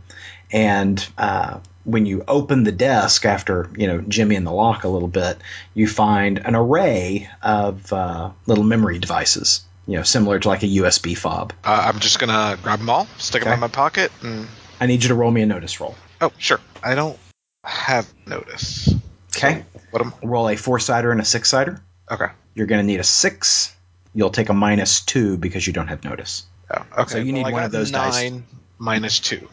and 0.52 1.04
uh, 1.18 1.60
when 1.86 2.06
you 2.06 2.24
open 2.28 2.64
the 2.64 2.72
desk 2.72 3.26
after 3.26 3.70
you 3.78 3.88
know 3.88 4.02
Jimmy 4.02 4.36
in 4.36 4.44
the 4.44 4.52
lock 4.52 4.84
a 4.84 4.88
little 4.90 5.08
bit, 5.08 5.38
you 5.74 5.88
find 5.88 6.38
an 6.40 6.56
array 6.56 7.30
of 7.42 7.92
uh, 7.94 8.32
little 8.46 8.64
memory 8.64 9.00
devices. 9.00 9.64
You 9.88 9.96
know, 9.98 10.04
similar 10.04 10.38
to 10.40 10.48
like 10.48 10.62
a 10.64 10.68
USB 10.68 11.18
fob. 11.18 11.52
Uh, 11.64 11.90
I'm 11.92 12.00
just 12.00 12.20
gonna 12.20 12.58
grab 12.62 12.80
them 12.80 12.90
all, 12.90 13.06
stick 13.18 13.44
them 13.44 13.54
in 13.54 13.60
my 13.60 13.68
pocket, 13.70 14.12
and 14.22 14.48
I 14.80 14.86
need 14.86 15.02
you 15.04 15.10
to 15.10 15.16
roll 15.16 15.32
me 15.32 15.42
a 15.42 15.46
notice 15.48 15.80
roll. 15.80 15.96
oh, 16.22 16.32
sure. 16.38 16.60
I 16.84 16.96
don't 16.96 17.18
have 17.64 18.08
notice. 18.28 18.94
Okay. 19.36 19.64
What 19.92 20.02
am? 20.04 20.14
Roll 20.24 20.50
a 20.50 20.56
four 20.56 20.80
sider 20.80 21.12
and 21.12 21.20
a 21.22 21.26
six 21.26 21.50
sider. 21.50 21.82
Okay. 22.12 22.28
You're 22.56 22.68
going 22.68 22.82
to 22.82 22.86
need 22.86 23.00
a 23.00 23.04
six. 23.04 23.76
You'll 24.14 24.30
take 24.32 24.50
a 24.50 24.54
minus 24.54 25.02
two 25.02 25.38
because 25.38 25.66
you 25.66 25.74
don't 25.74 25.88
have 25.88 26.04
notice. 26.04 26.46
Oh, 26.72 26.84
okay. 27.00 27.12
So 27.12 27.18
you 27.20 27.32
need 27.32 27.44
Well, 27.44 27.52
one 27.54 27.64
of 27.64 27.72
those 27.72 27.92
dice. 27.92 28.14
nine 28.14 28.44
minus 28.80 29.20
two 29.20 29.48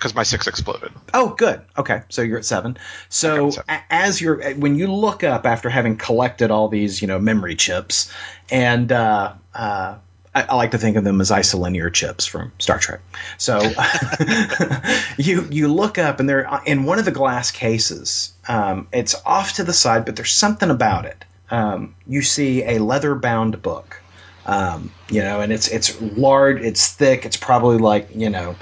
because 0.00 0.14
my 0.14 0.22
six 0.22 0.46
exploded. 0.46 0.90
Oh, 1.12 1.34
good. 1.34 1.60
Okay, 1.76 2.02
so 2.08 2.22
you're 2.22 2.38
at 2.38 2.46
seven. 2.46 2.78
So 3.10 3.50
seven. 3.50 3.80
as 3.90 4.18
you're 4.18 4.54
when 4.54 4.76
you 4.76 4.90
look 4.90 5.22
up 5.22 5.44
after 5.44 5.68
having 5.68 5.98
collected 5.98 6.50
all 6.50 6.68
these, 6.68 7.02
you 7.02 7.06
know, 7.06 7.18
memory 7.18 7.54
chips, 7.54 8.10
and 8.50 8.90
uh, 8.90 9.34
uh, 9.54 9.96
I, 10.34 10.42
I 10.42 10.54
like 10.54 10.70
to 10.70 10.78
think 10.78 10.96
of 10.96 11.04
them 11.04 11.20
as 11.20 11.30
isolinear 11.30 11.92
chips 11.92 12.24
from 12.24 12.50
Star 12.58 12.78
Trek. 12.78 13.00
So 13.36 13.60
you 15.18 15.46
you 15.50 15.68
look 15.68 15.98
up 15.98 16.18
and 16.18 16.26
they're 16.26 16.48
in 16.64 16.84
one 16.84 16.98
of 16.98 17.04
the 17.04 17.10
glass 17.10 17.50
cases. 17.50 18.32
Um, 18.48 18.88
it's 18.94 19.14
off 19.26 19.54
to 19.54 19.64
the 19.64 19.74
side, 19.74 20.06
but 20.06 20.16
there's 20.16 20.32
something 20.32 20.70
about 20.70 21.04
it. 21.04 21.26
Um, 21.50 21.94
you 22.06 22.22
see 22.22 22.64
a 22.64 22.78
leather 22.78 23.14
bound 23.14 23.60
book. 23.60 24.00
Um, 24.46 24.90
you 25.10 25.20
know, 25.20 25.42
and 25.42 25.52
it's 25.52 25.68
it's 25.68 26.00
large, 26.00 26.62
it's 26.62 26.90
thick, 26.90 27.26
it's 27.26 27.36
probably 27.36 27.76
like 27.76 28.08
you 28.14 28.30
know 28.30 28.50
uh, 28.50 28.54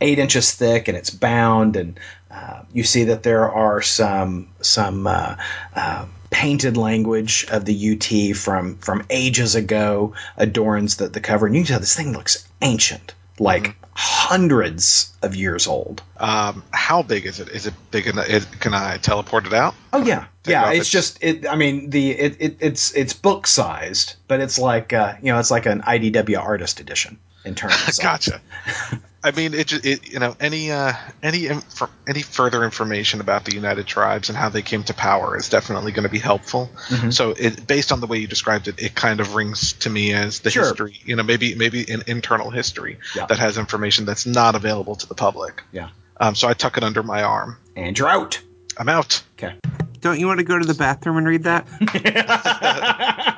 eight 0.00 0.18
inches 0.18 0.52
thick, 0.52 0.88
and 0.88 0.96
it's 0.96 1.10
bound. 1.10 1.76
And 1.76 1.98
uh, 2.30 2.62
you 2.72 2.84
see 2.84 3.04
that 3.04 3.22
there 3.22 3.50
are 3.50 3.82
some 3.82 4.48
some 4.60 5.06
uh, 5.06 5.36
uh, 5.74 6.06
painted 6.30 6.76
language 6.76 7.46
of 7.50 7.64
the 7.64 7.92
UT 7.92 8.36
from 8.36 8.76
from 8.76 9.04
ages 9.10 9.54
ago 9.54 10.14
adorns 10.36 10.96
the, 10.96 11.08
the 11.08 11.20
cover, 11.20 11.46
and 11.46 11.54
you 11.54 11.62
can 11.62 11.68
tell 11.68 11.80
this 11.80 11.96
thing 11.96 12.12
looks 12.12 12.46
ancient, 12.60 13.14
like 13.38 13.76
hundreds 13.94 15.12
of 15.22 15.36
years 15.36 15.66
old. 15.66 16.02
Um, 16.18 16.64
how 16.72 17.02
big 17.02 17.26
is 17.26 17.38
it? 17.38 17.48
Is 17.50 17.66
it 17.66 17.74
big 17.90 18.08
enough? 18.08 18.28
Is, 18.28 18.44
can 18.44 18.74
I 18.74 18.98
teleport 18.98 19.46
it 19.46 19.52
out? 19.52 19.74
Oh 19.92 20.04
yeah, 20.04 20.26
yeah. 20.44 20.66
off 20.66 20.74
It's 20.74 20.90
just 20.90 21.22
it. 21.22 21.46
I 21.46 21.56
mean, 21.56 21.90
the 21.90 22.10
it, 22.10 22.36
it 22.40 22.56
it's 22.60 22.92
it's 22.94 23.12
book 23.12 23.46
sized, 23.46 24.16
but 24.26 24.40
it's 24.40 24.58
like 24.58 24.92
uh, 24.92 25.14
you 25.22 25.32
know, 25.32 25.38
it's 25.38 25.50
like 25.50 25.66
an 25.66 25.82
IDW 25.82 26.38
artist 26.38 26.80
edition 26.80 27.18
in 27.44 27.54
terms. 27.54 27.74
of. 27.88 27.98
Gotcha. 28.02 28.40
I 29.24 29.30
mean, 29.30 29.54
it, 29.54 29.68
ju- 29.68 29.80
it 29.82 30.12
you 30.12 30.18
know 30.18 30.36
any 30.38 30.70
uh, 30.70 30.92
any 31.22 31.46
inf- 31.46 31.82
any 32.06 32.20
further 32.20 32.62
information 32.62 33.20
about 33.22 33.46
the 33.46 33.54
United 33.54 33.86
Tribes 33.86 34.28
and 34.28 34.36
how 34.36 34.50
they 34.50 34.60
came 34.60 34.84
to 34.84 34.92
power 34.94 35.36
is 35.36 35.48
definitely 35.48 35.92
going 35.92 36.02
to 36.04 36.10
be 36.12 36.18
helpful. 36.18 36.68
Mhm. 36.88 37.10
So, 37.12 37.30
it, 37.30 37.66
based 37.66 37.90
on 37.90 38.00
the 38.00 38.06
way 38.06 38.18
you 38.18 38.26
described 38.26 38.68
it, 38.68 38.78
it 38.82 38.94
kind 38.94 39.20
of 39.20 39.34
rings 39.34 39.72
to 39.80 39.88
me 39.90 40.12
as 40.12 40.40
the 40.40 40.50
Sure. 40.50 40.64
history. 40.64 41.00
You 41.06 41.16
know, 41.16 41.22
maybe 41.22 41.54
maybe 41.54 41.90
an 41.90 42.02
internal 42.06 42.50
history 42.50 42.98
Yeah. 43.16 43.24
that 43.26 43.38
has 43.38 43.56
information 43.56 44.04
that's 44.04 44.26
not 44.26 44.54
available 44.56 44.94
to 44.96 45.06
the 45.08 45.14
public. 45.14 45.62
Yeah. 45.72 45.88
Um, 46.20 46.34
so 46.34 46.46
I 46.46 46.52
tuck 46.52 46.76
it 46.76 46.84
under 46.84 47.02
my 47.02 47.22
arm. 47.22 47.56
And 47.74 47.98
you're 47.98 48.08
out. 48.08 48.38
I'm 48.76 48.88
out. 48.90 49.22
Okay. 49.38 49.54
Don't 50.00 50.20
you 50.20 50.26
want 50.26 50.38
to 50.40 50.44
go 50.44 50.58
to 50.58 50.66
the 50.66 50.74
bathroom 50.74 51.16
and 51.16 51.26
read 51.26 51.44
that? 51.44 51.66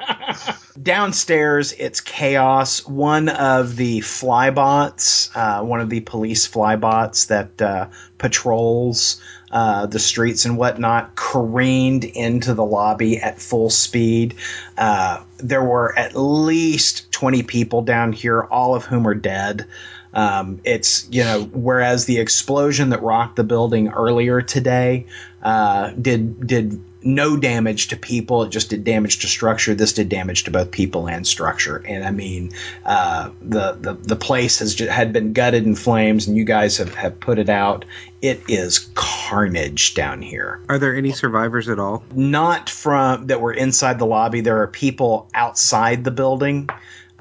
Downstairs, 0.82 1.72
it's 1.72 2.01
chaos. 2.01 2.87
One 2.87 3.28
of 3.28 3.76
the 3.76 4.01
flybots, 4.01 5.30
uh, 5.34 5.64
one 5.64 5.80
of 5.80 5.91
the 5.91 6.01
police 6.01 6.47
flybots 6.47 7.28
that 7.28 7.62
uh, 7.62 7.89
patrols 8.18 9.20
uh, 9.51 9.87
the 9.87 9.99
streets 9.99 10.45
and 10.45 10.59
whatnot, 10.59 11.14
careened 11.14 12.05
into 12.05 12.53
the 12.55 12.64
lobby 12.64 13.18
at 13.18 13.41
full 13.41 13.70
speed. 13.70 14.34
Uh, 14.76 15.22
there 15.39 15.62
were 15.62 15.97
at 15.97 16.16
least 16.16 17.11
20 17.12 17.43
people 17.45 17.82
down 17.82 18.12
here, 18.12 18.43
all 18.43 18.74
of 18.74 18.84
whom 18.84 19.07
are 19.07 19.14
dead. 19.14 19.66
Um, 20.12 20.61
it's 20.64 21.07
you 21.11 21.24
know, 21.24 21.45
whereas 21.53 22.07
the 22.07 22.18
explosion 22.18 22.91
that 22.91 23.03
rocked 23.03 23.37
the 23.37 23.45
building 23.45 23.89
earlier 23.89 24.41
today 24.41 25.07
uh, 25.43 25.91
did 25.91 26.47
did 26.47 26.82
no 27.07 27.36
damage 27.36 27.88
to 27.88 27.96
people. 27.96 28.42
It 28.42 28.50
just 28.50 28.70
did 28.70 28.84
damage 28.84 29.20
to 29.20 29.28
structure. 29.28 29.74
This 29.74 29.92
did 29.92 30.09
damage 30.09 30.44
to 30.44 30.50
both 30.50 30.70
people 30.70 31.09
and 31.09 31.26
structure. 31.26 31.76
And 31.76 32.04
I 32.04 32.11
mean, 32.11 32.52
uh, 32.84 33.30
the, 33.40 33.72
the 33.80 33.94
the 33.94 34.16
place 34.16 34.59
has 34.59 34.74
ju- 34.74 34.88
had 34.88 35.12
been 35.12 35.32
gutted 35.32 35.64
in 35.64 35.76
flames, 35.76 36.26
and 36.26 36.36
you 36.36 36.44
guys 36.44 36.78
have, 36.78 36.94
have 36.94 37.20
put 37.20 37.38
it 37.38 37.48
out. 37.48 37.84
It 38.20 38.42
is 38.48 38.90
carnage 38.94 39.94
down 39.94 40.20
here. 40.20 40.61
Are 40.68 40.78
there 40.78 40.96
any 40.96 41.12
survivors 41.12 41.68
at 41.68 41.78
all? 41.78 42.02
Not 42.14 42.68
from 42.68 43.28
that 43.28 43.40
were 43.40 43.52
inside 43.52 43.98
the 43.98 44.07
lobby. 44.07 44.40
There 44.40 44.62
are 44.62 44.66
people 44.66 45.28
outside 45.32 46.02
the 46.02 46.11
building 46.11 46.68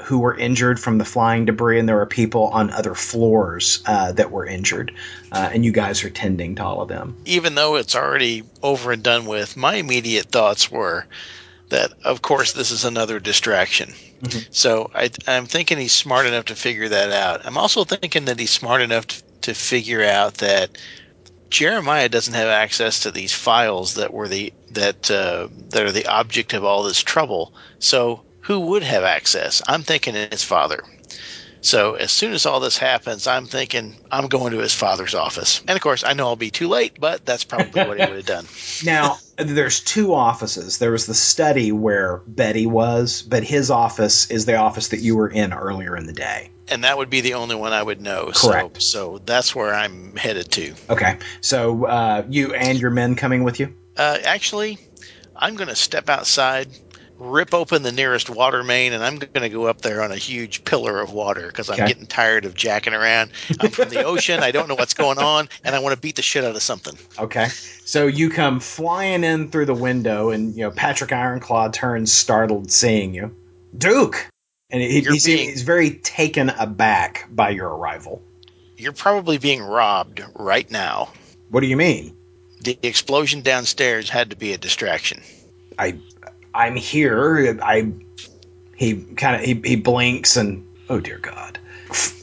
who 0.05 0.19
were 0.19 0.37
injured 0.37 0.79
from 0.79 0.99
the 0.99 1.05
flying 1.05 1.45
debris, 1.45 1.79
and 1.79 1.89
there 1.89 1.99
are 1.99 2.05
people 2.05 2.47
on 2.49 2.69
other 2.69 2.93
floors 2.93 3.81
uh, 3.87 4.11
that 4.11 4.29
were 4.29 4.45
injured. 4.45 4.93
Uh, 5.31 5.49
and 5.51 5.65
you 5.65 5.71
guys 5.71 6.03
are 6.03 6.11
tending 6.11 6.53
to 6.55 6.63
all 6.63 6.81
of 6.81 6.89
them. 6.89 7.15
even 7.25 7.55
though 7.55 7.75
it's 7.75 7.95
already 7.95 8.43
over 8.61 8.91
and 8.91 9.01
done 9.01 9.25
with, 9.25 9.57
my 9.57 9.75
immediate 9.75 10.27
thoughts 10.27 10.69
were 10.69 11.07
that, 11.69 11.91
of 12.03 12.21
course, 12.21 12.53
this 12.53 12.69
is 12.69 12.85
another 12.85 13.19
distraction. 13.19 13.91
Mhm. 14.21 14.45
So 14.51 14.91
I, 14.93 15.09
I'm 15.27 15.47
thinking 15.47 15.79
he's 15.79 15.91
smart 15.91 16.27
enough 16.27 16.45
to 16.45 16.55
figure 16.55 16.87
that 16.89 17.11
out. 17.11 17.43
I'm 17.43 17.57
also 17.57 17.83
thinking 17.83 18.25
that 18.25 18.39
he's 18.39 18.51
smart 18.51 18.81
enough 18.81 19.07
to, 19.07 19.23
to 19.41 19.53
figure 19.55 20.03
out 20.03 20.35
that 20.35 20.77
Jeremiah 21.49 22.09
doesn't 22.09 22.33
have 22.33 22.47
access 22.47 22.99
to 23.01 23.11
these 23.11 23.33
files 23.33 23.95
that 23.95 24.13
were 24.13 24.27
the 24.27 24.53
that 24.71 25.09
uh, 25.09 25.47
that 25.69 25.83
are 25.83 25.91
the 25.91 26.05
object 26.05 26.53
of 26.53 26.63
all 26.63 26.83
this 26.83 27.01
trouble. 27.01 27.53
So 27.79 28.24
who 28.45 28.59
would 28.59 28.83
have 28.83 29.03
access? 29.03 29.61
I'm 29.67 29.81
thinking 29.81 30.13
his 30.13 30.43
father. 30.43 30.83
So 31.61 31.95
as 31.95 32.11
soon 32.11 32.33
as 32.33 32.45
all 32.45 32.59
this 32.59 32.77
happens, 32.77 33.25
I'm 33.25 33.47
thinking 33.47 33.95
I'm 34.11 34.27
going 34.27 34.51
to 34.51 34.59
his 34.59 34.75
father's 34.75 35.15
office. 35.15 35.61
And 35.67 35.75
of 35.75 35.81
course, 35.81 36.03
I 36.03 36.13
know 36.13 36.27
I'll 36.27 36.35
be 36.35 36.51
too 36.51 36.67
late, 36.67 36.99
but 36.99 37.25
that's 37.25 37.43
probably 37.43 37.83
what 37.85 37.99
he 37.99 38.05
would 38.05 38.17
have 38.17 38.25
done. 38.25 38.45
Now, 38.85 39.17
there's 39.37 39.79
two 39.79 40.13
offices. 40.13 40.77
There 40.77 40.91
was 40.91 41.05
the 41.07 41.13
study 41.13 41.71
where 41.71 42.17
Betty 42.27 42.67
was, 42.67 43.21
but 43.21 43.43
his 43.43 43.71
office 43.71 44.29
is 44.29 44.45
the 44.45 44.57
office 44.57 44.89
that 44.89 44.99
you 44.99 45.15
were 45.15 45.29
in 45.29 45.53
earlier 45.53 45.95
in 45.97 46.05
the 46.05 46.13
day. 46.13 46.51
And 46.67 46.83
that 46.83 46.97
would 46.97 47.09
be 47.09 47.21
the 47.21 47.35
only 47.35 47.55
one 47.55 47.73
I 47.73 47.81
would 47.81 48.01
know. 48.01 48.31
Correct. 48.35 48.81
So, 48.81 49.17
so 49.17 49.21
that's 49.25 49.55
where 49.55 49.73
I'm 49.73 50.15
headed 50.17 50.51
to. 50.51 50.75
Okay, 50.89 51.17
so 51.41 51.85
uh, 51.85 52.25
you 52.29 52.53
and 52.53 52.79
your 52.79 52.91
men 52.91 53.15
coming 53.15 53.43
with 53.43 53.59
you? 53.59 53.73
Uh, 53.97 54.19
actually, 54.23 54.77
I'm 55.35 55.55
going 55.55 55.69
to 55.69 55.75
step 55.75 56.09
outside, 56.09 56.67
rip 57.18 57.53
open 57.53 57.84
the 57.84 57.91
nearest 57.91 58.30
water 58.30 58.63
main, 58.63 58.93
and 58.93 59.03
I'm 59.03 59.18
going 59.18 59.41
to 59.41 59.49
go 59.49 59.66
up 59.68 59.82
there 59.82 60.01
on 60.01 60.11
a 60.11 60.16
huge 60.18 60.63
pillar 60.66 60.99
of 60.99 61.11
water 61.13 61.47
because 61.47 61.70
I'm 61.70 61.76
Okay. 61.76 61.88
getting 61.88 62.07
tired 62.07 62.45
of 62.45 62.53
jacking 62.55 62.93
around. 62.93 63.32
I'm 63.59 63.70
from 63.72 63.89
the 63.89 64.03
ocean. 64.03 64.41
I 64.41 64.51
don't 64.51 64.68
know 64.68 64.76
what's 64.76 64.93
going 64.93 65.18
on, 65.18 65.47
and 65.63 65.76
I 65.76 65.80
want 65.80 65.95
to 65.95 65.99
beat 66.01 66.16
the 66.18 66.22
shit 66.22 66.43
out 66.43 66.55
of 66.55 66.61
something. 66.61 66.97
Okay, 67.18 67.47
so 67.47 68.07
you 68.07 68.30
come 68.30 68.59
flying 68.59 69.24
in 69.24 69.49
through 69.51 69.66
the 69.68 69.74
window, 69.74 70.30
and 70.32 70.53
you 70.55 70.61
know 70.63 70.72
Patrick 70.72 71.11
Ironclaw 71.11 71.72
turns 71.74 72.11
startled 72.11 72.72
seeing 72.72 73.13
you, 73.13 73.36
Duke, 73.78 74.30
and 74.70 74.82
he, 74.82 75.01
he's, 75.01 75.26
being- 75.26 75.49
he's 75.49 75.61
very 75.63 75.91
taken 75.91 76.49
aback 76.49 77.28
by 77.32 77.49
your 77.51 77.70
arrival. 77.70 78.22
You're 78.78 78.91
probably 78.91 79.38
being 79.38 79.61
robbed 79.61 80.22
right 80.36 80.70
now. 80.70 81.09
What 81.49 81.61
do 81.61 81.68
you 81.68 81.78
mean? 81.78 82.16
The 82.61 82.78
explosion 82.84 83.41
downstairs 83.41 84.09
had 84.09 84.32
to 84.32 84.36
be 84.36 84.51
a 84.51 84.57
distraction. 84.57 85.22
I, 85.80 85.97
I'm 86.55 86.75
here. 86.75 87.59
I, 87.61 87.91
he 88.75 88.95
kind 89.15 89.35
of 89.35 89.41
he, 89.41 89.61
he 89.63 89.75
blinks 89.75 90.37
and 90.37 90.65
oh 90.89 90.99
dear 90.99 91.17
God, 91.17 91.59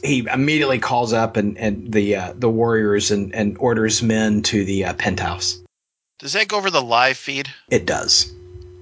he 0.03 0.27
immediately 0.31 0.79
calls 0.79 1.13
up 1.13 1.37
and 1.37 1.57
and 1.57 1.93
the 1.93 2.15
uh, 2.15 2.33
the 2.35 2.49
warriors 2.49 3.11
and 3.11 3.33
and 3.35 3.57
orders 3.59 4.01
men 4.01 4.41
to 4.43 4.65
the 4.65 4.85
uh, 4.85 4.93
penthouse. 4.93 5.61
Does 6.19 6.33
that 6.33 6.47
go 6.47 6.57
over 6.57 6.71
the 6.71 6.81
live 6.81 7.17
feed? 7.17 7.49
It 7.69 7.85
does. 7.85 8.31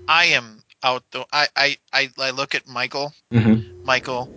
I 0.07 0.25
am 0.25 0.61
out 0.83 1.03
though. 1.11 1.25
I, 1.31 1.47
I, 1.55 1.77
I, 1.93 2.09
I 2.17 2.31
look 2.31 2.55
at 2.55 2.67
Michael. 2.67 3.13
Mm-hmm. 3.33 3.85
Michael, 3.85 4.29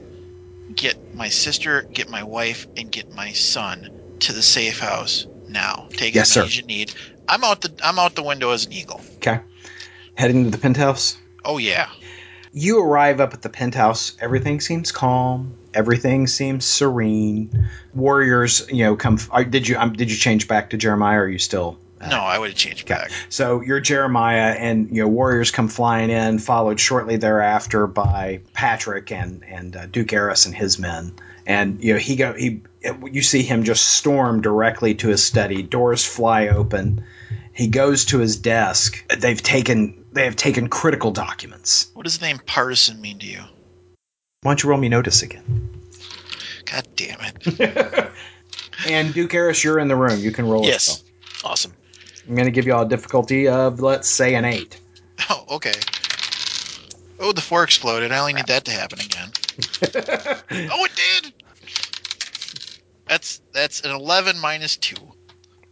get 0.75 0.97
my 1.13 1.29
sister, 1.29 1.85
get 1.93 2.09
my 2.09 2.23
wife, 2.23 2.67
and 2.77 2.91
get 2.91 3.13
my 3.13 3.33
son 3.33 3.89
to 4.21 4.33
the 4.33 4.43
safe 4.43 4.79
house 4.79 5.27
now. 5.49 5.89
Take 5.93 6.15
Yes, 6.15 6.31
as 6.31 6.37
many 6.37 6.47
as 6.47 6.57
you 6.57 6.63
need. 6.65 6.93
I'm 7.29 7.45
out 7.45 7.61
the 7.61 7.73
I'm 7.83 7.99
out 7.99 8.15
the 8.15 8.23
window 8.23 8.51
as 8.51 8.67
an 8.67 8.73
eagle. 8.73 9.01
Okay, 9.17 9.41
heading 10.17 10.45
to 10.45 10.51
the 10.51 10.59
penthouse. 10.59 11.17
Oh 11.45 11.59
yeah. 11.59 11.89
You 12.53 12.81
arrive 12.81 13.21
up 13.21 13.35
at 13.35 13.43
the 13.43 13.49
penthouse. 13.49 14.17
Everything 14.21 14.61
seems 14.61 14.93
calm. 14.93 15.57
Everything 15.75 16.29
seems 16.29 16.65
serene. 16.65 17.67
Warriors, 17.93 18.67
you 18.71 18.85
know, 18.85 18.97
come. 18.97 19.19
Are, 19.31 19.45
did 19.45 19.67
you 19.67 19.77
um, 19.77 19.93
did 19.93 20.11
you 20.11 20.17
change 20.17 20.47
back 20.47 20.71
to 20.71 20.77
Jeremiah? 20.77 21.19
Or 21.19 21.23
are 21.25 21.29
you 21.29 21.41
still? 21.41 21.79
uh, 22.01 22.09
No, 22.11 22.21
I 22.21 22.39
would 22.39 22.51
have 22.51 22.57
changed 22.59 22.85
Okay. 22.91 22.95
back. 22.95 23.11
So 23.29 23.61
you're 23.61 23.81
Jeremiah, 23.81 24.53
and 24.53 24.89
you 24.95 25.03
know 25.03 25.09
warriors 25.09 25.51
come 25.51 25.67
flying 25.69 26.11
in, 26.11 26.39
followed 26.39 26.79
shortly 26.79 27.17
thereafter 27.17 27.89
by 27.89 28.41
Patrick 28.53 29.11
and 29.11 29.43
and 29.45 29.75
uh, 29.77 29.87
Duke 29.87 30.13
Aris 30.13 30.47
and 30.47 30.55
his 30.55 30.79
men. 30.79 31.13
And 31.47 31.83
you 31.83 31.95
know 31.95 31.99
he 31.99 32.15
go 32.15 32.35
he 32.35 32.63
you 33.11 33.23
see 33.23 33.43
him 33.43 33.65
just 33.65 33.85
storm 33.85 34.43
directly 34.43 34.95
to 34.97 35.09
his 35.09 35.25
study. 35.25 35.63
Doors 35.65 36.05
fly 36.05 36.49
open. 36.49 37.05
He 37.53 37.67
goes 37.69 38.07
to 38.07 38.19
his 38.19 38.37
desk. 38.37 39.05
They've 39.17 39.41
taken 39.43 40.04
they 40.15 40.25
have 40.25 40.37
taken 40.37 40.69
critical 40.69 41.11
documents. 41.11 41.91
What 41.95 42.05
does 42.05 42.19
the 42.19 42.27
name 42.27 42.41
partisan 42.47 43.01
mean 43.01 43.19
to 43.19 43.27
you? 43.27 43.41
Why 44.43 44.51
don't 44.51 44.63
you 44.63 44.71
roll 44.71 44.79
me 44.79 44.89
notice 44.89 45.23
again? 45.23 45.71
God 46.65 46.87
damn 46.97 47.19
it. 47.21 48.11
And 48.87 49.15
Duke 49.15 49.35
Aris, 49.35 49.65
you're 49.65 49.79
in 49.79 49.89
the 49.89 49.97
room. 49.97 50.19
You 50.21 50.33
can 50.33 50.47
roll. 50.47 50.65
Yes. 50.65 50.89
as 50.89 51.45
Awesome. 51.45 51.73
I'm 52.29 52.35
going 52.35 52.47
to 52.47 52.51
give 52.51 52.67
you 52.67 52.75
all 52.75 52.83
a 52.83 52.89
difficulty 52.89 53.49
of 53.49 53.81
let's 53.81 54.09
say 54.09 54.35
an 54.35 54.45
eight. 54.45 54.81
Oh, 55.31 55.45
okay. 55.53 55.75
Oh, 57.21 57.33
the 57.33 57.41
four 57.41 57.63
exploded. 57.63 58.13
I 58.13 58.19
only 58.19 58.33
need 58.33 58.47
that 58.49 58.65
to 58.65 58.73
happen 58.73 59.01
again. 59.01 59.31
oh, 60.73 60.85
it 60.85 60.93
did. 60.97 61.33
That's 63.07 63.41
that's 63.53 63.81
an 63.83 63.91
eleven 63.93 64.39
minus 64.39 64.77
two. 64.77 64.97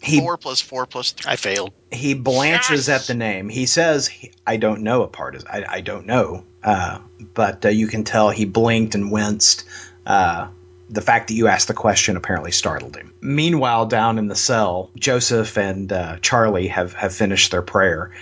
He 0.03 0.21
four 0.21 0.37
plus 0.37 0.61
four 0.61 0.87
plus 0.87 1.13
three. 1.13 1.31
I 1.31 1.37
failed. 1.37 1.73
he 1.91 2.15
blanches 2.15 2.89
Yes! 2.89 3.03
at 3.03 3.07
the 3.07 3.15
name. 3.15 3.49
He 3.49 3.67
says, 3.67 4.11
"I 4.47 4.57
don't 4.57 4.83
know 4.83 5.03
a 5.03 5.09
partisan. 5.09 5.49
I, 5.51 5.65
I 5.69 5.81
don't 5.81 6.07
know." 6.07 6.45
Uh, 6.63 6.99
but 7.35 7.65
uh, 7.65 7.69
you 7.69 7.87
can 7.87 8.05
tell 8.05 8.31
he 8.31 8.45
blinked 8.45 8.95
and 8.95 9.11
winced. 9.13 9.65
Uh, 10.05 10.49
the 10.91 11.01
fact 11.01 11.29
that 11.29 11.35
you 11.35 11.49
asked 11.49 11.69
the 11.69 11.75
question 11.75 12.17
apparently 12.17 12.53
startled 12.53 12.97
him. 12.97 13.15
Meanwhile, 13.21 13.87
down 13.87 14.19
in 14.19 14.27
the 14.29 14.35
cell, 14.37 14.91
Joseph 14.97 15.57
and 15.57 15.93
uh, 15.93 16.19
Charlie 16.21 16.69
have 16.69 16.93
have 16.95 17.15
finished 17.15 17.51
their 17.51 17.63
prayer, 17.63 18.13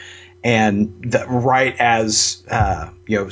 and 0.45 0.95
the, 1.03 1.27
right 1.27 1.75
as 1.79 2.43
uh, 2.51 2.91
you 3.07 3.19
know. 3.19 3.31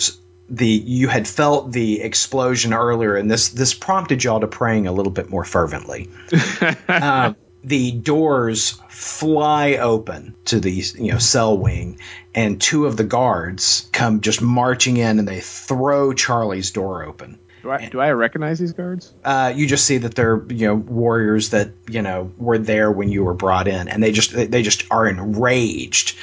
The 0.50 0.66
you 0.66 1.08
had 1.08 1.28
felt 1.28 1.72
the 1.72 2.00
explosion 2.00 2.72
earlier, 2.72 3.16
and 3.16 3.30
this 3.30 3.50
this 3.50 3.74
prompted 3.74 4.24
y'all 4.24 4.40
to 4.40 4.46
praying 4.46 4.86
a 4.86 4.92
little 4.92 5.12
bit 5.12 5.28
more 5.28 5.44
fervently 5.44 6.08
um, 6.88 7.36
the 7.64 7.92
doors 7.92 8.80
fly 8.88 9.76
open 9.76 10.34
to 10.46 10.60
the 10.60 10.70
you 10.70 11.12
know 11.12 11.18
cell 11.18 11.56
wing, 11.56 11.98
and 12.34 12.60
two 12.60 12.86
of 12.86 12.96
the 12.96 13.04
guards 13.04 13.88
come 13.92 14.20
just 14.20 14.40
marching 14.40 14.96
in, 14.96 15.18
and 15.18 15.26
they 15.26 15.40
throw 15.40 16.12
Charlie's 16.12 16.70
door 16.70 17.04
open. 17.04 17.38
Do 17.62 17.72
I, 17.72 17.88
do 17.88 18.00
I 18.00 18.12
recognize 18.12 18.58
these 18.58 18.72
guards? 18.72 19.12
Uh, 19.24 19.52
you 19.54 19.66
just 19.66 19.84
see 19.84 19.98
that 19.98 20.14
they're 20.14 20.42
you 20.48 20.68
know 20.68 20.76
warriors 20.76 21.50
that 21.50 21.70
you 21.88 22.02
know 22.02 22.32
were 22.38 22.58
there 22.58 22.90
when 22.90 23.08
you 23.08 23.24
were 23.24 23.34
brought 23.34 23.68
in, 23.68 23.88
and 23.88 24.02
they 24.02 24.12
just 24.12 24.32
they 24.32 24.62
just 24.62 24.84
are 24.90 25.06
enraged, 25.06 26.16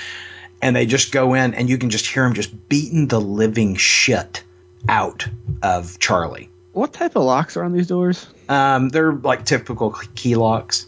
and 0.61 0.75
they 0.75 0.85
just 0.85 1.11
go 1.11 1.33
in, 1.33 1.53
and 1.53 1.69
you 1.69 1.77
can 1.77 1.89
just 1.89 2.07
hear 2.07 2.23
them 2.23 2.33
just 2.33 2.69
beating 2.69 3.07
the 3.07 3.19
living 3.19 3.75
shit 3.75 4.43
out 4.87 5.27
of 5.61 5.99
Charlie. 5.99 6.49
What 6.71 6.93
type 6.93 7.15
of 7.15 7.23
locks 7.23 7.57
are 7.57 7.63
on 7.63 7.73
these 7.73 7.87
doors? 7.87 8.27
Um, 8.49 8.89
they're 8.89 9.13
like 9.13 9.45
typical 9.45 9.91
key 10.15 10.35
locks. 10.35 10.87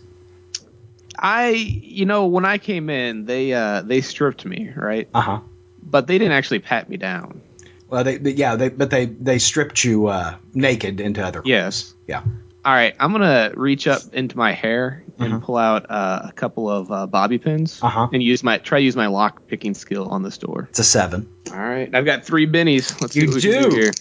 I, 1.19 1.49
you 1.49 2.05
know, 2.05 2.27
when 2.27 2.45
I 2.45 2.57
came 2.57 2.89
in, 2.89 3.25
they 3.25 3.53
uh 3.53 3.81
they 3.81 4.01
stripped 4.01 4.45
me, 4.45 4.71
right? 4.75 5.07
Uh 5.13 5.21
huh. 5.21 5.39
But 5.81 6.07
they 6.07 6.17
didn't 6.17 6.33
actually 6.33 6.59
pat 6.59 6.89
me 6.89 6.97
down. 6.97 7.41
Well, 7.89 8.03
they, 8.03 8.17
they 8.17 8.31
yeah, 8.31 8.55
they, 8.55 8.69
but 8.69 8.89
they 8.89 9.05
they 9.05 9.39
stripped 9.39 9.83
you 9.83 10.07
uh, 10.07 10.35
naked 10.53 10.99
into 10.99 11.25
other. 11.25 11.41
Yes. 11.45 11.93
Yeah. 12.07 12.21
All 12.65 12.73
right, 12.73 12.93
I'm 12.99 13.13
gonna 13.13 13.53
reach 13.55 13.87
up 13.87 14.01
into 14.13 14.37
my 14.37 14.51
hair 14.51 15.03
and 15.19 15.33
Mhm. 15.35 15.41
pull 15.41 15.55
out 15.55 15.89
uh, 15.89 16.23
a 16.25 16.31
couple 16.33 16.69
of 16.69 16.91
uh, 16.91 17.07
bobby 17.07 17.37
pins 17.37 17.79
Uh-huh. 17.81 18.09
and 18.11 18.21
use 18.21 18.43
my 18.43 18.57
try 18.57 18.79
to 18.79 18.83
use 18.83 18.97
my 18.97 19.07
lock 19.07 19.47
picking 19.47 19.73
skill 19.73 20.09
on 20.09 20.21
this 20.21 20.37
door. 20.37 20.67
It's 20.69 20.79
a 20.79 20.83
seven. 20.83 21.29
All 21.49 21.57
right, 21.57 21.89
I've 21.95 22.03
got 22.03 22.25
three 22.25 22.45
bennies. 22.45 22.99
Let's 22.99 23.13
see 23.13 23.21
You 23.21 23.27
what 23.27 23.35
we 23.35 23.41
can 23.41 23.69
do. 23.69 23.75
here. 23.75 23.91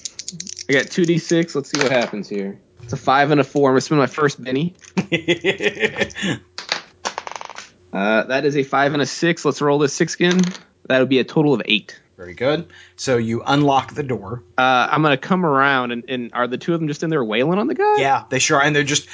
I 0.69 0.73
got 0.73 0.91
two 0.91 1.03
d6. 1.07 1.55
Let's 1.55 1.71
see 1.71 1.81
what 1.81 1.93
happens 1.93 2.29
here. 2.29 2.59
It's 2.83 2.93
a 2.93 2.97
five 2.97 3.31
and 3.31 3.41
a 3.41 3.45
four. 3.45 3.71
I'm 3.71 3.75
gonna 3.75 3.81
spend 3.83 4.01
my 4.01 4.07
first 4.09 4.43
benny. 4.43 4.75
Uh, 7.93 8.25
that 8.25 8.45
is 8.45 8.57
a 8.57 8.63
five 8.63 8.93
and 8.93 9.03
a 9.03 9.07
six. 9.07 9.45
Let's 9.45 9.61
roll 9.61 9.79
this 9.79 9.93
six 9.93 10.15
again. 10.15 10.41
That 10.89 11.01
would 11.01 11.09
be 11.09 11.19
a 11.19 11.25
total 11.25 11.55
of 11.55 11.63
eight. 11.65 12.01
Very 12.17 12.33
good. 12.33 12.69
So 12.97 13.19
you 13.19 13.43
unlock 13.47 13.93
the 13.93 14.03
door. 14.03 14.43
Uh, 14.57 14.89
I'm 14.91 15.03
gonna 15.03 15.19
come 15.19 15.45
around 15.45 15.93
and, 15.93 16.05
and 16.09 16.31
are 16.33 16.47
the 16.47 16.57
two 16.57 16.73
of 16.73 16.81
them 16.81 16.89
just 16.89 17.03
in 17.03 17.11
there 17.11 17.23
wailing 17.23 17.59
on 17.59 17.67
the 17.67 17.75
guy? 17.75 17.97
Yeah, 17.99 18.25
they 18.31 18.39
sure, 18.39 18.57
Are. 18.57 18.63
and 18.63 18.75
they're 18.75 18.85
just 18.85 19.07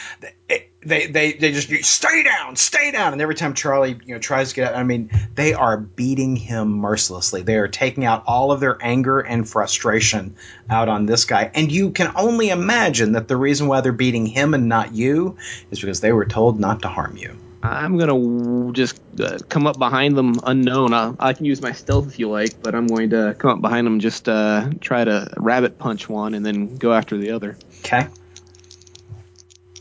they 0.48 0.68
they 0.84 1.06
they, 1.08 1.32
they 1.32 1.50
just 1.50 1.84
stay 1.84 2.22
down, 2.22 2.54
stay 2.54 2.92
down, 2.92 3.12
and 3.12 3.20
every 3.20 3.34
time 3.34 3.54
Charlie 3.54 3.98
you 4.06 4.14
know 4.14 4.20
tries 4.20 4.50
to 4.50 4.54
get 4.54 4.72
out, 4.72 4.78
I 4.78 4.84
mean 4.84 5.10
they 5.34 5.52
are 5.52 5.78
beating 5.78 6.36
him 6.36 6.68
mercilessly. 6.74 7.42
They 7.42 7.56
are 7.56 7.66
taking 7.66 8.04
out 8.04 8.22
all 8.28 8.52
of 8.52 8.60
their 8.60 8.78
anger 8.80 9.18
and 9.18 9.48
frustration 9.48 10.36
out 10.70 10.88
on 10.88 11.06
this 11.06 11.24
guy, 11.24 11.50
and 11.54 11.72
you 11.72 11.90
can 11.90 12.12
only 12.14 12.50
imagine 12.50 13.12
that 13.12 13.26
the 13.26 13.36
reason 13.36 13.66
why 13.66 13.80
they're 13.80 13.90
beating 13.90 14.26
him 14.26 14.54
and 14.54 14.68
not 14.68 14.94
you 14.94 15.36
is 15.72 15.80
because 15.80 16.00
they 16.00 16.12
were 16.12 16.26
told 16.26 16.60
not 16.60 16.82
to 16.82 16.88
harm 16.88 17.16
you. 17.16 17.36
I'm 17.62 17.96
gonna 17.96 18.72
just 18.72 19.00
uh, 19.20 19.38
come 19.48 19.66
up 19.66 19.78
behind 19.78 20.16
them 20.16 20.34
unknown. 20.44 20.92
I, 20.92 21.14
I 21.20 21.32
can 21.32 21.44
use 21.46 21.62
my 21.62 21.72
stealth 21.72 22.08
if 22.08 22.18
you 22.18 22.28
like, 22.28 22.60
but 22.62 22.74
I'm 22.74 22.86
going 22.88 23.10
to 23.10 23.36
come 23.38 23.50
up 23.52 23.60
behind 23.60 23.86
them, 23.86 24.00
just 24.00 24.28
uh, 24.28 24.68
try 24.80 25.04
to 25.04 25.32
rabbit 25.36 25.78
punch 25.78 26.08
one, 26.08 26.34
and 26.34 26.44
then 26.44 26.74
go 26.76 26.92
after 26.92 27.16
the 27.16 27.30
other. 27.30 27.56
Okay. 27.80 28.08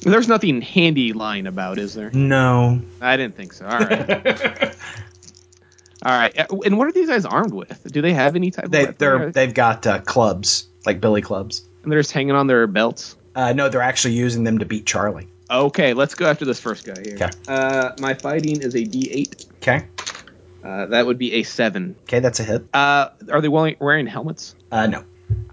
There's 0.03 0.27
nothing 0.27 0.61
handy 0.61 1.13
lying 1.13 1.45
about, 1.47 1.77
is 1.77 1.93
there? 1.93 2.09
No. 2.11 2.82
I 3.01 3.17
didn't 3.17 3.36
think 3.36 3.53
so. 3.53 3.65
All 3.67 3.79
right. 3.79 4.09
All 6.03 6.11
right. 6.11 6.39
Uh, 6.39 6.57
And 6.65 6.77
what 6.77 6.88
are 6.88 6.91
these 6.91 7.07
guys 7.09 7.25
armed 7.25 7.53
with? 7.53 7.91
Do 7.91 8.01
they 8.01 8.13
have 8.13 8.36
any 8.36 8.49
type 8.49 8.69
They 8.69 8.88
of 8.88 8.97
they're 8.97 9.17
weapon? 9.17 9.32
they've 9.34 9.53
got 9.53 9.86
uh, 9.86 9.99
clubs 10.01 10.67
like 10.86 10.99
billy 11.01 11.21
clubs. 11.21 11.63
And 11.84 11.91
they're 11.91 11.99
just 11.99 12.11
hanging 12.11 12.36
on 12.36 12.47
their 12.47 12.65
belts. 12.65 13.15
Uh, 13.36 13.53
no, 13.53 13.69
they're 13.69 13.82
actually 13.84 14.15
using 14.15 14.43
them 14.43 14.57
to 14.59 14.65
beat 14.65 14.86
Charlie. 14.88 15.27
Okay, 15.52 15.93
let's 15.93 16.16
go 16.16 16.28
after 16.28 16.46
this 16.46 16.59
first 16.59 16.86
guy 16.86 16.96
here. 17.04 17.16
Okay. 17.16 17.30
Uh, 17.47 17.92
my 18.00 18.13
fighting 18.13 18.62
is 18.62 18.74
a 18.74 18.80
D8. 18.80 19.47
Okay. 19.58 19.86
Uh, 20.63 20.86
that 20.88 21.05
would 21.05 21.17
be 21.17 21.34
a 21.34 21.43
seven. 21.43 21.96
Okay, 22.04 22.20
that's 22.20 22.39
a 22.39 22.43
hit. 22.43 22.63
Uh, 22.74 23.09
are 23.30 23.42
they 23.42 23.50
wearing, 23.50 23.75
wearing 23.80 24.08
helmets? 24.08 24.55
Uh, 24.71 24.88
no. 24.88 25.00
Uh, 25.00 25.04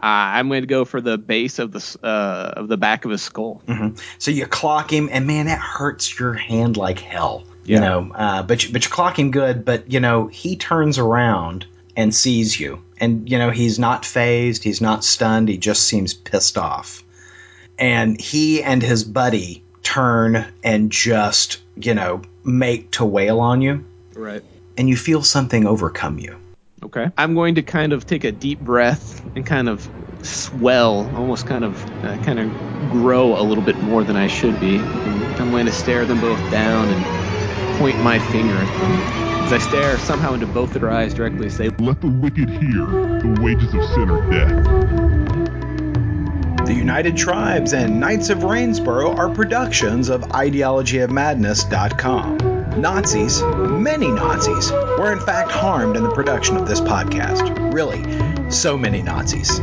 I'm 0.03 0.49
going 0.49 0.63
to 0.63 0.69
go 0.69 0.85
for 0.85 1.01
the 1.01 1.19
base 1.19 1.59
of 1.59 1.73
the 1.73 1.99
uh, 2.03 2.53
of 2.57 2.69
the 2.69 2.77
back 2.77 3.05
of 3.05 3.11
his 3.11 3.23
skull. 3.23 3.63
Mm-hmm. 3.67 3.97
So 4.19 4.31
you 4.31 4.47
clock 4.47 4.93
him, 4.93 5.09
and 5.11 5.27
man, 5.27 5.47
that 5.47 5.59
hurts 5.59 6.19
your 6.19 6.35
hand 6.35 6.77
like 6.77 7.01
hell. 7.01 7.45
You 7.65 7.81
know, 7.81 8.13
uh, 8.15 8.43
but 8.45 8.65
you, 8.65 8.73
but 8.73 8.85
you 8.85 8.91
clock 8.91 9.19
him 9.19 9.31
good. 9.31 9.65
But 9.65 9.93
you 9.93 10.01
know, 10.01 10.27
he 10.27 10.57
turns 10.57 10.99
around 10.99 11.67
and 11.97 12.15
sees 12.15 12.59
you, 12.59 12.83
and 12.99 13.29
you 13.31 13.39
know 13.39 13.51
he's 13.51 13.79
not 13.79 14.05
phased, 14.05 14.65
he's 14.65 14.81
not 14.81 15.05
stunned, 15.05 15.49
he 15.49 15.59
just 15.59 15.83
seems 15.83 16.15
pissed 16.15 16.57
off. 16.57 17.05
And 17.79 18.21
he 18.21 18.63
and 18.63 18.83
his 18.83 19.05
buddy 19.05 19.65
turn 19.83 20.47
and 20.63 20.91
just 20.91 21.61
you 21.77 21.95
know 21.95 22.23
make 22.45 22.91
to 22.93 23.05
wail 23.05 23.41
on 23.41 23.63
you, 23.63 23.85
Right. 24.15 24.43
and 24.77 24.89
you 24.89 24.97
feel 24.97 25.23
something 25.23 25.67
overcome 25.67 26.19
you. 26.19 26.37
Okay. 26.83 27.11
I'm 27.19 27.35
going 27.35 27.57
to 27.57 27.63
kind 27.63 27.93
of 27.93 28.07
take 28.07 28.25
a 28.25 28.33
deep 28.33 28.61
breath 28.61 29.21
and 29.35 29.45
kind 29.45 29.69
of 29.69 29.89
swell, 30.23 31.11
almost 31.15 31.47
kind 31.47 31.65
of 31.65 31.85
uh, 32.05 32.17
kind 32.19 32.39
of 32.39 32.91
grow 32.91 33.37
a 33.39 33.43
little 33.43 33.65
bit 33.65 33.81
more 33.83 34.05
than 34.05 34.17
I 34.17 34.29
should 34.29 34.61
be. 34.61 34.77
And 34.77 35.41
I'm 35.41 35.51
going 35.51 35.67
to 35.67 35.73
stare 35.73 36.07
them 36.07 36.21
both 36.21 36.49
down 36.51 36.91
and 36.91 37.05
point 37.79 38.01
my 38.01 38.19
finger 38.19 38.61
at 38.61 38.73
them. 38.79 39.45
As 39.45 39.53
I 39.53 39.59
stare 39.59 39.99
somehow 39.99 40.35
into 40.35 40.47
both 40.47 40.73
their 40.73 40.91
eyes 40.91 41.15
directly, 41.15 41.49
say, 41.51 41.71
Let 41.79 42.01
the 42.01 42.09
wicked 42.09 42.49
hear 42.49 42.87
the 42.87 43.39
wages 43.41 43.73
of 43.75 43.83
sin 43.95 44.11
are 44.11 44.31
death. 44.31 45.08
The 46.69 46.75
United 46.75 47.17
Tribes 47.17 47.73
and 47.73 47.99
Knights 47.99 48.29
of 48.29 48.41
Rainsboro 48.41 49.17
are 49.17 49.31
productions 49.31 50.11
of 50.11 50.21
IdeologyofMadness.com. 50.21 52.81
Nazis, 52.83 53.43
many 53.43 54.11
Nazis, 54.11 54.71
were 54.71 55.11
in 55.11 55.21
fact 55.21 55.51
harmed 55.51 55.97
in 55.97 56.03
the 56.03 56.11
production 56.11 56.59
of 56.59 56.69
this 56.69 56.83
podcast. 56.83 57.73
Really, 57.73 58.51
so 58.51 58.77
many 58.77 59.01
Nazis. 59.01 59.59